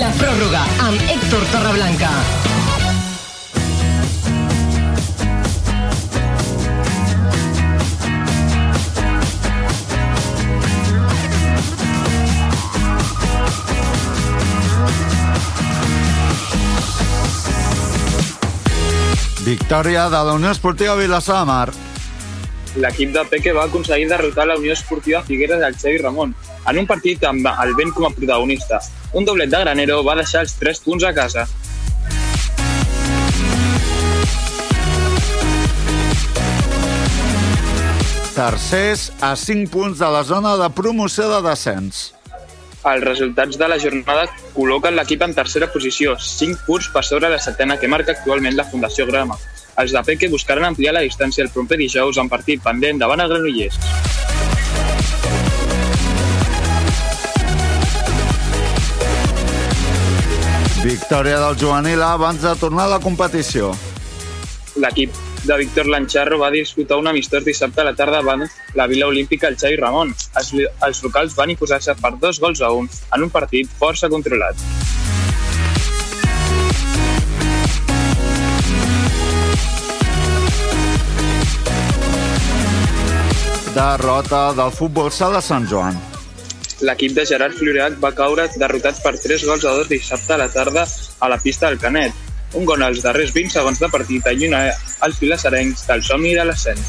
[0.00, 2.59] La pròrroga amb Héctor Torreblanca.
[19.50, 21.72] Victòria de la Unió Esportiva Vilassar de Mar.
[22.78, 26.36] L'equip de Peque va aconseguir derrotar la Unió Esportiva Figueres del Xevi Ramon
[26.70, 28.78] en un partit amb el vent com a protagonista.
[29.12, 31.48] Un doblet de Granero va deixar els 3 punts a casa.
[38.38, 42.19] Tercers a 5 punts de la zona de promoció de descens.
[42.80, 44.22] Els resultats de la jornada
[44.54, 48.64] col·loquen l'equip en tercera posició, 5 punts per sobre la setena que marca actualment la
[48.64, 49.36] Fundació Grama.
[49.80, 53.28] Els de Peque buscaran ampliar la distància el proper dijous en partit pendent davant el
[53.28, 53.76] Granollers.
[60.80, 63.74] Victòria del juvenil A abans de tornar a la competició.
[64.80, 65.12] L'equip
[65.44, 68.44] de Víctor Lancharro va disputar un amistós dissabte a la tarda davant
[68.74, 70.12] la Vila Olímpica al Xavi Ramon.
[70.36, 70.52] Els,
[70.86, 74.56] els locals van imposar-se per dos gols a un en un partit força controlat.
[83.74, 86.00] Derrota del futbol sala de Sant Joan.
[86.84, 90.48] L'equip de Gerard Floreac va caure derrotat per 3 gols a 2 dissabte a la
[90.48, 90.86] tarda
[91.20, 92.29] a la pista del Canet.
[92.52, 94.64] Un gol als darrers 20 segons de partit allunya
[95.06, 96.82] els vilassarencs del somni de l'ascens.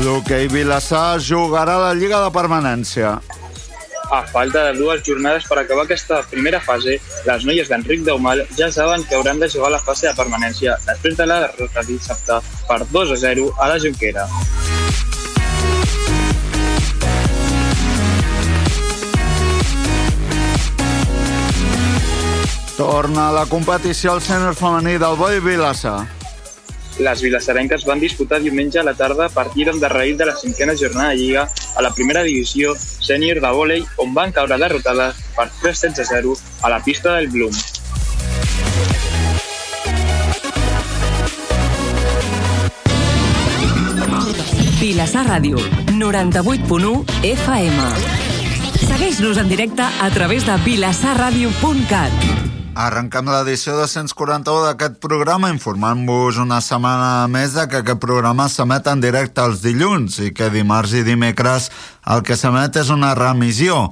[0.00, 3.18] L'hoquei Vilassar jugarà la Lliga de Permanència.
[4.10, 6.96] A falta de dues jornades per acabar aquesta primera fase,
[7.28, 11.14] les noies d'Enric Daumal ja saben que hauran de jugar la fase de permanència després
[11.20, 14.26] de la derrota dissabte per 2 a 0 a la Junquera.
[22.80, 25.98] Torna a la competició al sènior femení del Boi Vilassar.
[27.04, 31.18] Les vilassarenques van disputar diumenge a la tarda partit endarrerit de la cinquena jornada de
[31.18, 31.42] Lliga
[31.76, 36.06] a la primera divisió sènior de vòlei, on van caure derrotades per 3 sets a
[36.08, 37.52] 0 a la pista del Bloom.
[44.80, 45.60] Vilassar Ràdio,
[46.00, 47.76] 98.1 FM.
[48.86, 52.58] Segueix-nos en directe a través de vilassarradio.cat.
[52.78, 59.02] Arrenquem l'edició 241 d'aquest programa informant-vos una setmana més de que aquest programa s'emet en
[59.02, 61.66] directe els dilluns i que dimarts i dimecres
[62.14, 63.88] el que s'emet és una remissió.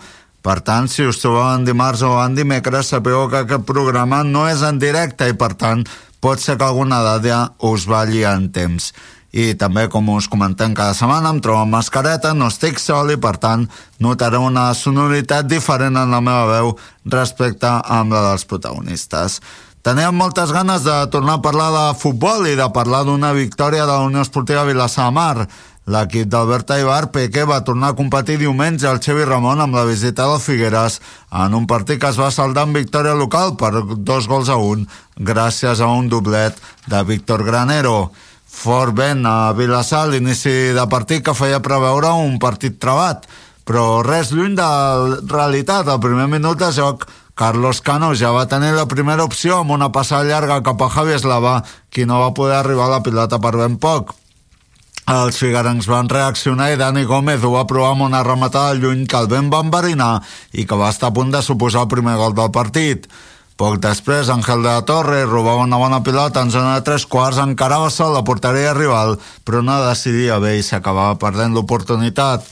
[0.47, 4.47] Per tant, si us trobeu en dimarts o en dimecres, sapeu que aquest programa no
[4.47, 5.83] és en directe i, per tant,
[6.23, 8.93] pot ser que alguna dada us balli en temps.
[9.33, 13.19] I també, com us comentem cada setmana, em trobo amb mascareta, no estic sol i,
[13.21, 13.67] per tant,
[14.01, 19.41] notareu una sonoritat diferent en la meva veu respecte amb la dels protagonistes.
[19.85, 23.93] Teníem moltes ganes de tornar a parlar de futbol i de parlar d'una victòria de
[23.93, 25.49] la Unió Esportiva Vilassar de Mar.
[25.89, 30.27] L'equip d'Albert Aibar Peque va tornar a competir diumenge al Xevi Ramon amb la visita
[30.29, 30.99] del Figueres
[31.33, 34.85] en un partit que es va saldar amb victòria local per dos gols a un
[35.17, 36.59] gràcies a un doblet
[36.93, 38.11] de Víctor Granero.
[38.59, 43.29] Fort vent a Vilassar a l'inici de partit que feia preveure un partit trebat,
[43.63, 44.67] però res lluny de
[45.31, 45.87] realitat.
[45.87, 47.07] Al primer minut de joc,
[47.39, 51.15] Carlos Cano ja va tenir la primera opció amb una passada llarga cap a Javi
[51.15, 51.61] Eslava,
[51.95, 54.11] qui no va poder arribar a la pilota per ben poc.
[55.09, 59.23] Els figuerencs van reaccionar i Dani Gómez ho va provar amb una rematada lluny que
[59.23, 60.17] el vent va enverinar
[60.53, 63.07] i que va estar a punt de suposar el primer gol del partit.
[63.59, 67.41] Poc després, Ángel de la Torre robava una bona pilota en zona de tres quarts,
[67.43, 72.47] encarava sol la porteria rival, però no decidia bé i s'acabava perdent l'oportunitat.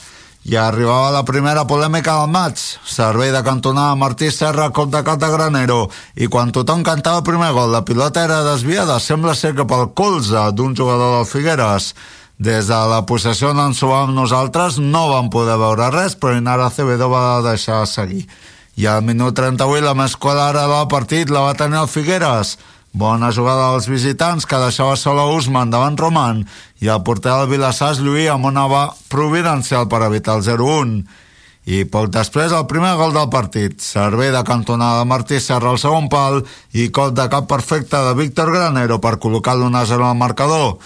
[0.50, 2.58] I arribava la primera polèmica del maig.
[2.58, 5.78] Servei de cantonada Martí Serra, cop de cap de Granero.
[6.18, 9.92] I quan tothom cantava el primer gol, la pilota era desviada, sembla ser que pel
[9.94, 11.92] colze d'un jugador del Figueres.
[12.38, 17.08] Des de la possessió on ens nosaltres no vam poder veure res, però Inara Acevedo
[17.14, 18.26] va deixar seguir.
[18.76, 22.56] I al minut 38 la més quadrada del partit la va tenir el Figueres.
[22.96, 26.42] Bona jugada dels visitants que deixava sol a Usman davant Roman
[26.84, 28.82] i el porter del Vilassar es lluïa amb una va
[29.12, 31.00] providencial per evitar el 0-1.
[31.66, 33.80] I poc després el primer gol del partit.
[33.80, 36.42] Servei de cantonada de Martí Serra al segon pal
[36.76, 40.76] i cop de cap perfecte de Víctor Granero per col·locar l'1-0 al marcador.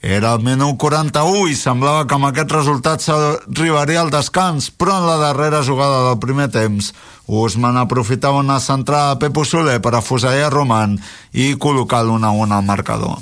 [0.00, 5.04] Era el minut 41 i semblava que amb aquest resultat s'arribaria al descans, però en
[5.04, 6.94] la darrera jugada del primer temps,
[7.28, 10.96] Usman aprofitava una centrada de Pepo Soler per afusellar Roman
[11.36, 13.20] i col·locar l'1-1 al marcador.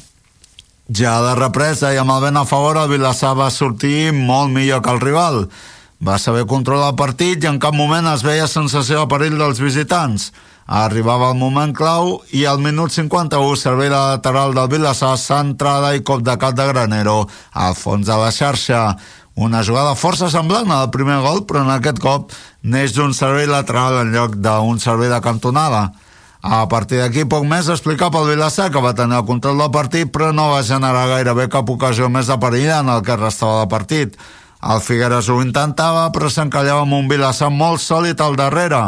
[0.89, 4.55] Ja a la represa i amb el vent a favor, el Vilassar va sortir molt
[4.55, 5.49] millor que el rival.
[5.99, 9.59] Va saber controlar el partit i en cap moment es veia sensació de perill dels
[9.59, 10.31] visitants.
[10.69, 16.03] Arribava el moment clau i al minut 51 servei de lateral del Vilassar centrada i
[16.05, 17.23] cop de cap de Granero
[17.57, 18.83] al fons de la xarxa.
[19.41, 24.03] Una jugada força semblant al primer gol, però en aquest cop neix d'un servei lateral
[24.03, 25.89] en lloc d'un servei de cantonada.
[26.43, 30.13] A partir d'aquí, poc més explicar pel Vilassar, que va tenir el control del partit,
[30.13, 33.73] però no va generar gairebé cap ocasió més de perill en el que restava de
[33.73, 34.21] partit.
[34.61, 38.83] El Figueres ho intentava, però s'encallava amb un Vilassar molt sòlid al darrere.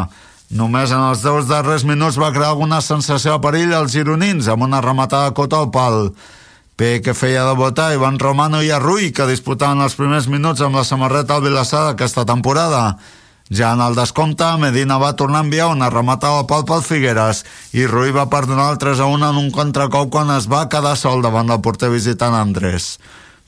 [0.51, 4.65] Només en els dos darrers minuts va crear alguna sensació de perill als gironins, amb
[4.67, 6.11] una rematada cota al pal.
[6.75, 10.83] P que feia debutar Ivan Romano i Arrui, que disputaven els primers minuts amb la
[10.83, 12.97] samarreta al Vilassar d'aquesta temporada.
[13.51, 17.45] Ja en el descompte, Medina va tornar a enviar una rematada al pal pel Figueres
[17.75, 20.97] i Rui va perdonar el 3 a 1 en un contracop quan es va quedar
[20.99, 22.97] sol davant del porter visitant Andrés.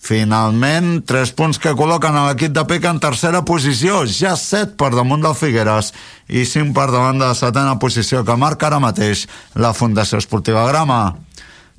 [0.04, 4.90] Finalment, tres punts que col·loquen a l'equip de Peca en tercera posició, ja set per
[4.92, 5.94] damunt del Figueres
[6.28, 9.24] i cinc per davant de la setena posició que marca ara mateix
[9.56, 11.16] la Fundació Esportiva Grama.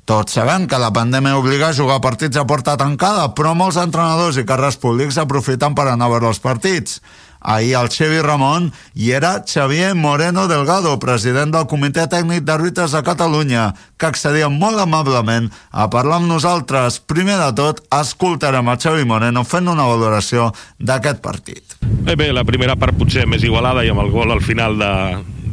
[0.09, 4.41] Tots sabem que la pandèmia obliga a jugar partits a porta tancada, però molts entrenadors
[4.41, 6.99] i carrers públics aprofiten per anar a veure els partits.
[7.45, 13.03] Ahir el Xevi Ramon i era Xavier Moreno Delgado, president del Comitè Tècnic d'Àrbitres de
[13.05, 13.67] Catalunya,
[14.01, 16.97] que accedia molt amablement a parlar amb nosaltres.
[17.05, 20.49] Primer de tot, escoltarem a Xavi Moreno fent una valoració
[20.79, 21.77] d'aquest partit.
[21.85, 24.91] Bé, bé, la primera part potser més igualada i amb el gol al final de,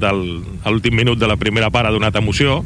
[0.03, 0.23] del
[0.65, 2.61] a l'últim minut de la primera part ha donat emoció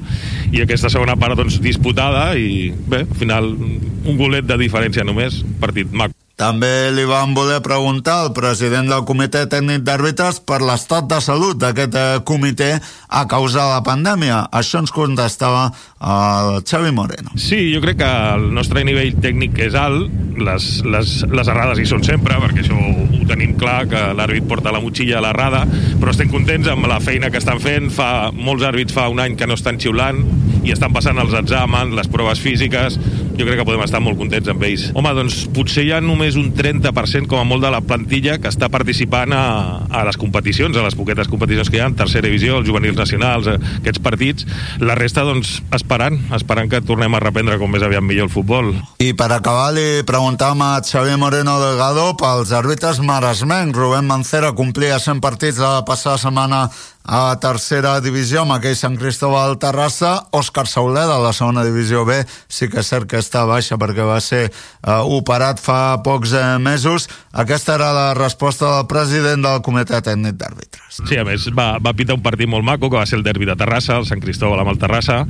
[0.53, 5.43] i aquesta segona part doncs disputada i bé, al final un golet de diferència només,
[5.61, 6.15] partit maco.
[6.37, 11.57] També li van voler preguntar al president del Comitè Tècnic d'Àrbitres per l'estat de salut
[11.57, 12.75] d'aquest eh, comitè
[13.09, 14.43] a causa de la pandèmia.
[14.53, 17.31] Això ens contestava el Xavi Moreno.
[17.37, 21.87] Sí, jo crec que el nostre nivell tècnic és alt, les, les, les errades hi
[21.89, 25.65] són sempre, perquè això ho, tenim clar, que l'àrbit porta la motxilla a l'errada,
[26.01, 27.89] però estem contents amb la feina que estan fent.
[27.97, 30.21] Fa, molts àrbits fa un any que no estan xiulant
[30.67, 32.99] i estan passant els exàmens, les proves físiques,
[33.37, 34.89] jo crec que podem estar molt contents amb ells.
[34.97, 38.51] Home, doncs potser hi ha només un 30% com a molt de la plantilla que
[38.51, 39.45] està participant a,
[39.87, 43.51] a les competicions, a les poquetes competicions que hi ha, tercera divisió, els juvenils nacionals,
[43.53, 44.49] eh, aquests partits.
[44.83, 48.73] La resta, doncs, esperant, esperant que tornem a reprendre com més aviat millor el futbol.
[48.99, 53.79] I per acabar li preguntàvem a Xavier Moreno Delgado pels àrbitres maresmencs.
[53.79, 56.67] Rubén Mancera complia 100 partits la passada setmana
[57.07, 62.19] a tercera divisió amb aquell Sant Cristóbal Terrassa, Òscar Sauleda a la segona divisió B,
[62.27, 66.45] sí que és cert que està baixa perquè va ser uh, operat fa pocs eh,
[66.59, 67.07] mesos.
[67.33, 70.83] Aquesta era la resposta del president del Comitè Tècnic d'Àrbitres.
[70.97, 73.47] Sí, a més, va, va pitar un partit molt maco, que va ser el derbi
[73.47, 75.21] de Terrassa, el Sant Cristóbal amb el Terrassa,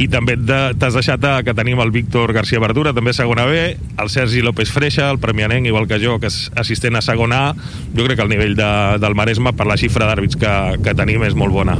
[0.00, 3.46] i també de, t'has deixat eh, que tenim el Víctor García Verdura, també a segona
[3.46, 7.40] B, el Sergi López Freixa, el premianenc, igual que jo, que és assistent a segona
[7.50, 7.54] A.
[7.94, 8.70] Jo crec que el nivell de,
[9.02, 11.78] del Maresme, per la xifra d'àrbits que, que tenim, és molt bona.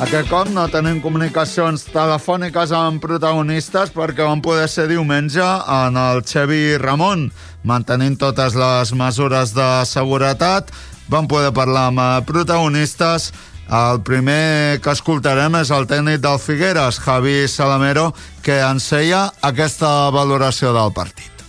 [0.00, 6.24] Aquest cop no tenim comunicacions telefòniques amb protagonistes perquè van poder ser diumenge en el
[6.26, 7.28] Xevi Ramon.
[7.62, 10.72] Mantenint totes les mesures de seguretat,
[11.12, 13.30] van poder parlar amb eh, protagonistes.
[13.70, 18.08] El primer que escoltarem és el tècnic del Figueres, Javi Salamero,
[18.42, 21.39] que ens feia aquesta valoració del partit.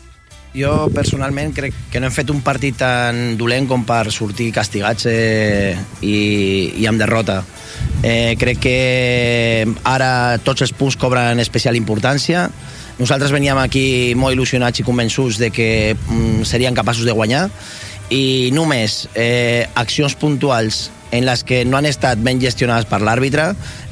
[0.52, 5.08] Jo personalment crec que no hem fet un partit tan dolent com per sortir castigats
[5.08, 6.16] eh, i,
[6.82, 7.40] i amb derrota.
[8.04, 8.76] Eh, crec que
[9.88, 12.50] ara tots els punts cobren especial importància.
[13.00, 13.86] Nosaltres veníem aquí
[14.20, 17.48] molt il·lusionats i convençuts de que mm, serien capaços de guanyar
[18.12, 23.50] i només eh, accions puntuals en les que no han estat ben gestionades per l'àrbitre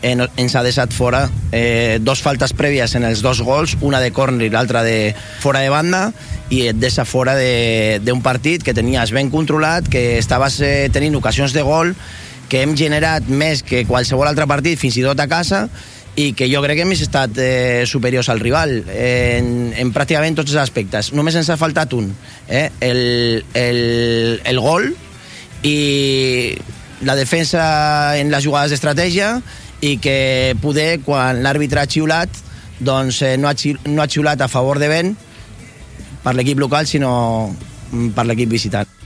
[0.08, 4.14] en, ens ha deixat fora eh, dos faltes prèvies en els dos gols, una de
[4.16, 6.10] córner i l'altra de fora de banda
[6.50, 11.16] i et deixa fora de- d'un partit que tenies ben controlat, que estaves eh, tenint
[11.20, 11.94] ocasions de gol
[12.50, 15.68] que hem generat més que qualsevol altre partit, fins i tot a casa,
[16.18, 20.56] i que jo crec que hem estat eh, superiors al rival en, en pràcticament tots
[20.56, 21.12] els aspectes.
[21.14, 22.10] Només ens ha faltat un,
[22.50, 22.66] eh?
[22.82, 24.90] el, el, el gol
[25.62, 25.78] i
[27.02, 29.38] la defensa en les jugades d'estratègia
[29.82, 32.30] i que poder, quan l'àrbitre ha xiulat,
[32.80, 35.16] doncs eh, no, ha xiu, no ha xiulat a favor de vent
[36.24, 37.12] per l'equip local, sinó
[38.16, 39.00] per l'equip visitant.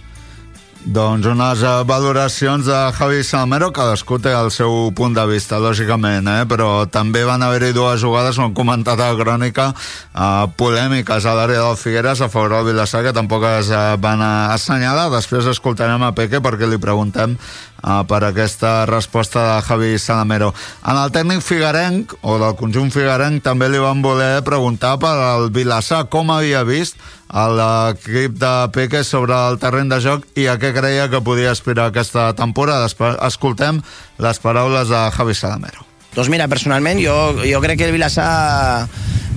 [0.84, 6.28] Doncs unes eh, valoracions de Javi Salmero, cadascú té el seu punt de vista, lògicament,
[6.28, 6.42] eh?
[6.50, 11.38] però també van haver-hi dues jugades, ho hem comentat a la crònica, eh, polèmiques a
[11.38, 15.08] l'àrea del Figueres a favor del Vilassar, que tampoc es eh, van assenyalar.
[15.16, 17.38] Després escoltarem a Peque perquè li preguntem
[17.84, 20.54] eh, per aquesta resposta de Javi Salamero.
[20.88, 25.50] En el tècnic figuerenc, o del conjunt figuerenc, també li van voler preguntar per al
[25.54, 26.98] Vilassar com havia vist
[27.34, 31.90] l'equip de Peque sobre el terreny de joc i a què creia que podia aspirar
[31.90, 32.92] aquesta temporada.
[33.26, 33.82] Escoltem
[34.22, 35.93] les paraules de Javi Salamero.
[36.14, 38.88] Doncs mira, personalment jo, jo crec que el Vilassar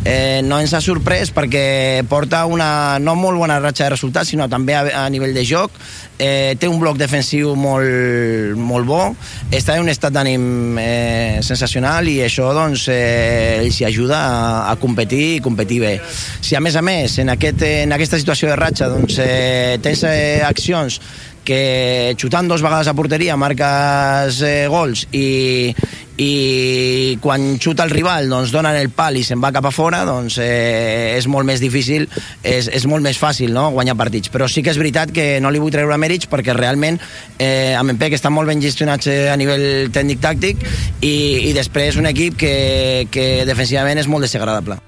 [0.06, 4.46] eh, no ens ha sorprès perquè porta una no molt bona ratxa de resultats, sinó
[4.48, 5.74] també a, a nivell de joc.
[6.16, 9.00] Eh, té un bloc defensiu molt, molt bo,
[9.52, 14.40] està en un estat d'ànim eh, sensacional i això doncs, eh, els ajuda a,
[14.70, 15.94] a competir i competir bé.
[16.40, 20.06] Si a més a més en, aquest, en aquesta situació de ratxa doncs, eh, tens
[20.08, 21.00] eh, accions
[21.47, 25.70] que xutant dos vegades a porteria marques eh, gols i,
[26.18, 30.02] i quan xuta el rival doncs donen el pal i se'n va cap a fora
[30.08, 32.08] doncs eh, és molt més difícil
[32.42, 33.68] és, és molt més fàcil no?
[33.76, 36.99] guanyar partits però sí que és veritat que no li vull treure mèrits perquè realment
[37.39, 40.66] eh, amb en Pec estan molt ben gestionats eh, a nivell tècnic-tàctic
[41.00, 41.16] i,
[41.52, 42.55] i després un equip que,
[43.12, 44.81] que defensivament és molt desagradable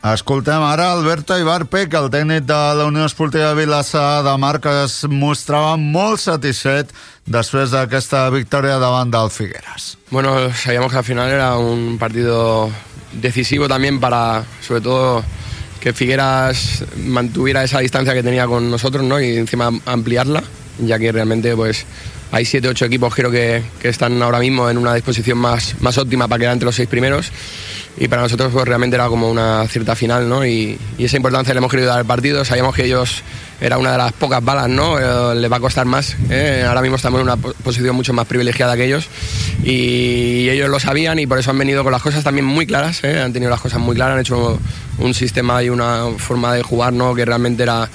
[0.00, 4.72] Escoltem ara Alberto Ibar Peque, el tècnic de la Unió Esportiva Vilassar de Mar, que
[4.86, 6.88] es mostrava molt satisfet
[7.28, 9.98] després d'aquesta victòria davant del Figueres.
[10.08, 12.70] Bueno, sabíamos que al final era un partido
[13.12, 15.22] decisivo también para, sobre todo,
[15.80, 19.20] que Figueras mantuviera esa distancia que tenía con nosotros, ¿no?
[19.20, 20.42] Y encima ampliarla,
[20.78, 21.84] ya que realmente, pues,
[22.32, 25.98] hay siete, ocho equipos creo que, que están ahora mismo en una disposición más, más
[25.98, 27.32] óptima para quedar entre los seis primeros.
[27.98, 30.46] Y para nosotros, pues, realmente era como una cierta final, ¿no?
[30.46, 32.44] Y, esa importancia le hemos querido dar al partido.
[32.44, 33.22] Sabíamos que ellos
[33.60, 34.98] era una de las pocas balas, ¿no?
[34.98, 36.16] Eh, les va a costar más.
[36.30, 36.64] ¿eh?
[36.66, 39.06] Ahora mismo estamos en una po- posición mucho más privilegiada que ellos
[39.64, 43.02] y ellos lo sabían y por eso han venido con las cosas también muy claras.
[43.04, 43.20] ¿eh?
[43.20, 44.58] Han tenido las cosas muy claras, han hecho
[44.98, 47.14] un sistema y una forma de jugar, ¿no?
[47.14, 47.88] Que realmente era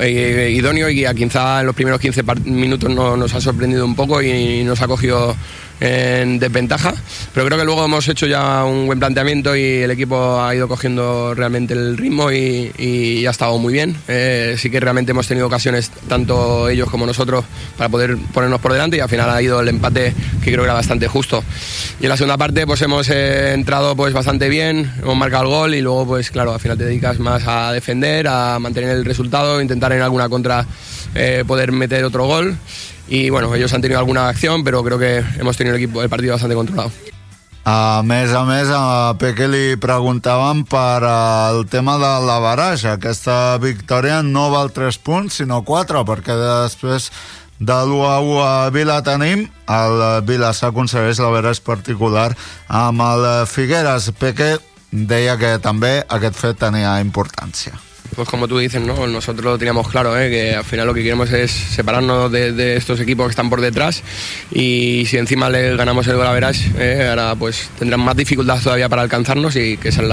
[0.00, 3.84] eh, idóneo y que quizá en los primeros 15 par- minutos no- nos ha sorprendido
[3.84, 5.36] un poco y nos ha cogido
[5.82, 6.94] en desventaja,
[7.34, 10.68] pero creo que luego hemos hecho ya un buen planteamiento y el equipo ha ido
[10.68, 13.96] cogiendo realmente el ritmo y, ha estado muy bien.
[14.06, 17.44] Eh, sí que realmente hemos tenido ocasiones, tanto ellos como nosotros,
[17.76, 20.64] para poder ponernos por delante y al final ha ido el empate que creo que
[20.64, 21.42] era bastante justo.
[21.98, 25.48] Y en la segunda parte pues hemos eh, entrado pues bastante bien, hemos marcado el
[25.48, 29.04] gol y luego pues claro, al final te dedicas más a defender, a mantener el
[29.04, 30.64] resultado, intentar en alguna contra
[31.16, 32.56] eh, poder meter otro gol.
[33.08, 36.08] Y bueno, ellos han tenido alguna acción, pero creo que hemos tenido el, equipo, el
[36.08, 36.90] partido bastante controlado.
[37.64, 42.96] A més a més, a Peque li preguntàvem per el tema de la baraja.
[42.96, 47.06] Aquesta victòria no val 3 punts, sinó 4, perquè després
[47.62, 52.32] de l'1 a 1 a Vila tenim, el Vila s'aconsegueix la baraja particular
[52.66, 54.10] amb el Figueres.
[54.18, 54.56] Peque
[54.90, 57.78] deia que també aquest fet tenia importància.
[58.14, 59.06] Pues como tú dices, ¿no?
[59.06, 60.28] nosotros lo teníamos claro, ¿eh?
[60.28, 64.02] que al final lo que queremos es separarnos de, estos equipos que están por detrás
[64.50, 67.06] y si encima le ganamos el gol a Verás, ¿eh?
[67.08, 70.10] ahora pues tendrán más dificultades todavía para alcanzarnos y que ese es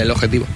[0.00, 0.46] el objetivo.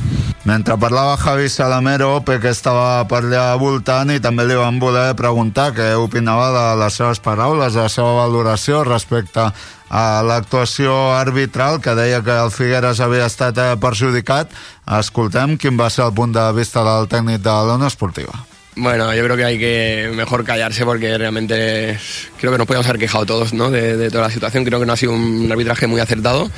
[0.45, 5.71] Mentre parlava Javi Salamero, Peque estava per allà voltant i també li van voler preguntar
[5.73, 9.49] què opinava de les seves paraules, de la seva valoració respecte
[9.89, 14.53] a l'actuació arbitral que deia que el Figueres havia estat eh, perjudicat.
[15.01, 18.45] Escoltem quin va ser el punt de vista del tècnic de Unió Esportiva.
[18.77, 21.97] Bueno, yo creo que hay que mejor callarse porque realmente
[22.41, 23.71] creo que nos podíamos haber quejado todos ¿no?
[23.71, 24.65] de, de toda la situación.
[24.65, 26.51] Creo que no ha sido un arbitraje muy acertado,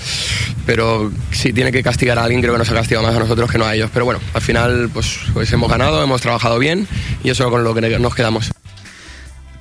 [0.65, 3.51] pero si tiene que castigar a alguien, creo que nos ha castigado más a nosotros
[3.51, 3.91] que no a ellos.
[3.93, 6.89] Pero bueno, al final pues, pues hemos ganado, hemos trabajado bien
[7.23, 8.51] y eso es con lo que nos quedamos.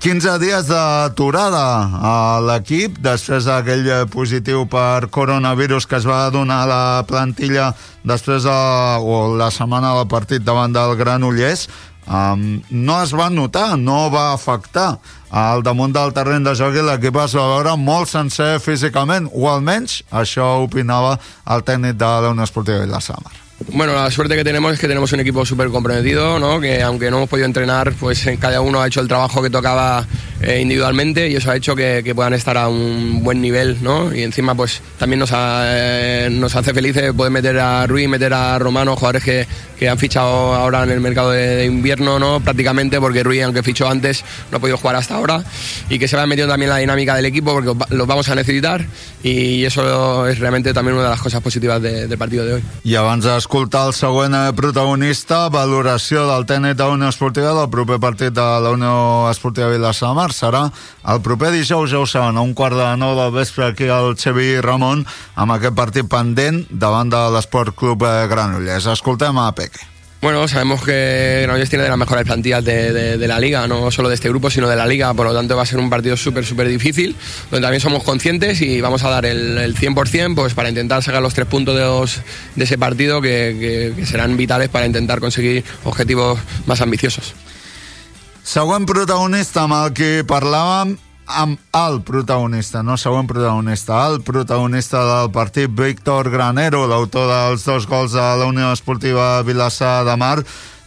[0.06, 6.70] 15 dies d'aturada a l'equip després d'aquell positiu per coronavirus que es va donar a
[6.70, 7.72] la plantilla
[8.06, 8.54] després de,
[9.02, 11.66] o la setmana del partit davant del Granollers
[12.08, 14.98] um, no es va notar, no va afectar
[15.32, 19.50] al damunt del terreny de joc i l'equip es va veure molt sencer físicament, o
[19.52, 21.18] almenys això opinava
[21.52, 23.34] el tècnic de la Esportiva Vilassamar.
[23.72, 26.60] Bueno, la suerte que tenemos es que tenemos un equipo súper comprometido, ¿no?
[26.60, 30.06] que aunque no hemos podido entrenar, pues cada uno ha hecho el trabajo que tocaba
[30.42, 34.14] eh, individualmente y eso ha hecho que, que puedan estar a un buen nivel, ¿no?
[34.14, 38.34] Y encima, pues también nos, ha- eh, nos hace felices poder meter a Ruiz, meter
[38.34, 39.48] a Romano, jugadores que,
[39.78, 42.40] que han fichado ahora en el mercado de, de invierno, ¿no?
[42.40, 45.44] Prácticamente, porque Ruiz, aunque fichó antes, no ha podido jugar hasta ahora
[45.90, 48.86] y que se va metiendo también la dinámica del equipo porque los vamos a necesitar
[49.24, 52.64] y eso es realmente también una de las cosas positivas de- del partido de hoy.
[52.84, 58.00] I abans d'escoltar el següent eh, protagonista, valoració del tècnic de Unió Esportiva del proper
[58.00, 60.72] partit de la Unió Esportiva Vilassamar serà
[61.08, 64.16] el proper dijous, ja ho saben, a un quart de nou del vespre aquí al
[64.16, 65.06] Xevi Ramon
[65.36, 68.86] amb aquest partit pendent davant de l'Esport Club eh, Granollers.
[68.94, 69.75] Escoltem a Peque.
[70.22, 74.16] Bueno, sabemos que Granollers tiene de las mejores plantillas de, la liga, no solo de
[74.16, 76.46] este grupo, sino de la liga, por lo tanto va a ser un partido súper,
[76.46, 77.16] súper difícil,
[77.52, 81.22] donde también somos conscientes y vamos a dar el, el 100% pues, para intentar sacar
[81.22, 81.76] los tres puntos
[82.56, 87.34] de, ese partido que, serán vitales para intentar conseguir objetivos más ambiciosos.
[88.46, 90.92] Següent protagonista amb que parlàvem
[91.26, 97.88] amb el protagonista, no següent protagonista, el protagonista del partit, Víctor Granero, l'autor dels dos
[97.88, 100.40] gols de la Unió Esportiva Vilassar de Mar,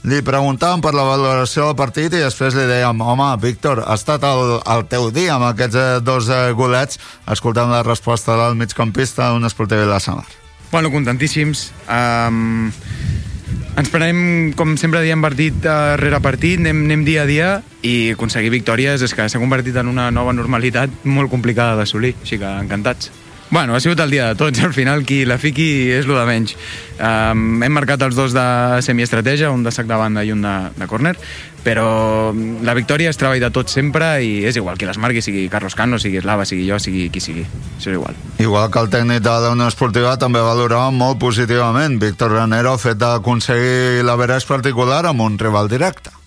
[0.09, 4.25] li preguntàvem per la valoració del partit i després li dèiem, home, Víctor, ha estat
[4.25, 7.01] el, el teu dia amb aquests eh, dos eh, golets.
[7.27, 10.39] Escoltem la resposta del migcampista Esportiva Vilassar de Mar.
[10.71, 11.73] Bueno, contentíssims.
[11.89, 12.71] Um,
[13.79, 17.49] ens prenem, com sempre diem, partit uh, rere partit, anem, anem dia a dia
[17.87, 22.41] i aconseguir victòries és que s'ha convertit en una nova normalitat molt complicada d'assolir, així
[22.43, 23.13] que encantats.
[23.51, 26.25] Bueno, ha sigut el dia de tots, al final qui la fiqui és lo de
[26.29, 26.53] menys.
[26.99, 28.45] Um, hem marcat els dos de
[28.85, 31.15] semiestratègia, un de sac de banda i un de, de córner,
[31.65, 35.47] però la victòria és treball de tots sempre i és igual qui les marqui, sigui
[35.49, 37.47] Carlos Cano, sigui Eslava, sigui jo, sigui qui sigui.
[37.79, 38.21] Això és igual.
[38.37, 42.85] Igual que el tècnic de la Unió Esportiva també valorava molt positivament Víctor Granero el
[42.85, 46.18] fet d'aconseguir l'averès particular amb un rival directe.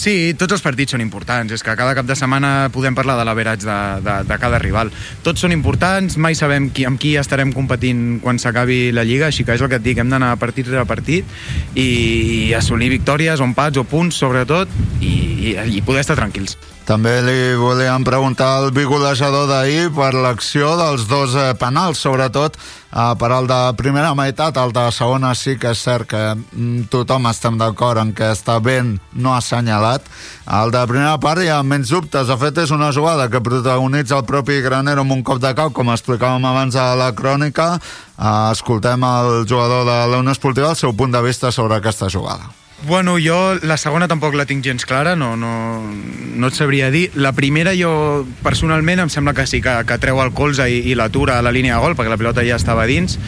[0.00, 1.52] Sí, tots els partits són importants.
[1.52, 4.92] És que cada cap de setmana podem parlar de l'averatge de, de, de cada rival.
[5.26, 9.44] Tots són importants, mai sabem qui, amb qui estarem competint quan s'acabi la Lliga, així
[9.44, 11.28] que és el que et dic, hem d'anar partit rere partit
[11.74, 14.72] i, i assolir victòries empats o punts, sobretot,
[15.04, 15.12] i,
[15.52, 16.56] i, i poder estar tranquils.
[16.90, 23.12] També li volíem preguntar al vigolejador d'ahir per l'acció dels dos eh, penals, sobretot eh,
[23.14, 27.28] per al de primera meitat, el de segona sí que és cert que mm, tothom
[27.30, 30.08] estem d'acord en que està ben no assenyalat.
[30.50, 34.18] El de primera part hi ha menys dubtes, de fet és una jugada que protagonitza
[34.18, 37.76] el propi Granero amb un cop de cap, com explicàvem abans a la crònica.
[38.18, 42.10] Eh, escoltem el jugador de la Unió Esportiva el seu punt de vista sobre aquesta
[42.10, 42.50] jugada.
[42.82, 45.52] Bueno, jo la segona tampoc la tinc gens clara, no, no,
[45.84, 47.10] no et sabria dir.
[47.14, 50.96] La primera jo, personalment, em sembla que sí, que, que treu el colze i, i
[50.96, 53.18] l'atura a la línia de gol, perquè la pilota ja estava dins.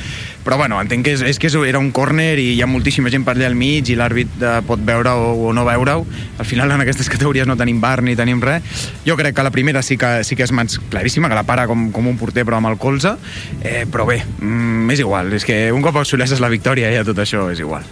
[0.43, 3.13] Però bueno, entenc que, és, és que és, era un córner i hi ha moltíssima
[3.13, 6.07] gent per allà al mig i l'àrbit eh, pot veure o, o no veure-ho.
[6.41, 8.65] Al final en aquestes categories no tenim bar ni tenim res.
[9.05, 11.69] Jo crec que la primera sí que, sí que és mans claríssima, que la para
[11.69, 13.19] com, com un porter però amb el colze.
[13.61, 15.31] Eh, però bé, mm, és igual.
[15.37, 17.85] És que un cop assoleixes la victòria ja tot això és igual.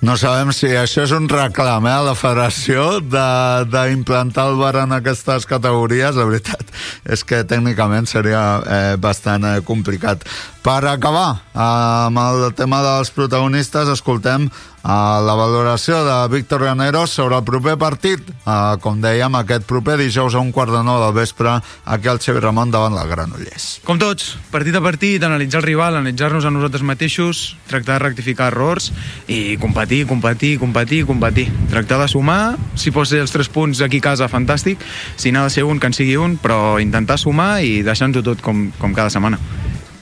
[0.00, 4.76] No sabem si això és un reclam eh, a la federació de- d'implantar el bar
[4.84, 6.14] en aquestes categories.
[6.14, 6.70] La veritat
[7.04, 10.22] és que tècnicament seria eh, bastant eh, complicat.
[10.62, 11.58] Per acabar eh,
[12.06, 14.46] amb el tema dels protagonistes, escoltem
[14.88, 18.24] eh, la valoració de Víctor Granero sobre el proper partit.
[18.32, 22.20] Eh, com dèiem, aquest proper dijous a un quart de nou del vespre aquí al
[22.22, 23.68] Xevi Ramon davant del Granollers.
[23.84, 28.50] Com tots, partit a partit, analitzar el rival, analitzar-nos a nosaltres mateixos, tractar de rectificar
[28.52, 28.90] errors
[29.28, 31.48] i competir, competir, competir, competir.
[31.70, 34.80] Tractar de sumar, si pot ser els tres punts aquí a casa, fantàstic,
[35.16, 38.40] si n'ha de ser un, que en sigui un, però intentar sumar i deixant-ho tot
[38.44, 39.40] com, com cada setmana.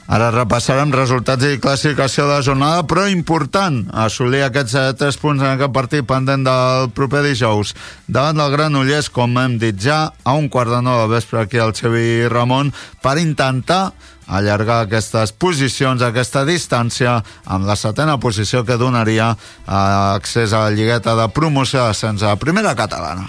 [0.07, 5.43] Ara repassarem resultats i classificació de la jornada, però important assolir aquests eh, tres punts
[5.43, 7.75] en aquest partit pendent del proper dijous.
[8.07, 11.59] Davant del Granollers, com hem dit ja, a un quart de nou del vespre aquí
[11.59, 12.70] al Xavi Ramon,
[13.02, 13.91] per intentar
[14.26, 20.75] allargar aquestes posicions, aquesta distància, amb la setena posició que donaria eh, accés a la
[20.75, 23.26] lligueta de promoció d'ascens a la primera catalana.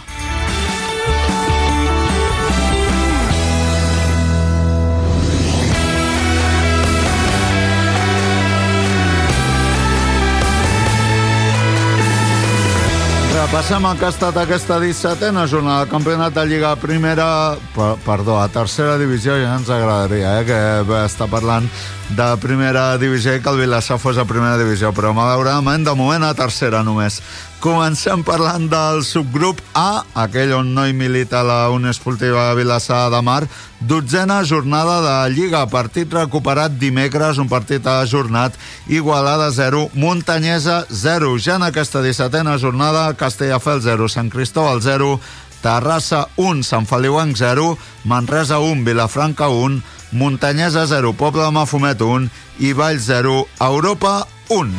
[13.48, 18.42] Repassem el que ha estat aquesta 17a jornada del campionat de Lliga Primera, per, perdó,
[18.42, 20.58] a tercera divisió ja ens agradaria, eh, que
[20.90, 21.70] bé, està parlant
[22.16, 26.24] de primera divisió i que el Vilassar fos a primera divisió, però malauradament de moment
[26.24, 27.20] a tercera només.
[27.60, 33.22] Comencem parlant del subgrup A, aquell on no hi milita la Unió Esportiva Vilassar de
[33.26, 33.48] Mar,
[33.80, 38.56] dotzena jornada de Lliga, partit recuperat dimecres, un partit ajornat,
[38.88, 41.34] Igualada 0, Muntanyesa 0.
[41.44, 45.20] Ja en aquesta 17a jornada, Castellafel 0, Sant Cristóbal 0,
[45.62, 52.30] Terrassa 1, Sant Feliuenc 0, Manresa 1, Vilafranca 1, Muntanyesa 0, Poble de Mafumet 1
[52.60, 54.74] i Vall 0, Europa 1.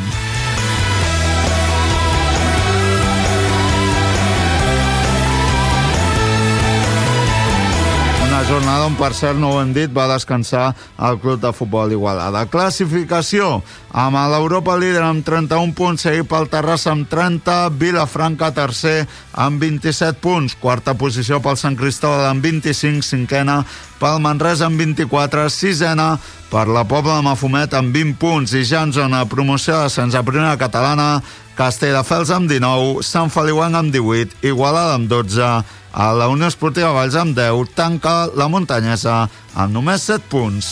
[8.88, 10.70] On, per cert, no ho hem dit, va descansar
[11.04, 12.46] el club de futbol Igualada.
[12.48, 13.58] Classificació,
[13.92, 19.02] amb l'Europa líder amb 31 punts, seguit pel Terrassa amb 30, Vilafranca tercer
[19.36, 23.60] amb 27 punts, quarta posició pel Sant Cristóbal amb 25, cinquena
[24.00, 26.14] pel Manresa amb 24, sisena
[26.48, 28.54] per la Pobla de Mafumet amb 20 punts.
[28.56, 31.18] I ja en zona de promoció d'ascens a primera catalana,
[31.58, 35.52] Castelldefels amb 19, Sant Feliuenc amb 18, Igualada amb 12,
[35.98, 39.24] a la Unió Esportiva Valls amb 10, tanca la muntanyesa
[39.58, 40.70] amb només 7 punts.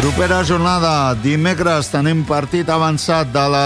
[0.00, 3.64] Propera jornada, dimecres tenim partit avançat de la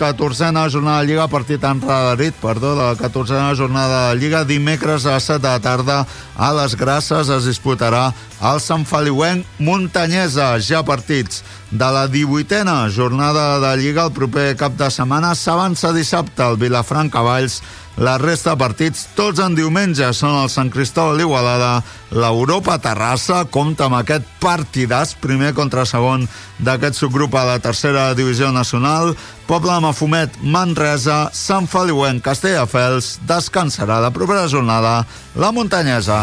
[0.00, 4.42] 14a jornada de Lliga, partit enradarit, perdó, de la 14a jornada de Lliga.
[4.42, 6.00] Dimecres a les 7 de tarda
[6.34, 8.08] a les Grasses es disputarà
[8.40, 10.54] el Sant Feliuenc Muntanyesa.
[10.62, 16.42] Ja partits de la 18a jornada de Lliga el proper cap de setmana s'avança dissabte
[16.42, 17.60] al Vilafranca Valls
[17.98, 21.82] la resta de partits, tots en diumenge, són el Sant Cristóbal Igualada,
[22.14, 26.28] l'Europa Terrassa, compta amb aquest partidàs, primer contra segon
[26.62, 29.16] d'aquest subgrup a la tercera divisió nacional,
[29.48, 35.00] Poble de Mafumet, Manresa, Sant Feliuenc, Castelldefels, descansarà la propera jornada
[35.34, 36.22] la muntanyesa.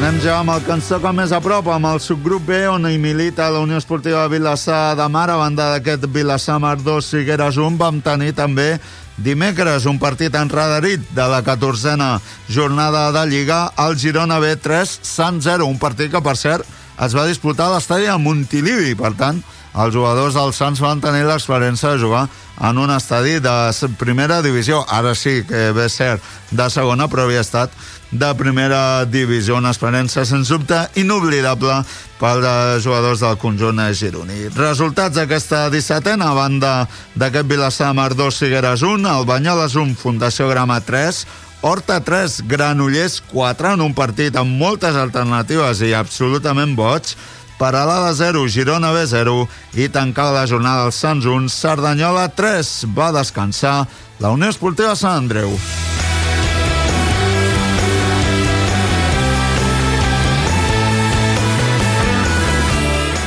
[0.00, 2.86] Anem ja amb el que ens toca més a prop, amb el subgrup B, on
[2.88, 5.26] hi milita la Unió Esportiva Vilassar de Mar.
[5.28, 8.78] A banda d'aquest Vilassar Mar 2, Figueres 1, vam tenir també
[9.20, 12.14] dimecres un partit enradarit de la 14a
[12.48, 16.64] jornada de Lliga, el Girona B3, Sant 0, un partit que, per cert,
[16.96, 21.22] es va disputar a l'estadi de Montilivi, per tant, els jugadors dels Sants van tenir
[21.28, 22.26] l'experiència de jugar
[22.60, 23.54] en un estadi de
[23.98, 24.82] primera divisió.
[24.88, 27.70] Ara sí que ve cert de segona, però havia estat
[28.10, 29.56] de primera divisió.
[29.56, 31.80] Una experiència, sens dubte, inoblidable
[32.20, 34.48] pels eh, jugadors del conjunt gironí.
[34.56, 36.72] Resultats d'aquesta 17a, a banda
[37.14, 41.24] d'aquest Vilassar Mar 2, Figueres 1, el Banyoles 1, Fundació Grama 3,
[41.62, 47.12] Horta 3, Granollers 4, en un partit amb moltes alternatives i absolutament boig,
[47.60, 52.86] Paralada 0, Girona B 0 i tancada la jornada dels Sants 1, Cerdanyola 3.
[52.96, 53.84] Va descansar
[54.16, 55.52] la Unió Esportiva Sant Andreu.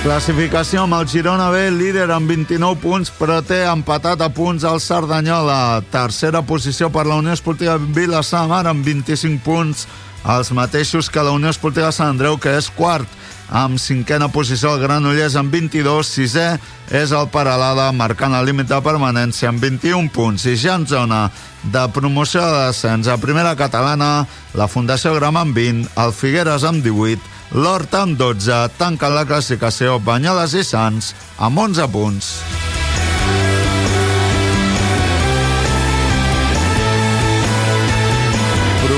[0.02, 4.82] Classificació amb el Girona B, líder amb 29 punts, però té empatat a punts el
[4.82, 5.84] Cerdanyola.
[5.94, 9.86] Tercera posició per la Unió Esportiva Vilassar amb 25 punts,
[10.26, 13.06] els mateixos que la Unió Esportiva Sant Andreu, que és quart
[13.54, 16.46] amb cinquena posició el Granollers amb 22, sisè
[16.90, 21.28] és el Paralada marcant el límit de permanència amb 21 punts i ja en zona
[21.64, 24.26] de promoció de descens a primera catalana
[24.58, 27.22] la Fundació Grama amb 20, el Figueres amb 18,
[27.54, 32.34] l'Horta amb 12, tanquen la classificació Banyoles i Sants amb 11 punts.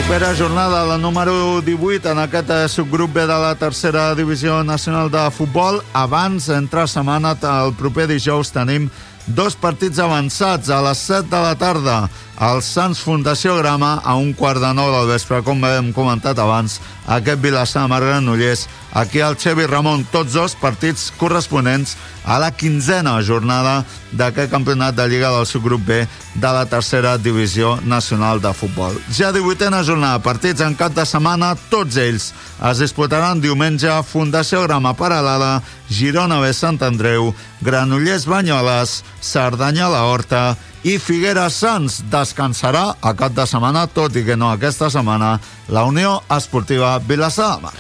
[0.07, 5.09] Propera jornada, la número 18 en aquest eh, subgrup B de la tercera divisió nacional
[5.09, 5.81] de futbol.
[5.93, 8.85] Abans, entre setmana, el proper dijous tenim
[9.25, 11.95] dos partits avançats a les 7 de la tarda.
[12.41, 16.79] El Sants Fundació Grama a un quart de nou del vespre, com hem comentat abans,
[17.07, 23.21] aquest Vilassar Mar Granollers, aquí al Xevi Ramon, tots dos partits corresponents a la quinzena
[23.21, 26.01] jornada d'aquest campionat de Lliga del subgrup B
[26.35, 28.97] de la tercera divisió nacional de futbol.
[29.11, 32.33] Ja 18a jornada, partits en cap de setmana, tots ells
[32.71, 40.55] es disputaran diumenge Fundació Grama Paralada, Girona B Sant Andreu, Granollers Banyoles, Cerdanyola Horta
[40.85, 45.39] i Figueres Sants descansarà a cap de setmana, tot i que no aquesta setmana,
[45.73, 47.73] la Unió Esportiva Vilassar de Mar.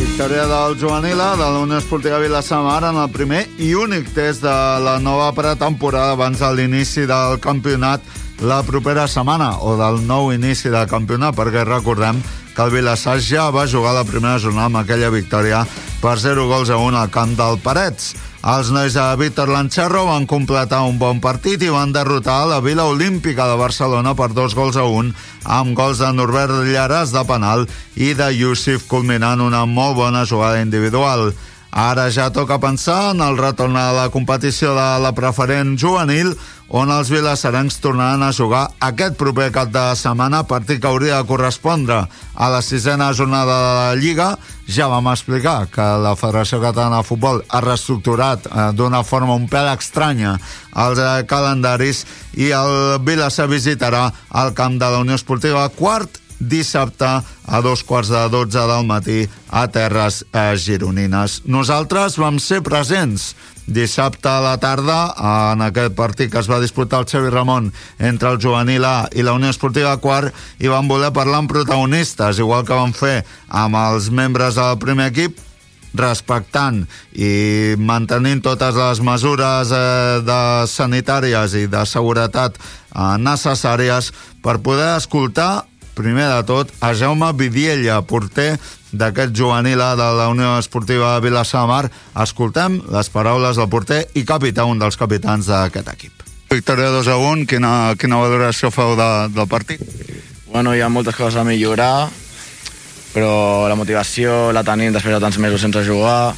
[0.00, 4.42] Victòria del Joanila, de la Unió Esportiva Vilassar Mar en el primer i únic test
[4.42, 8.02] de la nova pretemporada abans de l'inici del campionat
[8.40, 12.22] la propera setmana, o del nou inici del campionat, perquè recordem
[12.54, 15.62] que el Vilassar ja va jugar la primera jornada amb aquella victòria
[16.00, 18.14] per 0 gols a 1 al camp del Parets.
[18.40, 22.86] Els nois de Víctor Lancherro van completar un bon partit i van derrotar la Vila
[22.88, 25.12] Olímpica de Barcelona per dos gols a un
[25.44, 27.66] amb gols de Norbert Llaras de penal
[28.00, 31.34] i de Yusuf culminant una molt bona jugada individual.
[31.70, 36.32] Ara ja toca pensar en el retorn a la competició de la preferent juvenil,
[36.70, 41.26] on els vilassarencs tornaran a jugar aquest proper cap de setmana, partit que hauria de
[41.26, 44.30] correspondre a la sisena jornada de la Lliga.
[44.70, 49.48] Ja vam explicar que la Federació Catalana de Futbol ha reestructurat eh, d'una forma un
[49.50, 50.36] pèl estranya
[50.78, 52.04] els eh, calendaris
[52.38, 54.06] i el Vilassar visitarà
[54.38, 59.28] el camp de la Unió Esportiva quart dissabte a dos quarts de dotze del matí
[59.50, 61.42] a Terres eh, Gironines.
[61.44, 63.34] Nosaltres vam ser presents
[63.70, 64.98] dissabte a la tarda
[65.52, 69.22] en aquest partit que es va disputar el Xavi Ramon entre el Juvenil A i
[69.22, 73.78] la Unió Esportiva Quart i vam voler parlar amb protagonistes, igual que vam fer amb
[73.78, 75.38] els membres del primer equip,
[75.94, 76.84] respectant
[77.18, 84.92] i mantenint totes les mesures eh, de sanitàries i de seguretat eh, necessàries per poder
[84.96, 85.64] escoltar
[86.00, 88.54] primer de tot, a Jaume Vidiella, porter
[88.92, 91.84] d'aquest juvenil A de la Unió Esportiva Vilassar de Mar.
[92.22, 96.24] Escoltem les paraules del porter i capità, un dels capitans d'aquest equip.
[96.50, 99.84] Victòria 2 a 1, quina, quina valoració feu de, del partit?
[100.50, 102.08] Bueno, hi ha moltes coses a millorar,
[103.14, 106.34] però la motivació la tenim després de tants mesos sense jugar.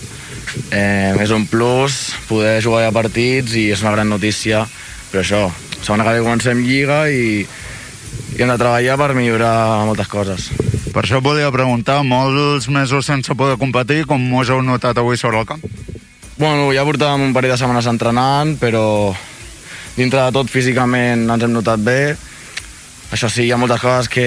[0.68, 4.66] Eh, és un plus poder jugar a partits i és una gran notícia,
[5.08, 5.46] però això,
[5.80, 7.46] segona que comencem Lliga i,
[8.36, 9.54] i hem de treballar per millorar
[9.88, 10.50] moltes coses.
[10.92, 15.40] Per això volia preguntar, molts mesos sense poder competir, com us heu notat avui sobre
[15.40, 15.62] el camp?
[16.36, 19.14] Bueno, ja portàvem un parell de setmanes entrenant, però
[19.96, 22.12] dintre de tot físicament ens hem notat bé.
[23.12, 24.26] Això sí, hi ha moltes coses que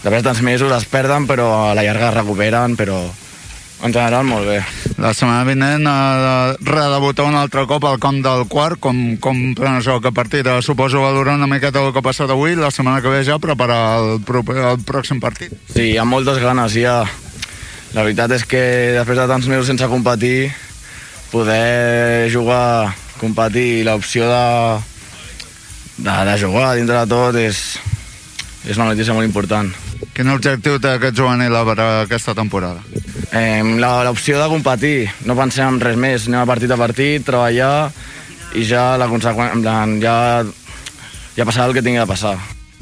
[0.00, 3.02] després de tants mesos es perden, però a la llarga es recuperen, però
[3.82, 4.60] en general molt bé.
[5.02, 9.42] La setmana vinent ha de redebutar un altre cop al camp del quart, com, com
[9.68, 10.46] això que partit?
[10.48, 13.38] Eh, Suposo valorar una miqueta el que ha passat avui, la setmana que ve ja
[13.42, 15.52] preparar el, proper, el pròxim partit.
[15.74, 17.02] Sí, hi ha moltes ganes, ja.
[17.94, 18.62] La veritat és que
[18.96, 20.50] després de tants mesos sense competir,
[21.30, 24.46] poder jugar, competir, l'opció de,
[25.98, 27.60] de, de jugar dintre de tot és,
[28.64, 29.70] és una notícia molt important.
[30.16, 32.80] Quin objectiu té aquest juvenil per aquesta temporada?
[33.32, 33.62] Eh,
[34.06, 37.90] L'opció de competir, no pensem en res més, anem a partit a partit, treballar
[38.54, 39.72] i ja la conseqüència,
[40.02, 40.18] ja,
[41.36, 42.36] ja passarà el que tingui de passar.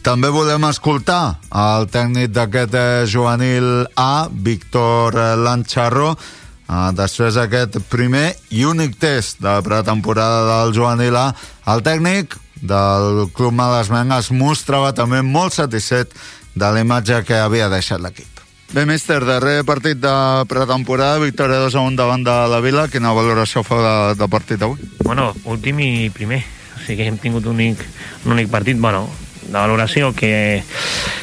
[0.05, 7.81] També volem escoltar el tècnic d'aquest eh, juvenil A, Víctor eh, Lancharro, eh, després d'aquest
[7.89, 11.31] primer i únic test de pretemporada del juvenil A.
[11.73, 16.13] El tècnic del Club Malasmenc es mostrava també molt satisfet
[16.55, 18.34] de la imatge que havia deixat l'equip.
[18.75, 20.13] Bé, míster, darrer partit de
[20.51, 22.89] pretemporada, victòria 2 a 1 davant de la Vila.
[22.91, 24.81] Quina valoració fa de, de partit avui?
[25.07, 26.41] Bueno, últim i primer.
[26.75, 27.85] O sigui que hem tingut un únic,
[28.27, 29.05] un únic partit, bueno,
[29.45, 30.65] de valoració, que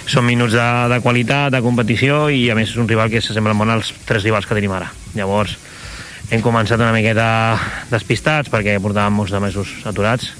[0.08, 3.58] són minuts de, de qualitat, de competició, i a més és un rival que s'assembla
[3.60, 4.88] molt als tres rivals que tenim ara.
[5.18, 5.58] Llavors,
[6.32, 7.26] hem començat una miqueta
[7.92, 10.32] despistats, perquè portàvem molts de mesos aturats,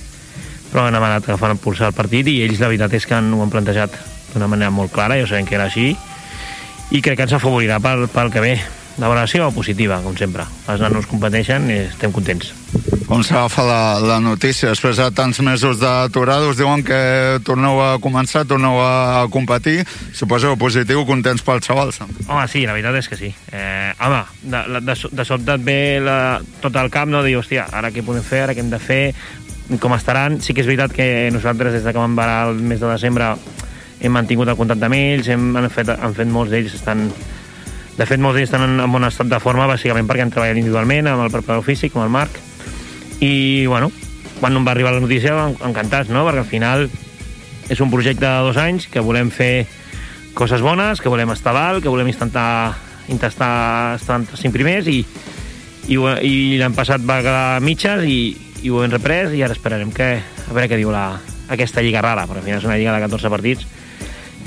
[0.72, 3.34] però hem anat agafant el pulsar el partit i ells la veritat és que han,
[3.36, 4.00] ho han plantejat
[4.32, 5.90] d'una manera molt clara, jo sabem que era així,
[6.92, 8.56] i crec que ens afavorirà pel, pel que ve.
[9.00, 10.44] La valoració positiva, com sempre.
[10.70, 12.52] Els nanos competeixen i estem contents.
[13.08, 14.70] Com s'agafa la, la notícia?
[14.70, 17.00] Després de tants mesos d'aturada us diuen que
[17.48, 19.82] torneu a començar, torneu a competir.
[20.16, 22.02] Suposo positiu, contents pels xavals.
[22.04, 23.32] Home, sí, la veritat és que sí.
[23.56, 26.20] Eh, home, de, de, de sobte et ve la,
[26.64, 27.24] tot el camp, no?
[27.24, 29.02] Dir, hòstia, ara què podem fer, ara què hem de fer,
[29.80, 30.42] com estaran.
[30.44, 33.34] Sí que és veritat que nosaltres, des de que vam parar el mes de desembre,
[34.02, 37.08] hem mantingut el contacte amb ells, hem, han, fet, han fet molts d'ells estan
[37.98, 40.58] de fet molts d'ells estan en, en bon estat de forma bàsicament perquè han treballat
[40.58, 42.40] individualment amb el preparador físic, amb el Marc
[43.22, 43.92] i bueno,
[44.40, 46.24] quan em va arribar la notícia en- encantats, no?
[46.26, 46.88] perquè al final
[47.70, 49.68] és un projecte de dos anys que volem fer
[50.34, 52.74] coses bones, que volem estar dalt, que volem intentar,
[53.08, 55.04] intentar estar entre cinc primers i,
[55.92, 58.18] i, i l'any passat va quedar mitges i,
[58.64, 61.20] i ho hem reprès i ara esperarem que, a veure què diu la,
[61.52, 63.68] aquesta lliga rara, perquè al final és una lliga de 14 partits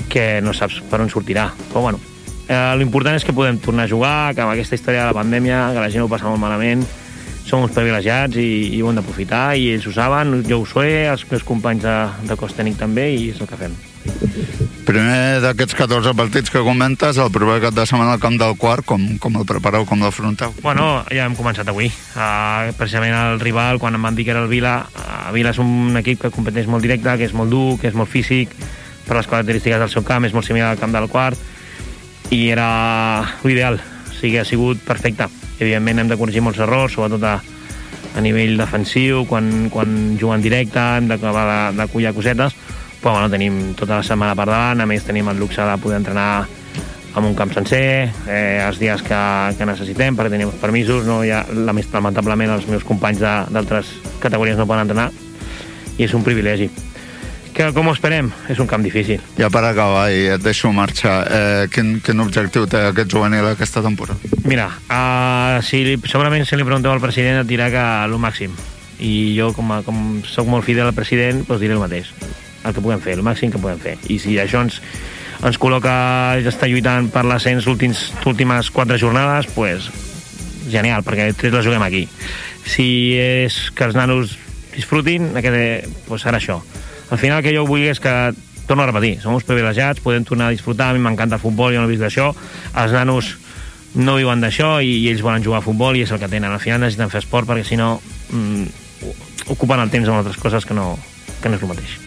[0.09, 1.49] que no saps per on sortirà.
[1.69, 1.99] Però bueno,
[2.47, 5.71] eh, l'important és que podem tornar a jugar, que amb aquesta història de la pandèmia,
[5.73, 6.85] que la gent ho passa molt malament,
[7.45, 11.05] som uns privilegiats i, i ho hem d'aprofitar i ells ho saben, jo ho sé,
[11.11, 13.75] els meus companys de, de cos tècnic també i és el que fem.
[14.85, 18.85] Primer d'aquests 14 partits que comentes, el proper cap de setmana al camp del quart,
[18.85, 20.53] com, com el prepareu, com l'afronteu?
[20.61, 21.89] Bueno, ja hem començat avui.
[22.13, 25.61] Uh, precisament el rival, quan em van dir que era el Vila, uh, Vila és
[25.61, 28.53] un equip que competeix molt directe, que és molt dur, que és molt físic,
[29.07, 31.37] per les característiques del seu camp, és molt similar al camp del quart,
[32.33, 32.67] i era
[33.43, 33.79] l'ideal.
[34.09, 35.27] O sigui, ha sigut perfecte.
[35.59, 37.35] Evidentment hem de corregir molts errors, sobretot a,
[38.15, 42.55] a nivell defensiu, quan, quan juguen directe, hem d'acabar de, de collar cosetes,
[43.01, 45.99] però bueno, tenim tota la setmana per davant, a més tenim el luxe de poder
[46.01, 46.47] entrenar
[47.15, 49.19] amb un camp sencer, eh, els dies que,
[49.55, 54.65] que necessitem, perquè tenim els permisos, no més- lamentablement els meus companys d'altres categories no
[54.67, 55.11] poden entrenar,
[55.95, 56.67] i és un privilegi.
[57.55, 58.27] Que, com ho esperem?
[58.51, 59.21] És un camp difícil.
[59.39, 63.79] Ja per acabar, i et deixo marxar, eh, quin, quin objectiu té aquest juvenil aquesta
[63.85, 64.19] temporada?
[64.43, 68.51] Mira, uh, si li, segurament si li pregunteu al president et dirà que el màxim.
[68.99, 72.11] I jo, com, a, com sóc molt fidel al president, doncs diré el mateix.
[72.67, 73.95] El que puguem fer, el màxim que puguem fer.
[74.11, 74.81] I si això ens,
[75.39, 75.95] ens col·loca
[76.43, 79.87] ja està lluitant per l'ascens últimes quatre jornades, pues,
[80.67, 82.07] genial, perquè tres les juguem aquí.
[82.67, 84.35] Si és que els nanos
[84.75, 86.59] disfrutin, aquest, pues serà això.
[87.09, 88.13] Al final que jo vull és que
[88.65, 91.73] torno a repetir, som uns privilegiats, podem tornar a disfrutar, a mi m'encanta el futbol,
[91.73, 92.31] jo no he vist d'això,
[92.81, 93.35] els nanos
[93.95, 96.51] no viuen d'això i, i ells volen jugar a futbol i és el que tenen.
[96.51, 97.95] Al final necessiten fer esport perquè si no
[98.31, 98.65] mm,
[99.55, 100.95] ocupen el temps amb altres coses que no,
[101.41, 102.04] que no és el mateix.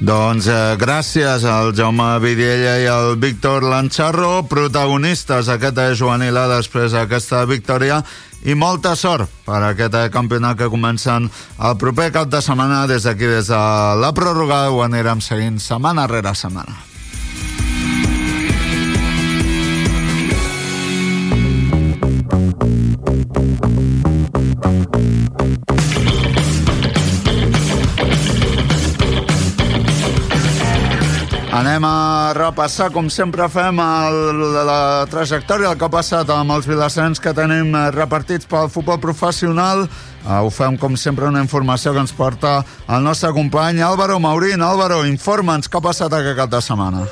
[0.00, 5.50] Doncs eh, gràcies al Jaume Vidiella i al Víctor Lancharro, protagonistes.
[5.52, 8.00] D'aquesta juvenil A després d'aquesta victòria.
[8.48, 12.86] I molta sort per aquest eh, campionat que comencen el proper cap de setmana.
[12.88, 13.64] Des d'aquí, des de
[14.00, 16.89] la pròrroga ho anirem seguint setmana rere setmana.
[31.80, 36.66] Anem a repassar, com sempre fem, el, la trajectòria, el que ha passat amb els
[36.68, 39.86] vilassens que tenim eh, repartits pel futbol professional.
[40.20, 44.60] Uh, ho fem, com sempre, una informació que ens porta el nostre company Álvaro Maurín.
[44.60, 47.06] Álvaro, informa'ns què ha passat aquest cap de setmana.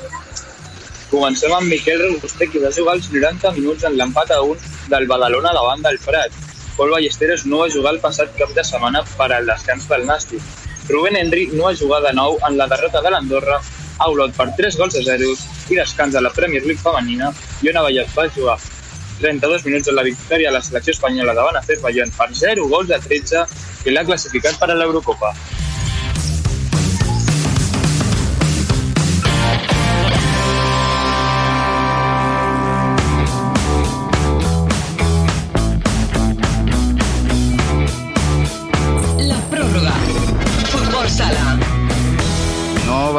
[1.09, 5.09] Comencem amb Miquel Robuster, qui va jugar els 90 minuts en l'empat a 1 del
[5.09, 6.37] Badalona davant del Prat.
[6.77, 10.45] Pol Ballesteros no va jugar el passat cap de setmana per al descans del Nàstic.
[10.93, 13.63] Rubén Henry no va jugar de nou en la derrota de l'Andorra
[13.99, 15.29] a Olot per 3 gols a 0
[15.69, 18.57] i descans a la Premier League femenina i on Vallat va jugar
[19.19, 22.99] 32 minuts en la victòria a la selecció espanyola davant Azerbaiyán per 0 gols a
[23.03, 23.43] 13
[23.85, 25.33] i l'ha classificat per a l'Eurocopa.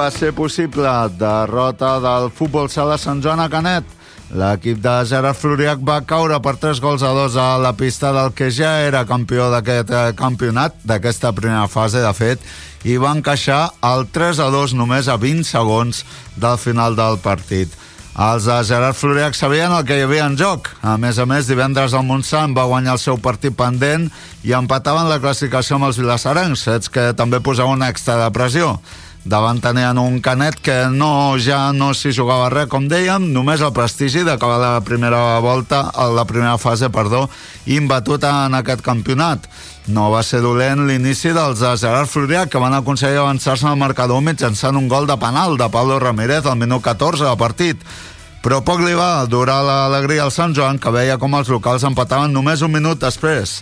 [0.01, 3.85] Va ser possible derrota del futbol sala Sant Joan a Canet.
[4.33, 8.33] L'equip de Gerard Floriac va caure per 3 gols a 2 a la pista del
[8.33, 12.47] que ja era campió d'aquest eh, campionat, d'aquesta primera fase, de fet,
[12.89, 16.01] i va encaixar el 3 a 2 només a 20 segons
[16.41, 17.77] del final del partit.
[18.17, 20.73] Els de Gerard Floriac sabien el que hi havia en joc.
[20.81, 24.09] A més a més, divendres el Montsant va guanyar el seu partit pendent
[24.49, 28.79] i empataven la classificació amb els vilassarencs, que també posava una extra de pressió.
[29.21, 33.75] Davant tenien un canet que no, ja no s'hi jugava res, com dèiem, només el
[33.77, 35.83] prestigi d'acabar la primera volta,
[36.17, 37.27] la primera fase, perdó,
[37.69, 39.45] imbatut en aquest campionat.
[39.93, 44.25] No va ser dolent l'inici dels de Gerard Florià, que van aconseguir avançar-se al marcador
[44.25, 47.85] mitjançant un gol de penal de Pablo Ramírez al minut 14 de partit.
[48.41, 52.33] Però poc li va durar l'alegria al Sant Joan, que veia com els locals empataven
[52.33, 53.61] només un minut després.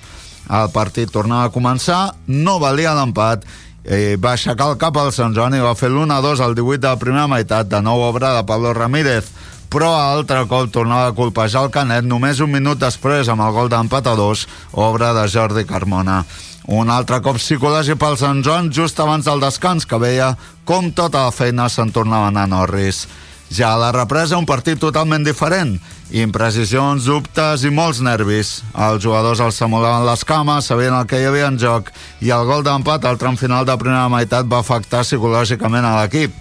[0.48, 3.42] El partit tornava a començar, no valia l'empat,
[3.88, 6.90] i va aixecar el cap al Sant Joan i va fer l'1-2 al 18 de
[6.90, 9.30] la primera meitat, de nou obra de Pablo Ramírez
[9.68, 13.68] però altre cop tornava a colpejar el Canet només un minut després amb el gol
[13.68, 16.22] d'empat a dos, obra de Jordi Carmona.
[16.72, 20.34] Un altre cop psicològic pel Sant Joan just abans del descans, que veia
[20.68, 23.06] com tota la feina se'n anar a Norris.
[23.50, 25.78] Ja a la represa, un partit totalment diferent.
[26.12, 28.58] Imprecisions, dubtes i molts nervis.
[28.72, 31.88] Els jugadors els semulaven les cames, sabien el que hi havia en joc,
[32.20, 36.36] i el gol d'empat al tram final de primera meitat va afectar psicològicament a l'equip.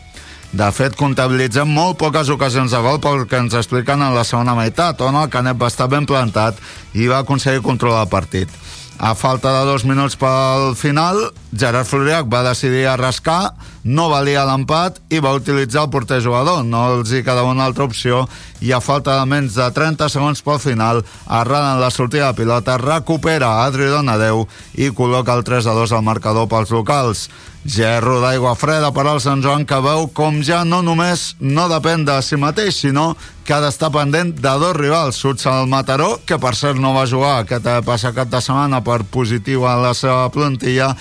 [0.52, 4.56] De fet, comptabilitzem molt poques ocasions de gol pel que ens expliquen en la segona
[4.56, 6.60] meitat, on el Canet va estar ben plantat
[6.96, 8.52] i va aconseguir controlar el partit.
[8.98, 11.20] A falta de dos minuts pel final,
[11.58, 13.54] Gerard Floriac va decidir arriscar,
[13.84, 16.64] no valia l'empat i va utilitzar el porter jugador.
[16.68, 18.26] No els hi quedava una altra opció
[18.62, 22.38] i a falta de menys de 30 segons pel final, arran en la sortida de
[22.42, 24.46] pilota, recupera Adri Donadeu
[24.76, 27.28] i col·loca el 3 a 2 al marcador pels locals.
[27.68, 32.06] Gerro d'aigua freda per al Sant Joan que veu com ja no només no depèn
[32.08, 33.10] de si mateix, sinó
[33.44, 37.08] que ha d'estar pendent de dos rivals, Suts al Mataró, que per cert no va
[37.08, 40.94] jugar aquest eh, passat cap de setmana per positiu a la seva plantilla,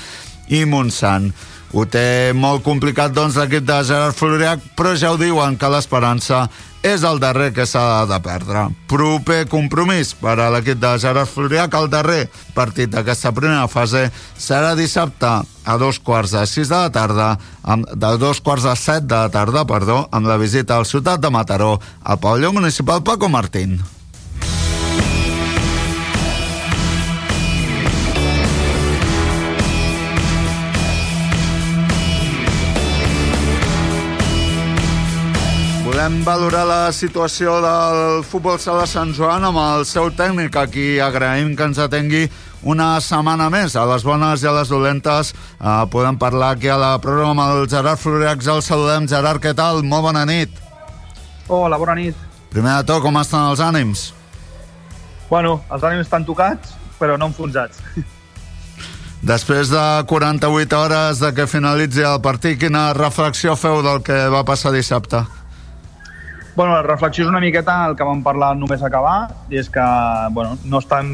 [0.48, 1.32] i Montsant.
[1.74, 6.46] Ho té molt complicat, doncs, l'equip de Gerard Floriac, però ja ho diuen que l'esperança
[6.86, 8.68] és el darrer que s'ha de perdre.
[8.86, 12.20] Proper compromís per a l'equip de Gerard Floriac, el darrer
[12.54, 14.06] partit d'aquesta primera fase
[14.38, 15.32] serà dissabte
[15.66, 17.32] a dos quarts de sis de la tarda,
[17.64, 21.20] amb, de dos quarts de set de la tarda, perdó, amb la visita al ciutat
[21.20, 23.80] de Mataró, al pavelló municipal Paco Martín.
[36.06, 41.00] Volem valorar la situació del futbol sala Sant Joan amb el seu tècnic, a qui
[41.02, 42.28] agraïm que ens atengui
[42.62, 43.74] una setmana més.
[43.74, 47.66] A les bones i a les dolentes eh, podem parlar aquí a la programa del
[47.72, 48.46] Gerard Floriacs.
[48.46, 49.08] El saludem.
[49.10, 49.82] Gerard, què tal?
[49.82, 50.52] Molt bona nit.
[51.48, 52.20] Hola, bona nit.
[52.54, 54.04] Primer de tot, com estan els ànims?
[55.26, 57.82] Bueno, els ànims estan tocats, però no enfonsats.
[59.32, 64.44] Després de 48 hores de que finalitzi el partit, quina reflexió feu del que va
[64.46, 65.24] passar dissabte?
[66.56, 69.82] Bueno, la reflexió és una miqueta el que vam parlar només acabar, i és que
[70.32, 71.10] bueno, no estan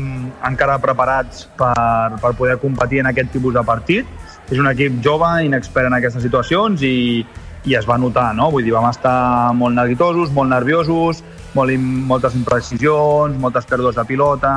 [0.46, 4.06] encara preparats per, per poder competir en aquest tipus de partit.
[4.46, 7.26] És un equip jove, inexpert en aquestes situacions i,
[7.66, 8.52] i es va notar, no?
[8.54, 11.24] Vull dir, vam estar molt neguitosos, molt nerviosos,
[11.58, 11.74] molt,
[12.06, 14.56] moltes imprecisions, moltes pèrdues de pilota...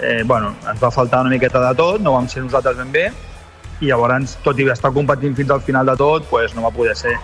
[0.00, 3.02] Eh, bueno, ens va faltar una miqueta de tot, no vam ser nosaltres ben bé,
[3.84, 6.96] i llavors, tot i estar competint fins al final de tot, pues, no va poder
[6.96, 7.18] ser.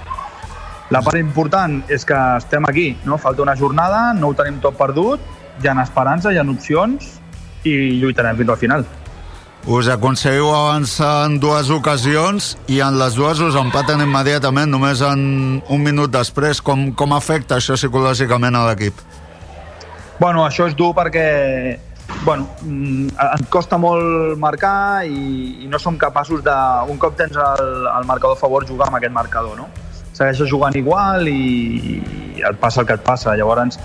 [0.95, 3.19] La part important és que estem aquí, no?
[3.19, 5.21] falta una jornada, no ho tenim tot perdut,
[5.59, 7.17] hi ha esperança, hi ha opcions
[7.67, 8.87] i lluitarem fins al final.
[9.67, 15.25] Us aconseguiu avançar en dues ocasions i en les dues us empaten immediatament, només en
[15.59, 16.61] un minut després.
[16.63, 19.01] Com, com afecta això psicològicament a l'equip?
[20.21, 21.27] Bueno, això és dur perquè
[22.23, 26.55] bueno, mm, ens costa molt marcar i, i no som capaços de...
[26.87, 29.67] Un cop tens el, el marcador a favor, jugar amb aquest marcador, no?
[30.17, 32.01] Segueixes jugant igual i,
[32.39, 33.35] i et passa el que et passa.
[33.37, 33.77] Llavors,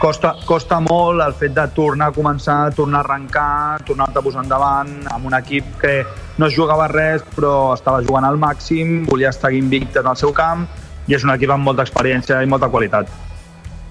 [0.00, 4.44] costa, costa molt el fet de tornar a començar, tornar a arrencar, tornar-te a posar
[4.44, 5.94] endavant amb un equip que
[6.38, 10.34] no es jugava res però estava jugant al màxim, volia estar invicte en el seu
[10.36, 10.66] camp
[11.08, 13.08] i és un equip amb molta experiència i molta qualitat.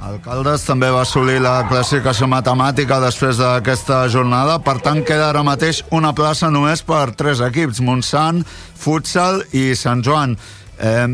[0.04, 5.80] Alcaldes també va assolir la classificació matemàtica després d'aquesta jornada, per tant queda ara mateix
[5.96, 8.44] una plaça només per tres equips, Montsant,
[8.84, 10.36] Futsal i Sant Joan.
[10.76, 11.08] Eh,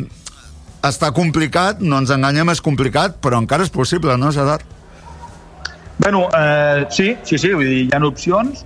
[0.85, 4.63] està complicat, no ens enganyem, és complicat, però encara és possible, no, Gerard?
[5.99, 8.63] Bueno, eh, sí, sí, sí, vull dir, hi ha opcions.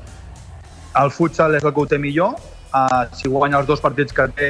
[1.02, 2.36] El futsal és el que ho té millor.
[2.74, 4.50] Uh, si guanya els dos partits que té,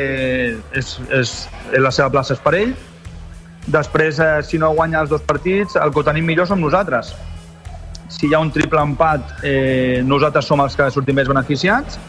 [0.76, 1.32] és, és,
[1.72, 2.74] és la seva plaça és per ell.
[3.72, 7.14] Després, eh, si no guanya els dos partits, el que ho tenim millor som nosaltres.
[8.12, 12.00] Si hi ha un triple empat, eh, nosaltres som els que sortim més beneficiats.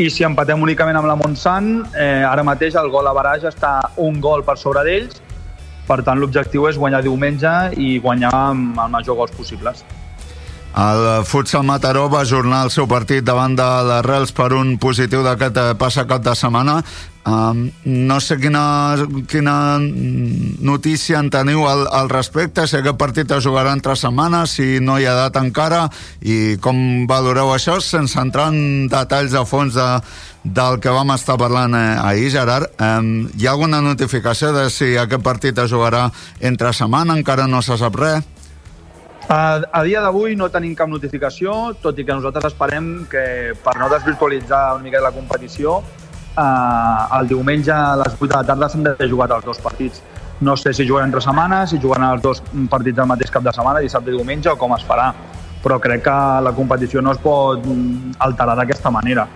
[0.00, 3.74] I si empatem únicament amb la Montsant, eh, ara mateix el gol a Baraix està
[4.00, 5.20] un gol per sobre d'ells.
[5.86, 9.84] Per tant, l'objectiu és guanyar diumenge i guanyar amb el major gols possibles.
[10.72, 15.20] El Futsal Mataró va ajornar el seu partit davant de les Rels per un positiu
[15.26, 16.78] d'aquest eh, passat cap de setmana.
[17.22, 18.96] Um, no sé quina,
[19.30, 24.80] quina notícia en teniu al, al respecte, si aquest partit es jugarà entre setmanes, si
[24.82, 25.84] no hi ha data encara,
[26.18, 29.88] i com valoreu això, sense entrar en detalls a fons de,
[30.42, 32.74] del que vam estar parlant eh, ahir, Gerard.
[32.82, 36.08] Um, hi ha alguna notificació de si aquest partit es jugarà
[36.40, 37.14] entre setmana?
[37.14, 38.26] Encara no se sap res?
[39.30, 43.78] A, a dia d'avui no tenim cap notificació, tot i que nosaltres esperem que per
[43.78, 45.78] no desvirtualitzar una mica la competició,
[46.36, 50.02] eh, el diumenge a les 8 de la tarda s'han de jugar els dos partits.
[50.40, 53.52] No sé si jugaran entre setmanes, si jugaran els dos partits al mateix cap de
[53.52, 55.12] setmana, dissabte i diumenge, o com es farà.
[55.62, 59.28] Però crec que la competició no es pot mm, alterar d'aquesta manera.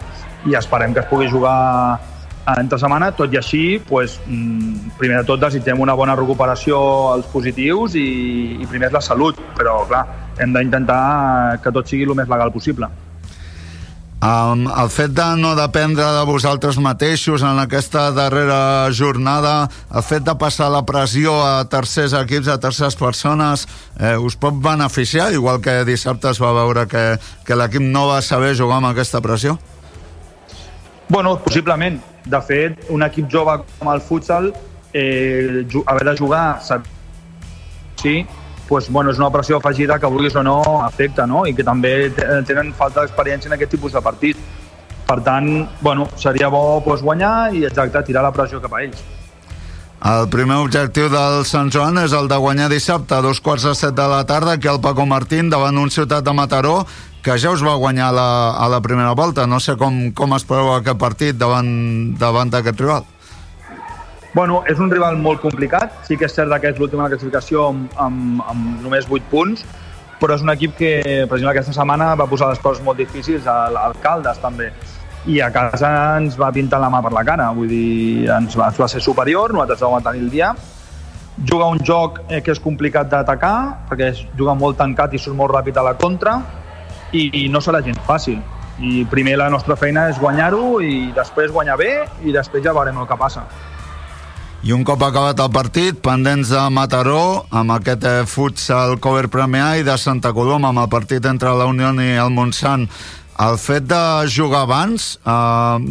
[0.47, 1.99] i esperem que es pugui jugar
[2.47, 6.79] eh, entre setmana, tot i així, pues, mm, primer de tot desitgem una bona recuperació
[7.15, 10.05] als positius i, i primer és la salut, però clar,
[10.39, 12.87] hem d'intentar que tot sigui el més legal possible.
[14.27, 20.25] Um, el fet de no dependre de vosaltres mateixos en aquesta darrera jornada, el fet
[20.27, 23.67] de passar la pressió a tercers equips, a terceres persones,
[24.01, 27.05] eh, us pot beneficiar, igual que dissabte es va veure que,
[27.47, 29.61] que l'equip no va saber jugar amb aquesta pressió?
[31.09, 32.01] Bueno, possiblement.
[32.27, 34.51] De fet, un equip jove com el futsal,
[34.91, 36.49] eh, haver de jugar,
[38.03, 38.27] sí,
[38.69, 41.47] pues, bueno, és una pressió afegida que vulguis o no afecta, no?
[41.47, 44.37] I que també te- tenen falta d'experiència en aquest tipus de partit.
[45.07, 49.03] Per tant, bueno, seria bo pues, guanyar i exacte, tirar la pressió cap a ells.
[50.07, 53.75] El primer objectiu del Sant Joan és el de guanyar dissabte a dos quarts de
[53.75, 56.85] set de la tarda aquí al Paco Martín davant un ciutat de Mataró
[57.25, 59.47] que ja us va guanyar la, a la primera volta.
[59.47, 63.07] No sé com, com espereu aquest partit davant davant d'aquest rival.
[64.37, 65.95] Bueno, és un rival molt complicat.
[66.05, 69.63] Sí que és cert que és l'última classificació amb, amb, amb només 8 punts,
[70.21, 73.47] però és un equip que, per exemple, aquesta setmana va posar les coses molt difícils
[73.49, 74.67] al, al Caldes, també.
[75.25, 78.67] I a casa ens va pintar la mà per la cara, vull dir, ens va,
[78.69, 80.51] ens va ser superior, nosaltres vam tenir el dia.
[81.39, 83.55] Juga un joc eh, que és complicat d'atacar,
[83.89, 86.35] perquè es juga molt tancat i surt molt ràpid a la contra,
[87.17, 88.45] i, i no serà gens fàcil.
[88.85, 91.95] I primer la nostra feina és guanyar-ho i després guanyar bé
[92.29, 93.47] i després ja veurem el que passa.
[94.65, 99.75] I un cop acabat el partit, pendents de Mataró, amb aquest eh, futsal cover Premià
[99.79, 102.89] i de Santa Coloma, amb el partit entre la Unió i el Montsant.
[103.45, 104.01] El fet de
[104.33, 105.87] jugar abans eh,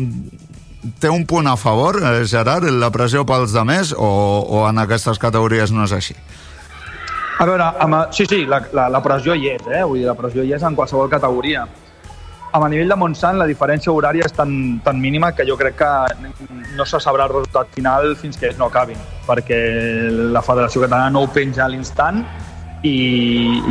[1.00, 4.10] té un punt a favor, eh, Gerard, la pressió pels de més, o,
[4.50, 6.18] o en aquestes categories no és així?
[7.40, 9.84] A veure, amb, sí, sí, la, la, la pressió hi és, eh?
[9.84, 11.66] Vull dir, la pressió hi és en qualsevol categoria.
[12.56, 15.90] A nivell de Montsant, la diferència horària és tan, tan mínima que jo crec que
[16.77, 19.58] no se sabrà el resultat final fins que no acabin, perquè
[20.32, 22.22] la Federació Catalana no ho penja a l'instant
[22.88, 22.93] i,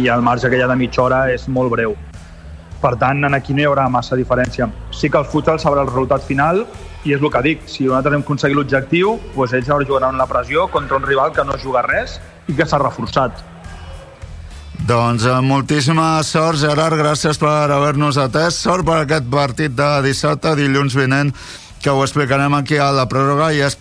[0.02, 1.96] i el marge que hi ha de mitja hora és molt breu.
[2.82, 4.68] Per tant, en aquí no hi haurà massa diferència.
[4.92, 6.66] Sí que el futsal sabrà el resultat final
[7.08, 10.28] i és el que dic, si nosaltres hem aconseguit l'objectiu, doncs ells ara jugaran la
[10.28, 12.20] pressió contra un rival que no juga res
[12.52, 13.53] i que s'ha reforçat.
[14.84, 18.58] Doncs eh, moltíssima sort, Gerard, gràcies per haver-nos atès.
[18.60, 21.30] Sort per aquest partit de dissabte, dilluns vinent,
[21.80, 23.78] que ho explicarem aquí a la pròrroga i es,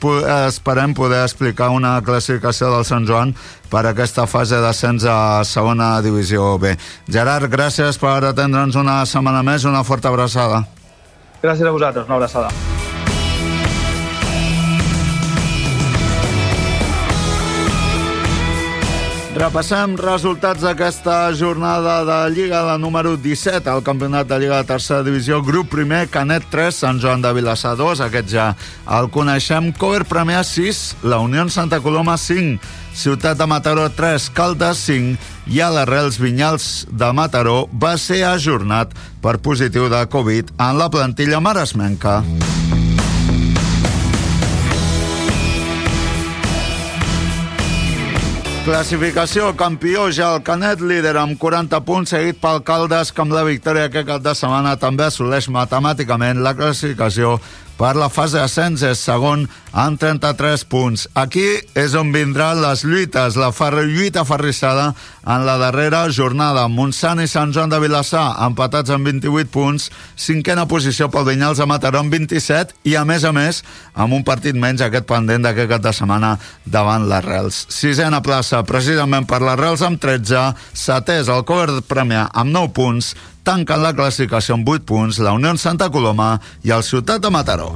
[0.48, 3.33] esperem poder explicar una classificació del Sant Joan
[3.72, 6.72] per aquesta fase d'ascens a segona divisió B.
[7.11, 10.64] Gerard, gràcies per atendre'ns una setmana més, una forta abraçada.
[11.43, 12.56] Gràcies a vosaltres, una abraçada.
[19.44, 25.04] Repassem resultats d'aquesta jornada de Lliga, la número 17, al Campionat de Lliga de Tercera
[25.04, 28.46] Divisió, grup primer, Canet 3, Sant Joan de Vilassar 2, aquest ja
[28.88, 32.64] el coneixem, Cover Premià 6, la Unió Santa Coloma 5,
[32.96, 38.96] Ciutat de Mataró 3, Caldes 5 i a l'Arrels Vinyals de Mataró va ser ajornat
[39.20, 42.22] per positiu de Covid en la plantilla maresmenca.
[48.64, 53.42] Classificació, campió ja el Canet, líder amb 40 punts, seguit pel Caldes, que amb la
[53.43, 57.33] victòria aquest cap de setmana també assoleix matemàticament la classificació
[57.84, 59.42] per la fase d'ascens és segon
[59.76, 61.02] amb 33 punts.
[61.20, 61.44] Aquí
[61.76, 64.94] és on vindran les lluites, la fer lluita ferrissada
[65.28, 66.70] en la darrera jornada.
[66.72, 71.68] Montsant i Sant Joan de Vilassar empatats amb 28 punts, cinquena posició pel Vinyals de
[71.68, 73.60] Mataró amb 27 i a més a més
[73.94, 77.66] amb un partit menys aquest pendent d'aquest cap de setmana davant les Rels.
[77.68, 82.72] Sisena plaça precisament per les Rels amb 13, setè és el cover Premià amb 9
[82.80, 83.12] punts,
[83.44, 87.74] tanquen la classificació amb 8 punts la Unió Santa Coloma i el Ciutat de Mataró.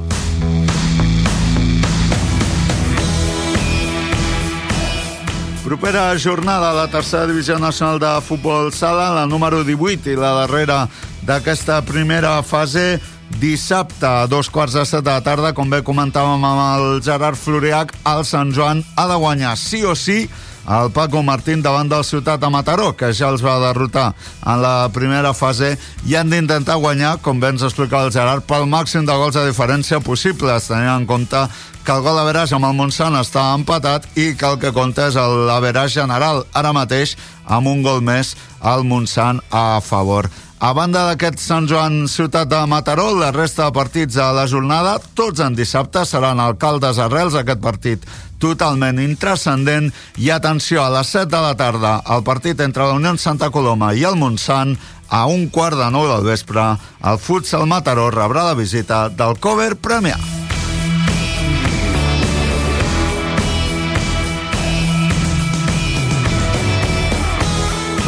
[5.68, 10.32] Propera jornada a la tercera divisió nacional de futbol sala, la número 18 i la
[10.32, 10.86] darrera
[11.28, 12.96] d'aquesta primera fase,
[13.36, 17.36] dissabte a dos quarts de set de la tarda, com bé comentàvem amb el Gerard
[17.36, 20.22] Floriac, el Sant Joan ha de guanyar sí o sí
[20.68, 24.12] el Paco Martín davant del Ciutat de Mataró, que ja els va derrotar
[24.44, 28.68] en la primera fase, i han d'intentar guanyar, com bé ens explicava el Gerard, pel
[28.68, 31.46] màxim de gols de diferència possibles, tenint en compte
[31.84, 35.16] que el gol d'Average amb el Montsant està empatat i que el que compta és
[35.16, 37.16] l'Average general, ara mateix
[37.46, 40.28] amb un gol més al Montsant a favor.
[40.58, 44.96] A banda d'aquest Sant Joan Ciutat de Mataró, la resta de partits de la jornada,
[45.14, 48.08] tots en dissabte, seran alcaldes arrels, aquest partit
[48.42, 49.92] totalment intrascendent.
[50.18, 53.92] I atenció, a les 7 de la tarda, el partit entre la Unió Santa Coloma
[53.94, 54.74] i el Montsant
[55.08, 56.66] a un quart de nou del vespre,
[57.06, 60.18] el futsal Mataró rebrà la visita del cover Premià.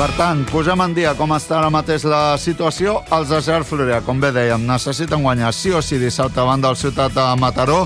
[0.01, 3.03] Per tant, posem en dia com està ara mateix la situació.
[3.12, 7.12] Els de Gerard com bé dèiem, necessiten guanyar sí o sí dissabte davant del Ciutat
[7.12, 7.83] de Mataró.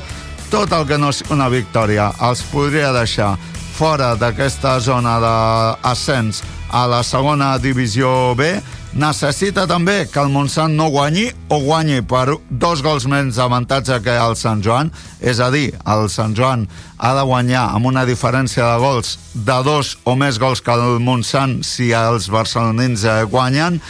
[0.46, 3.32] Tot el que no és una victòria els podria deixar
[3.74, 8.62] fora d'aquesta zona d'ascens a la segona divisió B.
[8.94, 14.12] Necessita també que el Montsant no guanyi o guanyi per dos gols menys d'avantatge que
[14.14, 14.92] el Sant Joan.
[15.18, 16.62] És a dir, el Sant Joan
[17.02, 21.02] ha de guanyar amb una diferència de gols de dos o més gols que el
[21.02, 23.80] Montsant si els barcelonins eh, guanyen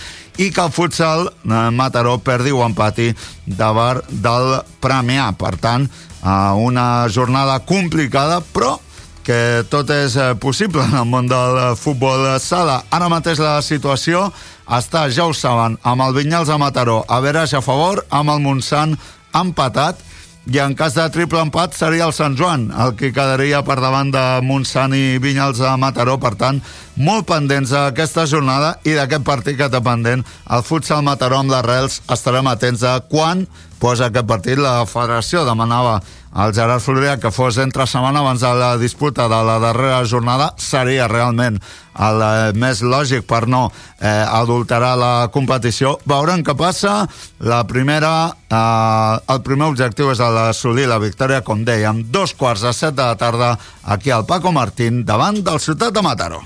[0.40, 3.10] i que el futsal eh, Mataró perdi o empati
[3.44, 5.28] davant del Premià.
[5.36, 6.32] Per tant, eh,
[6.64, 8.78] una jornada complicada, però
[9.24, 12.82] que tot és possible en el món del futbol sala.
[12.92, 14.30] Ara mateix la situació
[14.70, 18.40] està, ja ho saben, amb el Vinyals a Mataró, a Verage a favor, amb el
[18.44, 18.96] Montsant
[19.34, 20.00] empatat,
[20.44, 24.10] i en cas de triple empat seria el Sant Joan, el que quedaria per davant
[24.12, 26.60] de Montsant i Vinyals a Mataró, per tant,
[27.00, 31.64] molt pendents d'aquesta jornada i d'aquest partit que té pendent el futsal Mataró amb les
[31.64, 32.02] Rels.
[32.12, 33.46] Estarem atents a quan
[33.80, 34.60] posa aquest partit.
[34.60, 36.02] La federació demanava
[36.34, 40.50] al Gerard Florià que fos entre setmana abans de la disputa de la darrera jornada
[40.58, 41.60] seria realment
[41.94, 45.94] el eh, més lògic per no eh, adulterar la competició.
[46.10, 47.04] Veurem què passa.
[47.38, 52.66] La primera, eh, el primer objectiu és el d'assolir la victòria, com dèiem, dos quarts
[52.66, 53.54] de set de la tarda
[53.94, 56.42] aquí al Paco Martín davant del Ciutat de Mataró.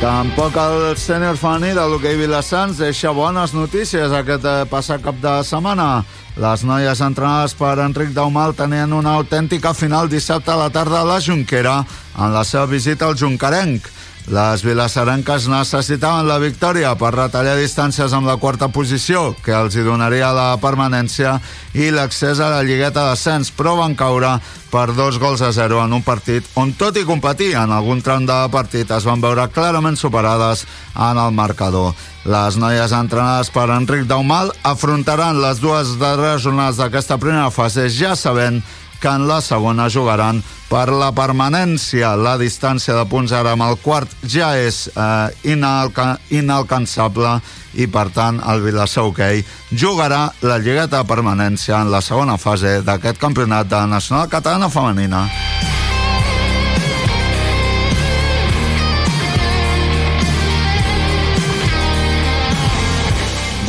[0.00, 5.34] Tampoc el sènior femení de l'hoquei Vilassans deixa bones notícies aquest eh, passat cap de
[5.46, 6.04] setmana.
[6.40, 11.08] Les noies entrenades per Enric Daumal tenien una autèntica final dissabte a la tarda a
[11.08, 11.76] la Junquera
[12.18, 13.86] en la seva visita al Juncarenc.
[14.24, 19.82] Les vilassarenques necessitaven la victòria per retallar distàncies amb la quarta posició, que els hi
[19.84, 21.34] donaria la permanència
[21.76, 24.38] i l'accés a la lligueta d'ascens, però van caure
[24.72, 28.24] per dos gols a zero en un partit on, tot i competir en algun tram
[28.24, 30.64] de partit, es van veure clarament superades
[30.96, 31.92] en el marcador.
[32.24, 38.16] Les noies entrenades per Enric Daumal afrontaran les dues darreres jornades d'aquesta primera fase ja
[38.16, 38.62] sabent
[39.04, 40.38] que en la segona jugaran
[40.70, 42.14] per la permanència.
[42.16, 47.34] La distància de punts ara amb el quart ja és eh, inalca inalcançable
[47.76, 49.44] i, per tant, el Vilassar Hockey
[49.76, 55.26] jugarà la lligueta de permanència en la segona fase d'aquest campionat de Nacional Catalana Femenina.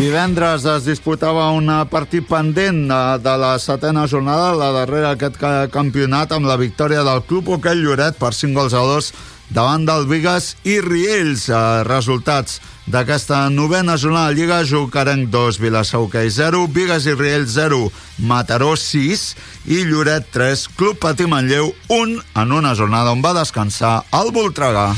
[0.05, 5.65] Divendres es disputava un partit pendent de, de la setena jornada, la darrera aquest ca-
[5.73, 9.07] campionat, amb la victòria del Club Hoquell Lloret per 5 gols a 2
[9.55, 11.47] davant del Vigas i Riells.
[11.49, 11.57] Eh,
[11.89, 17.81] resultats d'aquesta novena jornada de Lliga, Jucarenc 2, Vilassar Hoquei 0, Vigas i Riells 0,
[18.29, 19.25] Mataró 6
[19.73, 24.91] i Lloret 3, Club Patí Manlleu 1 en una jornada on va descansar el Voltregà.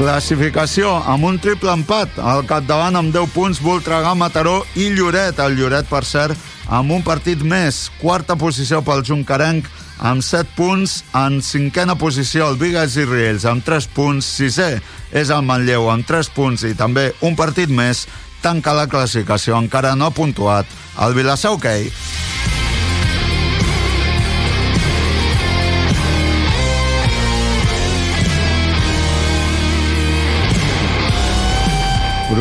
[0.00, 2.14] Classificació amb un triple empat.
[2.24, 5.36] Al capdavant amb 10 punts, Voltregà, Mataró i Lloret.
[5.44, 6.40] El Lloret, per cert,
[6.72, 7.82] amb un partit més.
[8.00, 11.02] Quarta posició pel Juncarenc amb 7 punts.
[11.12, 14.24] En cinquena posició el Vigas i Riells amb 3 punts.
[14.40, 14.70] Sisè
[15.12, 18.06] és el Manlleu amb 3 punts i també un partit més.
[18.40, 20.64] Tanca la classificació, encara no ha puntuat.
[20.96, 21.90] El Vilassar Hockey.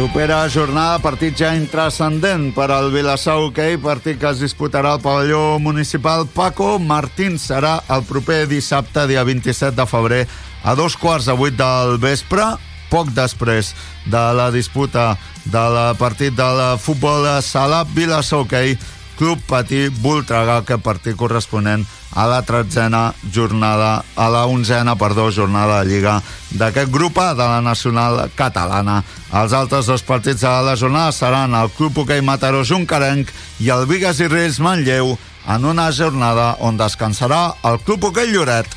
[0.09, 5.59] Propera jornada, partit ja intrascendent per al Vilassar Hockey, partit que es disputarà al pavelló
[5.61, 7.37] municipal Paco Martín.
[7.37, 10.23] Serà el proper dissabte, dia 27 de febrer,
[10.65, 12.47] a dos quarts de vuit del vespre,
[12.89, 13.75] poc després
[14.09, 15.13] de la disputa
[15.45, 18.79] del partit del futbol sala Vilassar Hockey,
[19.21, 25.83] Club Patí Voltregà, que partit corresponent a la tretzena jornada, a la onzena, perdó, jornada
[25.83, 26.21] de Lliga
[26.51, 29.03] d'aquest grup A de la Nacional Catalana.
[29.33, 33.29] Els altres dos partits de la jornada seran el Club Hoquei Mataró Juncarenc
[33.59, 38.67] i el Vigas i Reis Manlleu en una jornada on descansarà el Club Hoquei Lloret.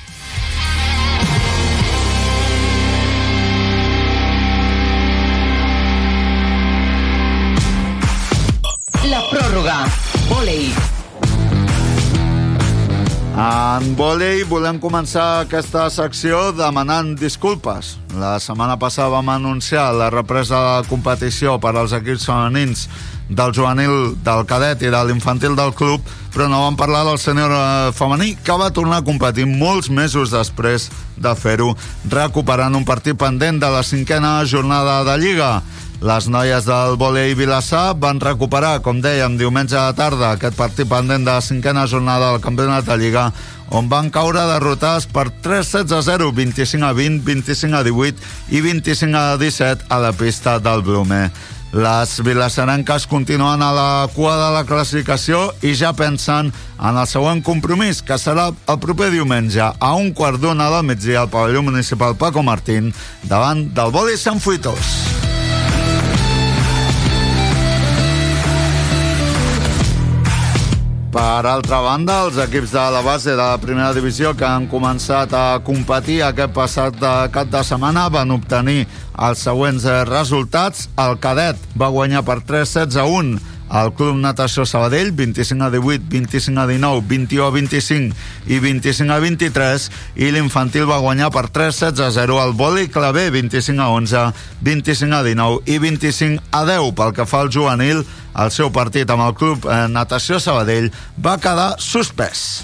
[13.33, 17.95] En vòlei volem començar aquesta secció demanant disculpes.
[18.21, 22.85] La setmana passada vam anunciar la represa de la competició per als equips femenins
[23.33, 26.05] del juvenil, del cadet i de l'infantil del club,
[26.35, 30.35] però no vam parlar del sènior eh, femení, que va tornar a competir molts mesos
[30.35, 31.73] després de fer-ho,
[32.13, 35.55] recuperant un partit pendent de la cinquena jornada de Lliga.
[36.03, 41.23] Les noies del vòlei Vilassar van recuperar, com dèiem, diumenge a tarda aquest partit pendent
[41.23, 43.29] de la cinquena jornada del Campionat de Lliga,
[43.71, 48.19] on van caure derrotades per 3 sets a 0, 25 a 20, 25 a 18
[48.51, 51.31] i 25 a 17 a la pista del Blume.
[51.73, 56.51] Les vilassarenques continuen a la cua de la classificació i ja pensen
[56.83, 61.23] en el següent compromís, que serà el proper diumenge a un quart d'una del migdia
[61.23, 62.91] al pavelló municipal Paco Martín
[63.23, 65.22] davant del vòlei Sant Fuitós.
[71.13, 75.35] Per altra banda, els equips de la base de la primera divisió que han començat
[75.37, 76.97] a competir aquest passat
[77.35, 78.87] cap de setmana van obtenir
[79.21, 80.87] els següents resultats.
[80.97, 85.71] El cadet va guanyar per 3 sets a 1 el Club Natació Sabadell, 25 a
[85.73, 91.33] 18, 25 a 19, 21 a 25 i 25 a 23, i l'infantil va guanyar
[91.33, 94.27] per 3 sets a 0 el Boli Clavé, 25 a 11,
[94.61, 96.93] 25 a 19 i 25 a 10.
[96.99, 98.05] Pel que fa al juvenil,
[98.37, 102.63] el seu partit amb el Club eh, Natació Sabadell va quedar suspès.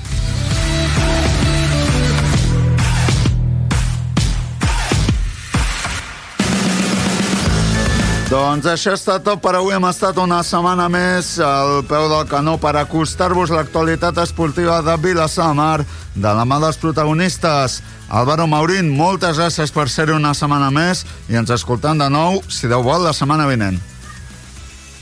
[8.28, 9.72] Doncs això està tot per avui.
[9.72, 15.46] Hem estat una setmana més al peu del canó per acostar-vos l'actualitat esportiva de Vilassar
[15.48, 15.78] de Mar
[16.12, 17.78] de la mà dels protagonistes.
[18.12, 22.68] Álvaro Maurín, moltes gràcies per ser una setmana més i ens escoltant de nou, si
[22.68, 23.80] Déu vol, la setmana vinent.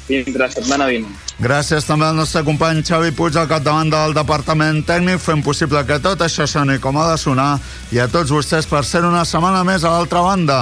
[0.06, 1.25] Fins la setmana vinent.
[1.36, 5.98] Gràcies també al nostre company Xavi Puig al capdavant del Departament Tècnic fent possible que
[6.00, 7.58] tot això soni com ha de sonar
[7.92, 10.60] i a tots vostès per ser una setmana més a l'altra banda.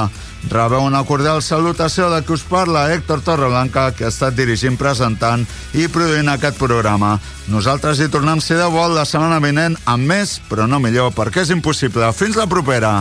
[0.50, 5.46] Rebeu una cordial salutació de qui us parla, Héctor Torreblanca, que ha estat dirigint, presentant
[5.78, 7.20] i produint aquest programa.
[7.48, 11.46] Nosaltres hi tornem, si de vol, la setmana vinent amb més, però no millor, perquè
[11.46, 12.10] és impossible.
[12.18, 12.98] Fins la propera!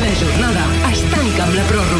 [0.00, 1.93] La jornada es tanca amb la pròrroga.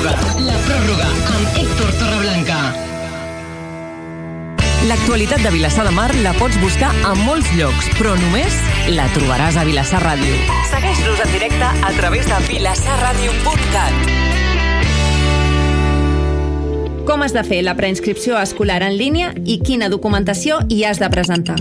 [4.84, 8.52] L'actualitat de Vilassar de Mar la pots buscar a molts llocs, però només
[8.92, 10.34] la trobaràs a Vilassar Ràdio.
[10.68, 13.94] Segueix-nos en directe a través de vilassarradio.cat.
[17.08, 21.08] Com has de fer la preinscripció escolar en línia i quina documentació hi has de
[21.08, 21.56] presentar.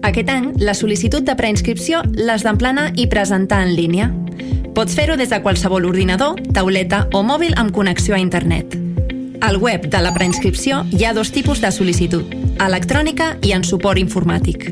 [0.00, 4.08] Aquest any, la sol·licitud de preinscripció l'has d'emplenar i presentar en línia.
[4.72, 8.72] Pots fer-ho des de qualsevol ordinador, tauleta o mòbil amb connexió a internet.
[9.42, 12.22] Al web de la preinscripció hi ha dos tipus de sol·licitud,
[12.62, 14.68] electrònica i en suport informàtic.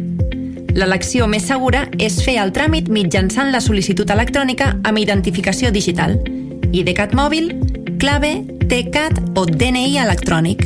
[0.78, 6.22] L'elecció més segura és fer el tràmit mitjançant la sol·licitud electrònica amb identificació digital,
[6.70, 7.50] IDCAT mòbil,
[7.98, 10.62] clave, TCAT o DNI electrònic.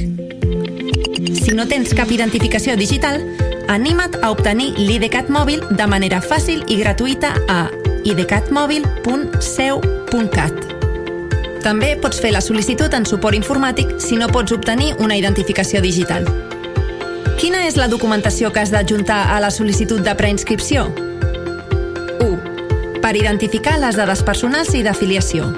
[1.41, 3.25] Si no tens cap identificació digital,
[3.73, 7.73] anima't a obtenir l'IDCAT mòbil de manera fàcil i gratuïta a
[8.05, 10.74] idcatmòbil.seu.cat.
[11.65, 16.27] També pots fer la sol·licitud en suport informàtic si no pots obtenir una identificació digital.
[17.41, 20.85] Quina és la documentació que has d'adjuntar a la sol·licitud de preinscripció?
[22.21, 23.01] 1.
[23.01, 25.49] Per identificar les dades personals i d'afiliació.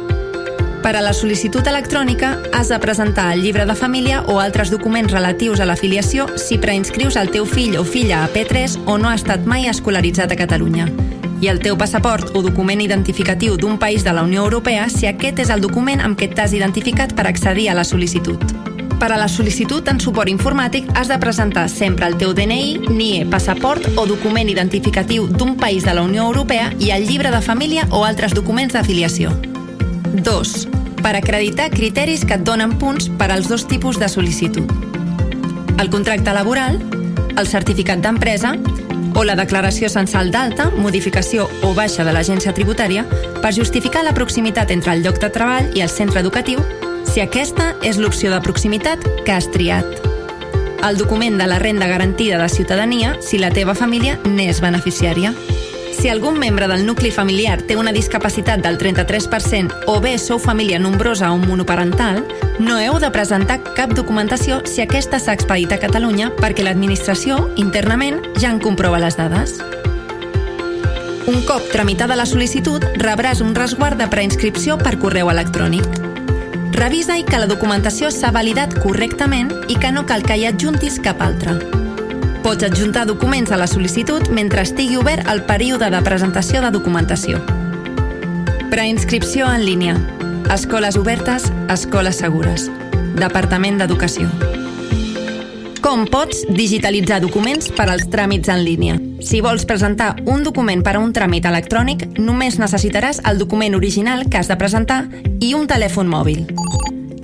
[0.87, 5.11] Per a la sol·licitud electrònica has de presentar el llibre de família o altres documents
[5.11, 9.19] relatius a l'afiliació si preinscrius el teu fill o filla a P3 o no ha
[9.19, 10.87] estat mai escolaritzat a Catalunya
[11.41, 15.43] i el teu passaport o document identificatiu d'un país de la Unió Europea si aquest
[15.45, 18.41] és el document amb què t'has identificat per accedir a la sol·licitud.
[18.97, 23.27] Per a la sol·licitud en suport informàtic has de presentar sempre el teu DNI, NIE,
[23.29, 27.85] passaport o document identificatiu d'un país de la Unió Europea i el llibre de família
[27.91, 29.35] o altres documents d'afiliació.
[30.17, 30.57] 2.
[31.03, 34.73] Per acreditar criteris que et donen punts per als dos tipus de sol·licitud.
[35.77, 36.81] El contracte laboral,
[37.37, 38.55] el certificat d'empresa
[39.17, 43.07] o la declaració censal d'alta, modificació o baixa de l'agència tributària
[43.41, 46.61] per justificar la proximitat entre el lloc de treball i el centre educatiu
[47.09, 50.05] si aquesta és l'opció de proximitat que has triat.
[50.85, 55.33] El document de la renda garantida de ciutadania si la teva família n'és beneficiària.
[55.97, 60.79] Si algun membre del nucli familiar té una discapacitat del 33% o bé sou família
[60.79, 62.21] nombrosa o monoparental,
[62.61, 68.21] no heu de presentar cap documentació si aquesta s'ha expedit a Catalunya perquè l'administració, internament,
[68.37, 69.57] ja en comprova les dades.
[71.33, 75.89] Un cop tramitada la sol·licitud, rebràs un resguard de preinscripció per correu electrònic.
[76.77, 81.25] Revisa-hi que la documentació s'ha validat correctament i que no cal que hi adjuntis cap
[81.25, 81.57] altra.
[82.47, 87.41] Pots adjuntar documents a la sol·licitud mentre estigui obert el període de presentació de documentació.
[88.71, 89.97] Preinscripció en línia.
[90.55, 92.69] Escoles obertes, escoles segures.
[93.19, 94.29] Departament d'Educació.
[95.83, 99.01] Com pots digitalitzar documents per als tràmits en línia?
[99.19, 104.23] Si vols presentar un document per a un tràmit electrònic, només necessitaràs el document original
[104.31, 105.03] que has de presentar
[105.43, 106.47] i un telèfon mòbil.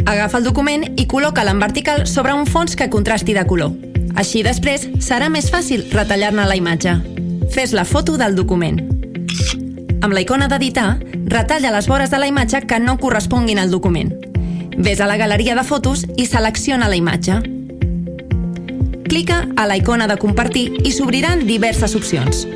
[0.02, 3.92] Agafa el document i col·loca'l en vertical sobre un fons que contrasti de color.
[4.15, 6.97] Així després serà més fàcil retallar-ne la imatge.
[7.52, 8.81] Fes la foto del document.
[10.02, 10.99] Amb la icona d'editar,
[11.31, 14.12] retalla les vores de la imatge que no corresponguin al document.
[14.76, 17.39] Ves a la galeria de fotos i selecciona la imatge.
[19.08, 22.47] Clica a la icona de compartir i s'obriran diverses opcions.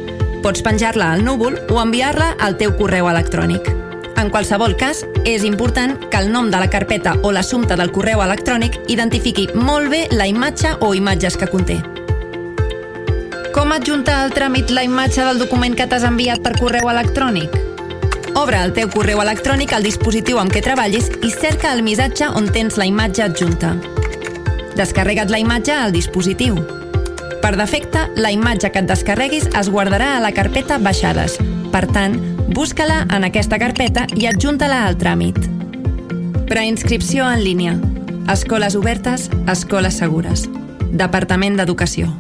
[0.43, 3.86] Pots penjar-la al núvol o enviar-la al teu correu electrònic.
[4.17, 8.23] En qualsevol cas, és important que el nom de la carpeta o l'assumpte del correu
[8.25, 11.77] electrònic identifiqui molt bé la imatge o imatges que conté.
[13.53, 17.53] Com adjuntar al tràmit la imatge del document que t'has enviat per correu electrònic?
[18.37, 22.51] Obre el teu correu electrònic al dispositiu amb què treballis i cerca el missatge on
[22.53, 23.75] tens la imatge adjunta.
[24.77, 26.61] Descarrega't la imatge al dispositiu.
[27.41, 31.39] Per defecte, la imatge que et descarreguis es guardarà a la carpeta Baixades.
[31.73, 35.39] Per tant, busca-la en aquesta carpeta i adjunta-la al tràmit.
[36.47, 37.75] Preinscripció en línia.
[38.33, 40.47] Escoles obertes, escoles segures.
[40.93, 42.13] Departament d'Educació.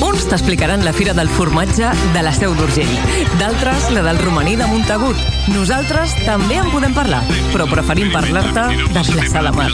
[0.00, 2.94] Uns t'explicaran la Fira del Formatge de la Seu d'Urgell,
[3.40, 5.18] d'altres la del romaní de Montagut.
[5.52, 7.20] Nosaltres també en podem parlar,
[7.52, 9.70] però preferim parlar-te de Vilassar de Mar.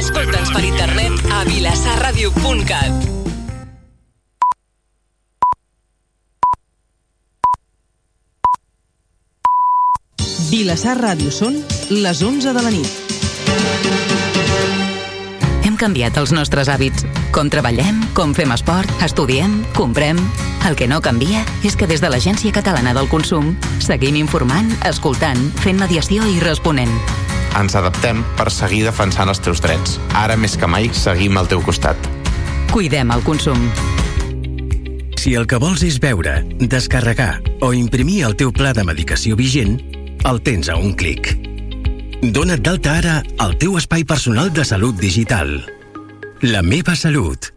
[0.00, 3.19] Escolta'ns per internet a vilassarradio.cat.
[10.60, 11.54] Vilassar Ràdio són
[11.88, 12.88] les 11 de la nit.
[15.64, 17.06] Hem canviat els nostres hàbits.
[17.32, 20.20] Com treballem, com fem esport, estudiem, comprem...
[20.68, 25.40] El que no canvia és que des de l'Agència Catalana del Consum seguim informant, escoltant,
[25.64, 26.92] fent mediació i responent.
[27.56, 29.96] Ens adaptem per seguir defensant els teus drets.
[30.12, 31.96] Ara més que mai seguim al teu costat.
[32.68, 33.64] Cuidem el consum.
[35.16, 39.80] Si el que vols és veure, descarregar o imprimir el teu pla de medicació vigent,
[40.24, 41.32] el tens a un clic.
[42.20, 45.56] Dona't d'alta ara al teu espai personal de salut digital.
[46.42, 47.52] La meva salut.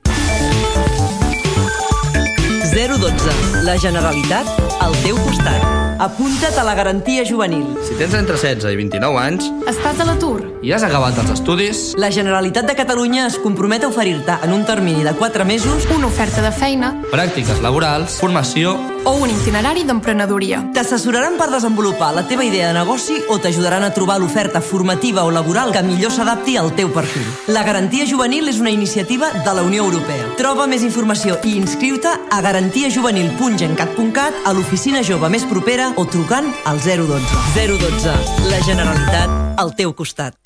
[2.73, 3.63] 012.
[3.67, 4.47] La Generalitat
[4.81, 5.82] al teu costat.
[5.99, 7.65] Apunta't a la garantia juvenil.
[7.87, 10.41] Si tens entre 16 i 29 anys Estàs a l'atur?
[10.63, 14.63] i has acabat els estudis, La Generalitat de Catalunya es compromet a oferir-te en un
[14.65, 18.77] termini de 4 mesos una oferta de feina pràctiques laborals, formació...
[19.03, 20.61] o un itinerari d'emprenedoria.
[20.73, 25.31] T'assessoraran per desenvolupar la teva idea de negoci o t'ajudaran a trobar l'oferta formativa o
[25.31, 27.25] laboral que millor s'adapti al teu perfil.
[27.51, 30.29] La Garantia Juvenil és una iniciativa de la Unió Europea.
[30.39, 36.79] Troba més informació i inscriu-te a garantiajuvenil.gencat.cat a l'oficina jove més propera o trucant al
[36.81, 37.19] 012.
[37.55, 38.13] 012.
[38.49, 40.37] La Generalitat al teu costat.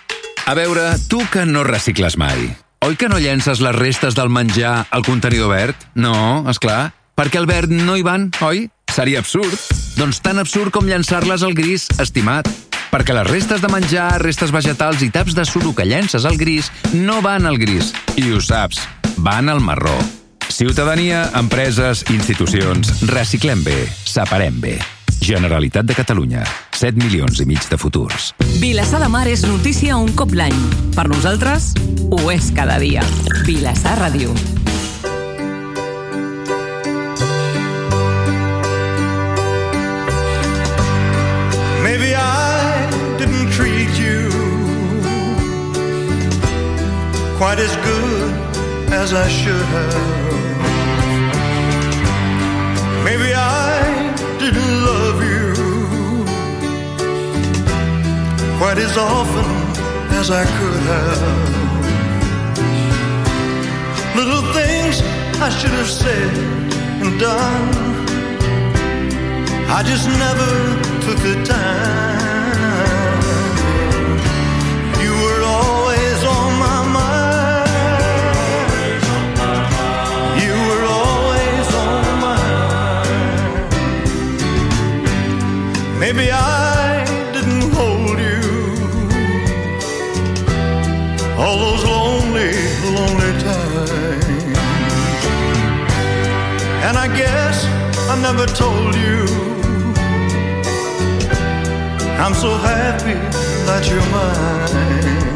[0.48, 2.50] A veure, tu que no recicles mai.
[2.86, 5.88] Oi que no llences les restes del menjar al contenidor verd?
[5.96, 6.94] No, és clar.
[7.18, 8.68] Perquè al verd no hi van, oi?
[8.94, 9.58] Seria absurd.
[9.98, 12.48] Doncs tan absurd com llançar-les al gris, estimat.
[12.94, 16.72] Perquè les restes de menjar, restes vegetals i taps de suro que llences al gris
[16.94, 17.92] no van al gris.
[18.16, 18.86] I ho saps,
[19.18, 19.98] van al marró.
[20.48, 24.78] Ciutadania, empreses, institucions, reciclem bé, separem bé.
[25.22, 26.44] Generalitat de Catalunya.
[26.78, 28.34] 7 milions i mig de futurs.
[28.62, 30.56] Vilassar de Mar és notícia un cop l'any.
[30.96, 31.74] Per nosaltres,
[32.12, 33.04] ho és cada dia.
[33.48, 34.34] Vilassar Ràdio.
[41.84, 42.88] Maybe I
[43.18, 44.30] didn't treat you
[47.38, 48.34] quite as good
[48.92, 50.18] as I should have.
[53.04, 53.87] Maybe I
[58.58, 59.46] quite as often
[60.20, 61.22] as I could have.
[64.16, 65.02] Little things
[65.40, 66.34] I should have said
[67.02, 67.68] and done.
[69.70, 70.52] I just never
[71.06, 73.22] took the time.
[75.04, 77.70] You were always on my mind.
[80.44, 83.60] You were always on my mind.
[86.00, 86.47] Maybe I
[98.34, 99.20] never told you.
[102.24, 103.16] I'm so happy
[103.68, 105.28] that you're mine.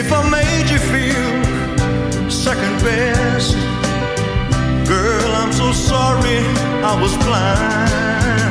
[0.00, 3.56] If I made you feel second best,
[4.88, 6.38] girl, I'm so sorry
[6.90, 8.41] I was blind.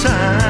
[0.00, 0.49] Time.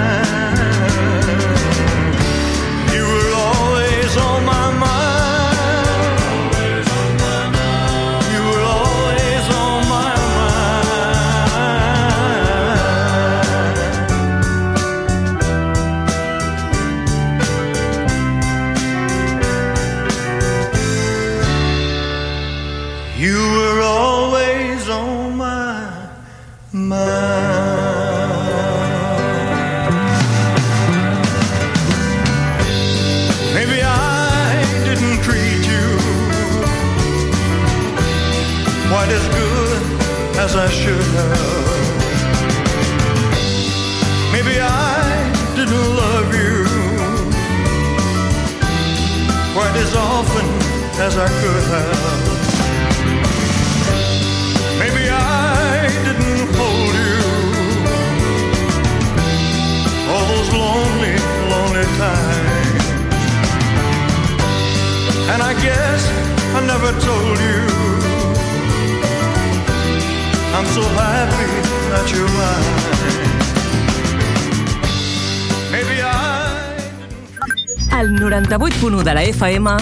[79.10, 79.76] De la FM,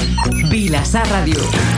[0.50, 1.77] Vilassar Ràdio.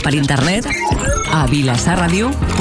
[0.00, 0.66] Per internet
[1.32, 2.51] a vilassarradio.cat.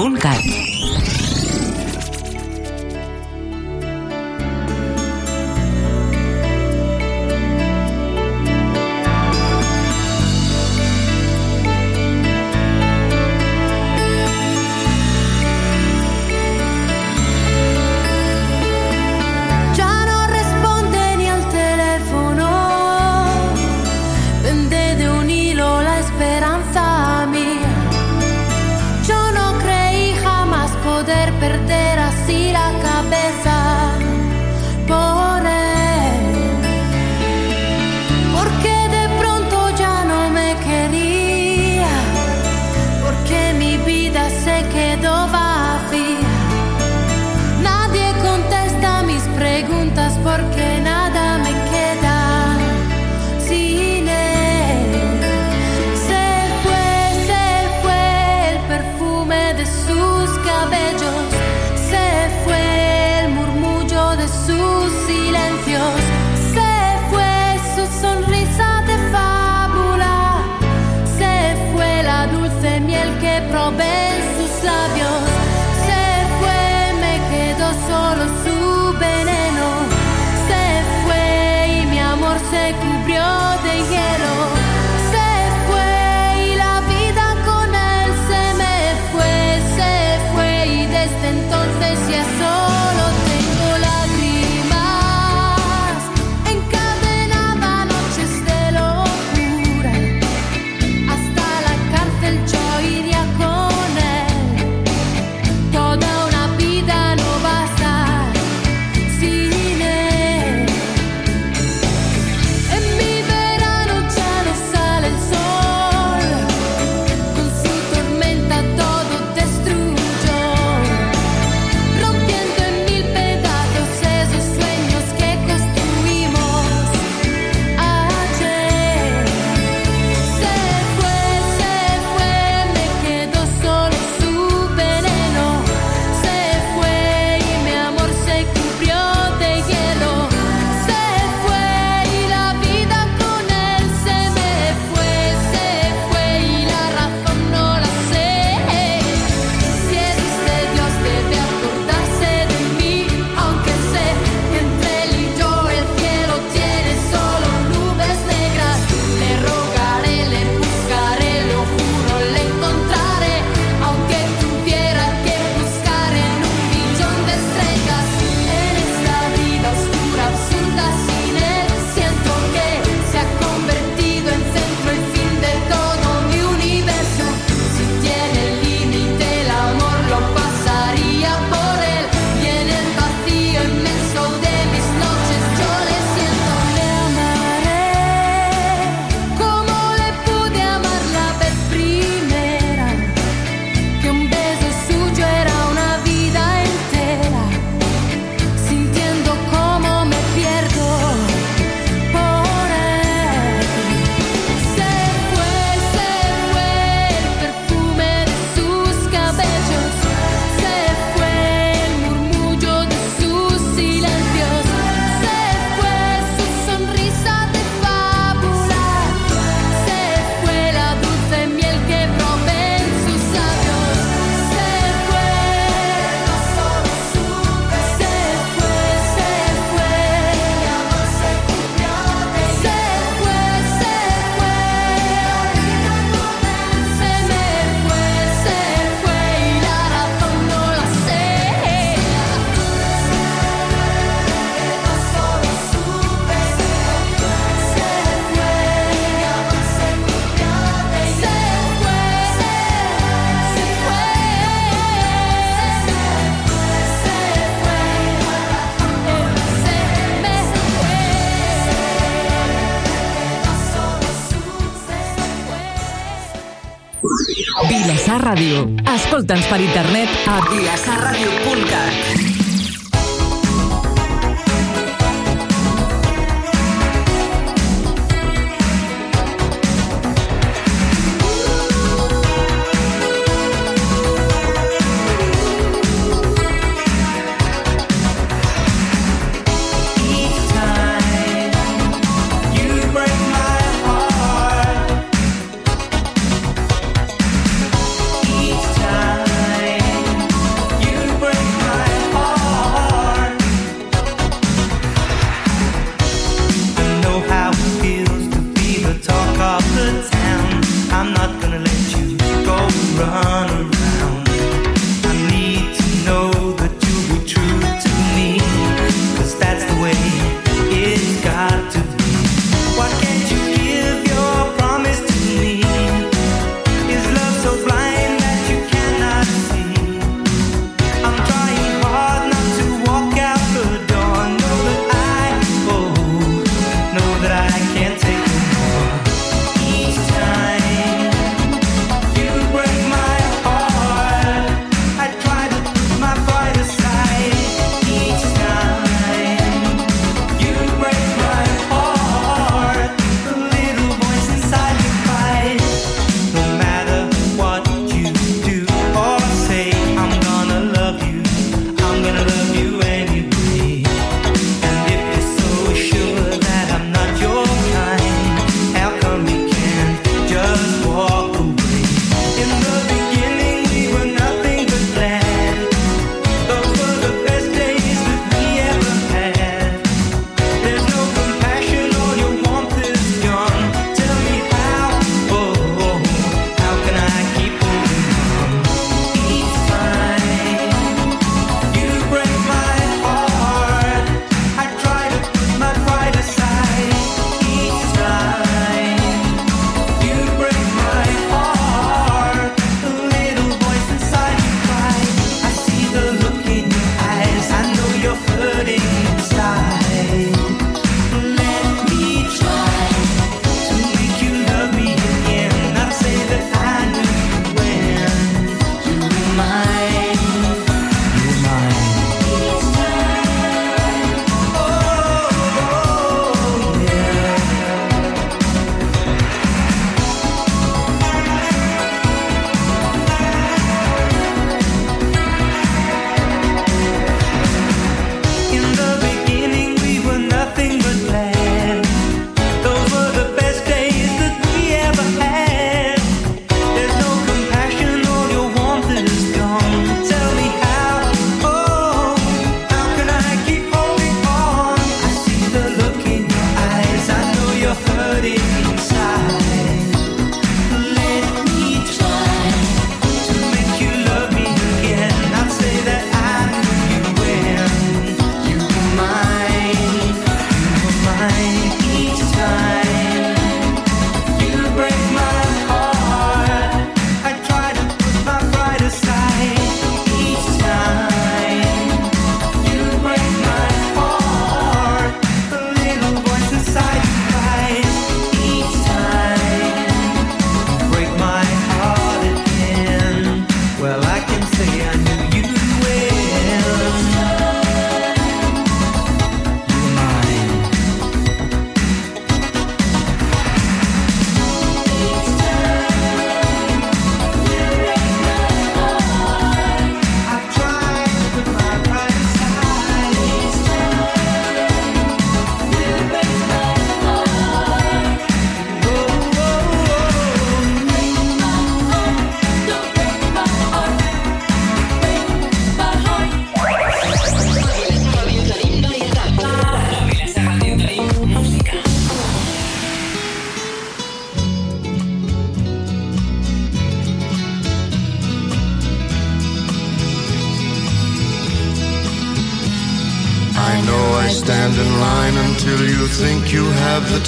[268.22, 268.68] Ràdio.
[268.86, 270.21] Escolta'ns per internet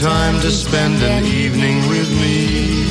[0.04, 2.84] time to spend an evening with me.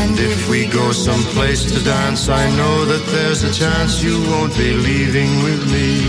[0.00, 4.52] And if we go someplace to dance, I know that there's a chance you won't
[4.58, 6.00] be leaving with me.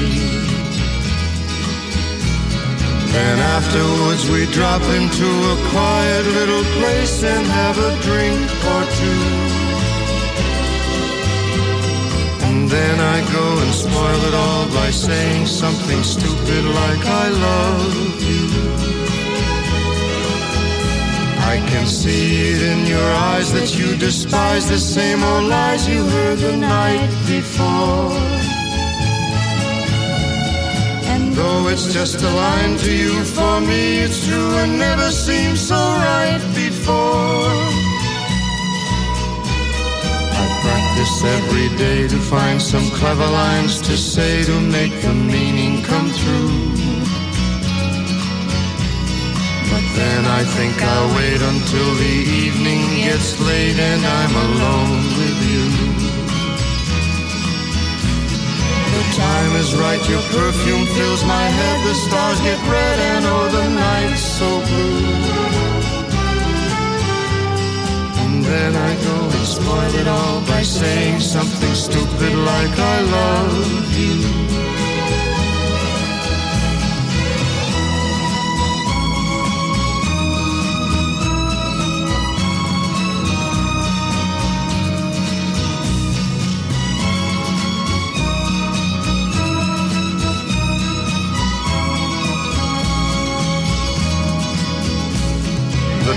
[3.13, 9.46] Then afterwards we drop into a quiet little place and have a drink or two.
[12.77, 18.45] Then I go and spoil it all by saying something stupid like I love you.
[21.53, 26.01] I can see it in your eyes that you despise the same old lies you
[26.15, 28.13] heard the night before.
[31.13, 35.59] And though it's just a line to you, for me it's true and never seemed
[35.69, 37.46] so right before.
[40.97, 46.09] Practice every day to find some clever lines to say to make the meaning come
[46.09, 46.49] true.
[49.69, 55.39] But then I think I'll wait until the evening gets late and I'm alone with
[55.51, 55.65] you.
[58.95, 63.49] The time is right, your perfume fills my head, the stars get red and oh,
[63.57, 65.37] the night's so blue.
[68.23, 69.26] And then I go
[69.57, 74.66] spoil it all by saying something stupid like I love you.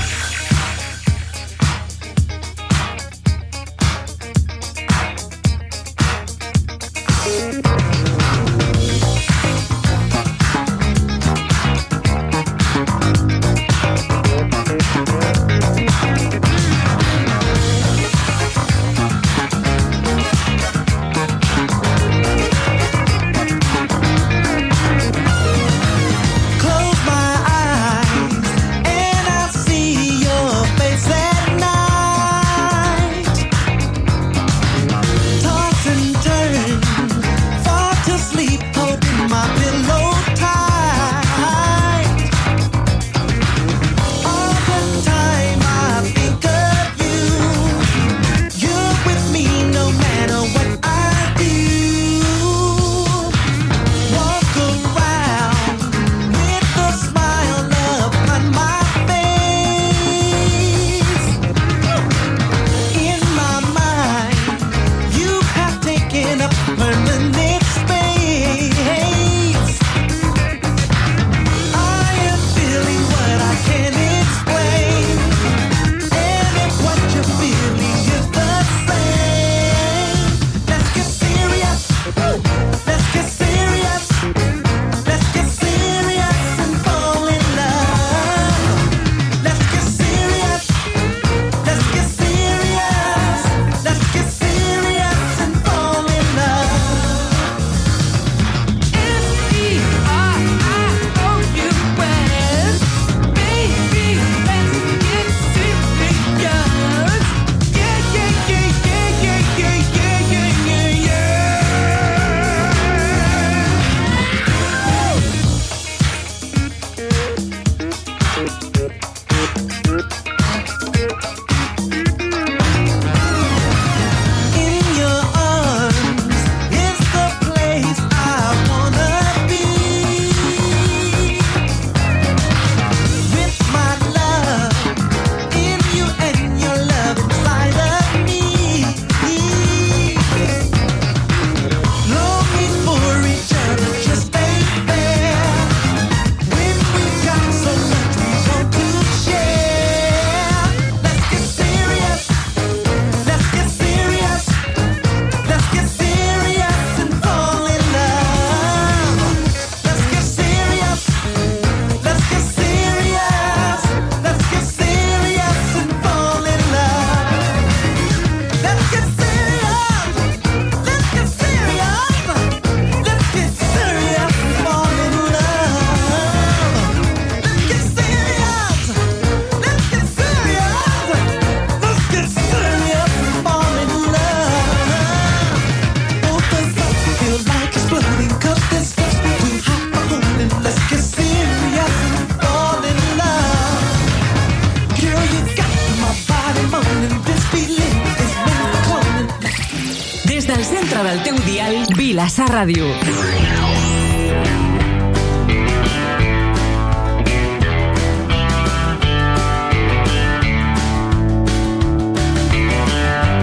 [200.55, 202.85] Del centre del teu dial, Vilassar Ràdio.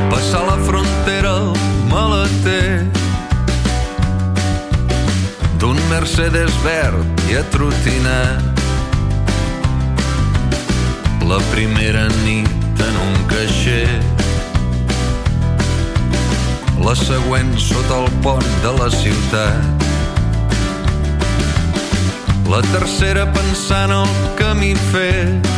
[0.08, 1.52] Passar la frontera al
[1.92, 2.88] maleter.
[5.60, 8.64] D'un Mercedes verd i atrotinat.
[11.28, 14.21] La primera nit en un caixer
[16.82, 19.84] la següent sota el pont de la ciutat.
[22.50, 25.50] La tercera pensant el camí fet.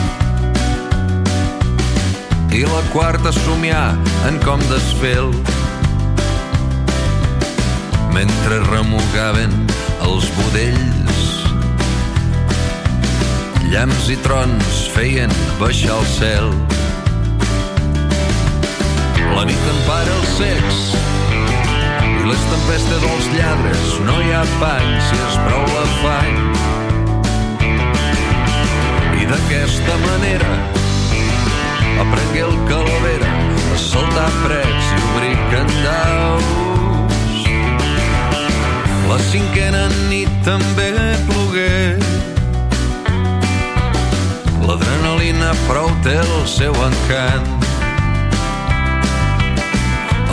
[2.55, 3.97] I la quarta somiar
[4.29, 5.33] en com desfel
[8.15, 9.57] mentre remugaven
[10.07, 11.25] els budells
[13.73, 16.53] llamps i trons feien baixar el cel.
[19.35, 20.85] La nit empara els secs
[22.29, 26.39] les tempestes dels lladres no hi ha pany si és prou l'afany
[29.21, 30.55] i d'aquesta manera
[32.01, 33.33] aprengué el calavera
[33.75, 36.49] a saltar precs i obrir candaus.
[39.09, 40.91] La cinquena nit també
[41.29, 41.97] plogué.
[44.65, 47.64] L'adrenalina prou té el seu encant.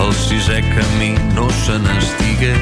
[0.02, 2.56] El sisè camí no se n'estigué.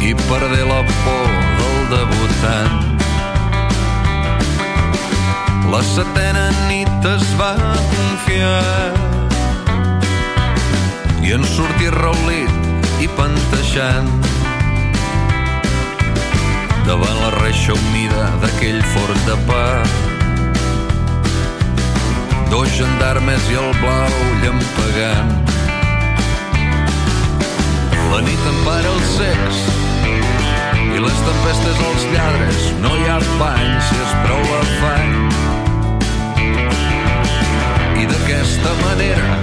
[0.00, 2.96] I perdé la por del debutant.
[5.68, 7.52] La setena nit es va
[7.92, 8.96] confiar.
[11.20, 14.12] I en sortir raulit i panteixant.
[16.88, 19.66] Davant la reixa humida d'aquell forn de pa
[22.50, 25.32] dos gendarmes i el blau llampegant.
[28.12, 29.58] La nit empara els secs
[30.94, 32.70] i les tempestes als lladres.
[32.84, 35.14] No hi ha pany si es prou l'afany
[37.98, 39.36] i d'aquesta manera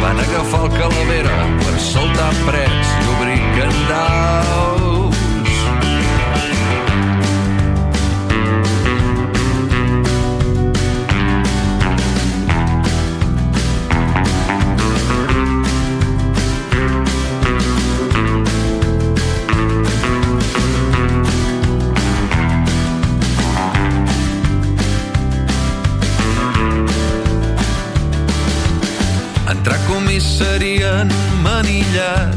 [0.00, 4.75] van agafar el calavera per saltar precs i obrir candaus.
[31.96, 32.34] Manillat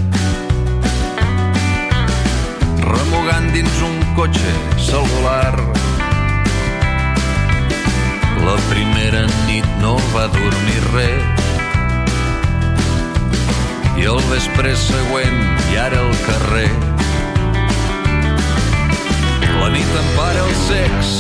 [2.80, 5.54] remugant dins un cotxe celular
[8.46, 11.48] la primera nit no va dormir res.
[14.00, 15.42] I el vespre següent
[15.74, 16.70] i ara al carrer.
[19.60, 21.12] La nit empara els secs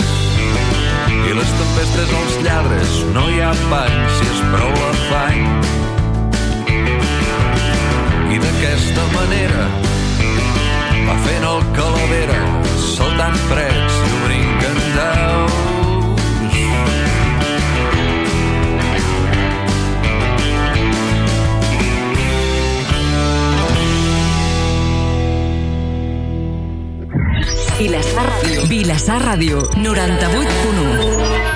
[1.28, 2.98] i les tempestes als lladres.
[3.14, 5.89] No hi ha pany si és prou l'afany
[8.44, 9.66] d'aquesta manera
[11.08, 12.40] va fent el calavera
[12.86, 15.60] saltant precs i obrint candaus
[27.80, 28.66] Vilassar Ràdio.
[28.68, 31.49] Vilassar Ràdio, 98.1.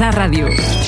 [0.00, 0.30] FM.
[0.30, 0.79] Vilassar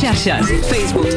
[0.00, 0.46] Xarxas.
[0.70, 1.07] Facebook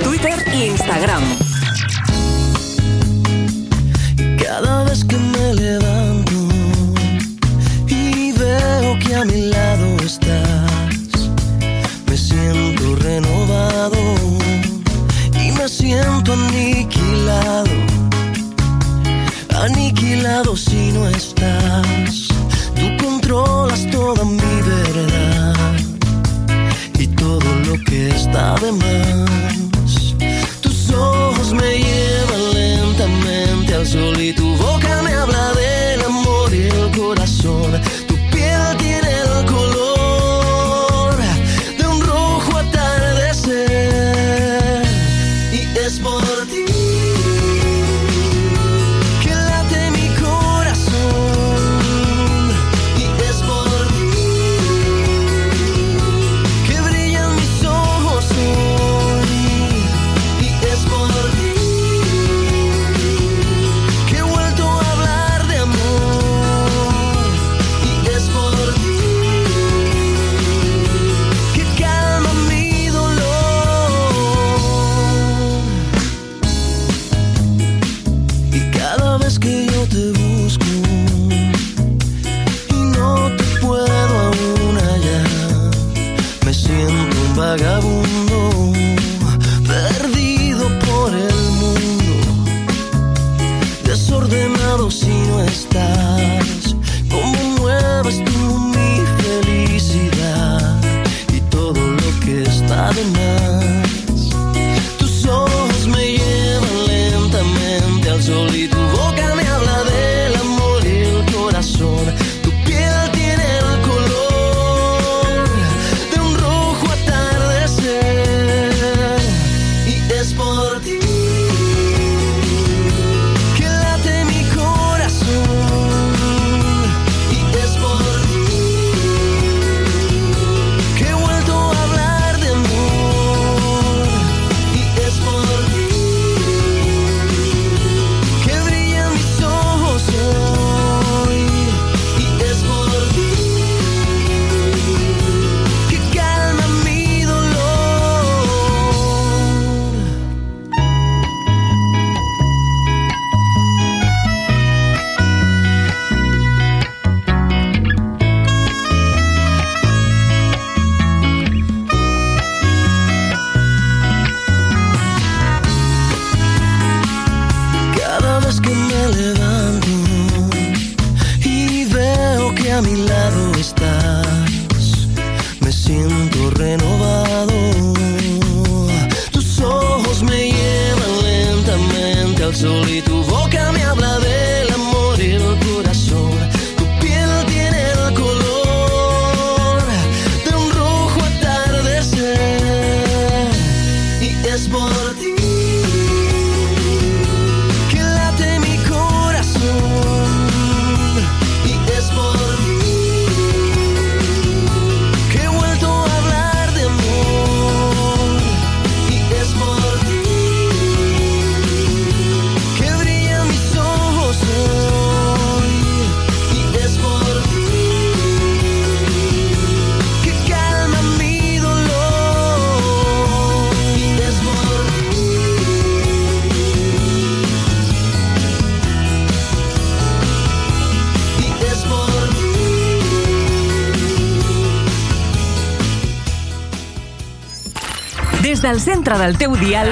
[238.62, 239.90] del centre del teu dial,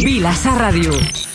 [0.00, 1.25] Vilassar Ràdio.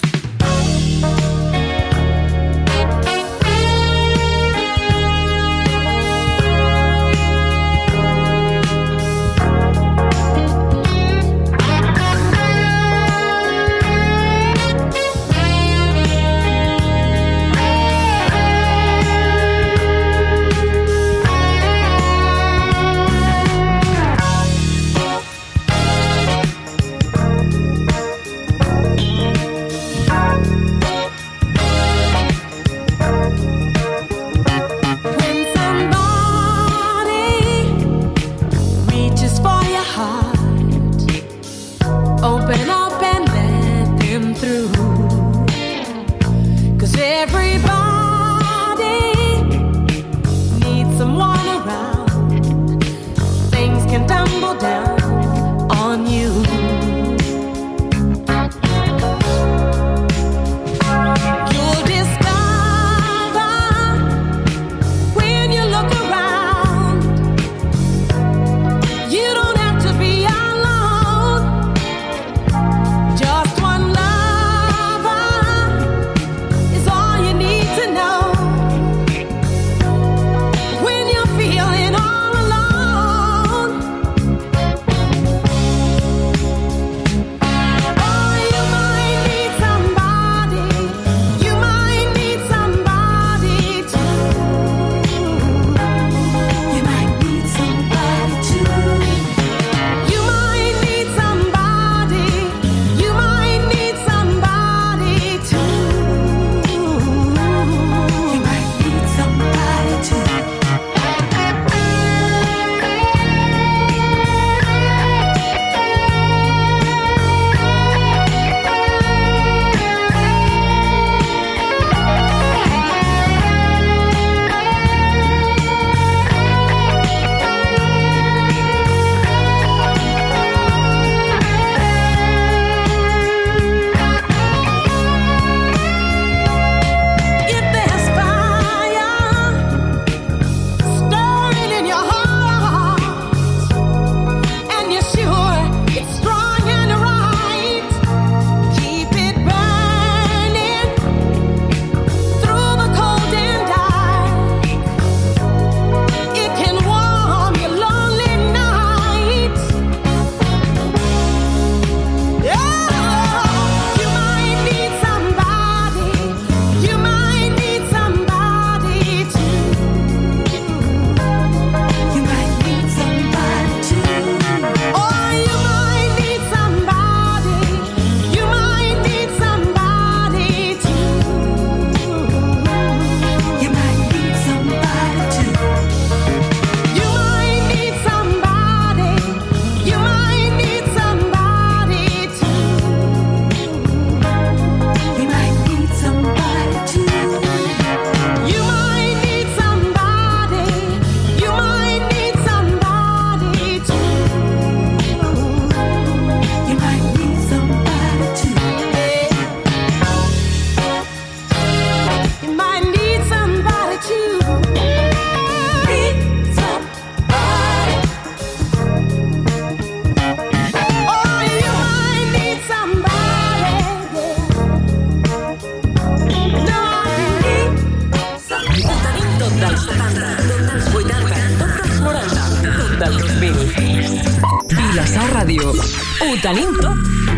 [236.51, 236.97] tenim tot.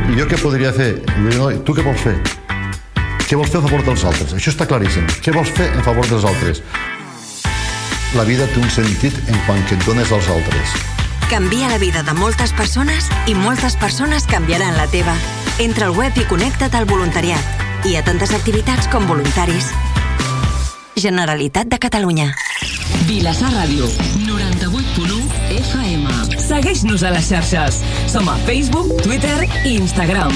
[0.10, 0.96] I jo què podria fer?
[1.06, 2.16] Jo, no, tu què vols fer?
[3.28, 4.34] Què vols fer a favor dels altres?
[4.36, 5.06] Això està claríssim.
[5.24, 6.64] Què vols fer a favor dels altres?
[8.18, 10.76] La vida té un sentit en quan que et dones als altres.
[11.32, 15.16] Canvia la vida de moltes persones i moltes persones canviaran la teva.
[15.64, 17.64] Entra al web i connecta't al voluntariat.
[17.88, 19.72] Hi ha tantes activitats com voluntaris.
[20.94, 22.30] Generalitat de Catalunya.
[23.08, 23.90] Vilassar Ràdio,
[24.28, 25.26] 98.1
[25.58, 26.38] FM.
[26.40, 27.82] Segueix-nos a les xarxes.
[28.14, 30.30] Somos Facebook, Twitter e Instagram.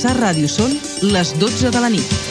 [0.00, 0.72] Vilassar Ràdio són
[1.12, 2.29] les 12 de la nit.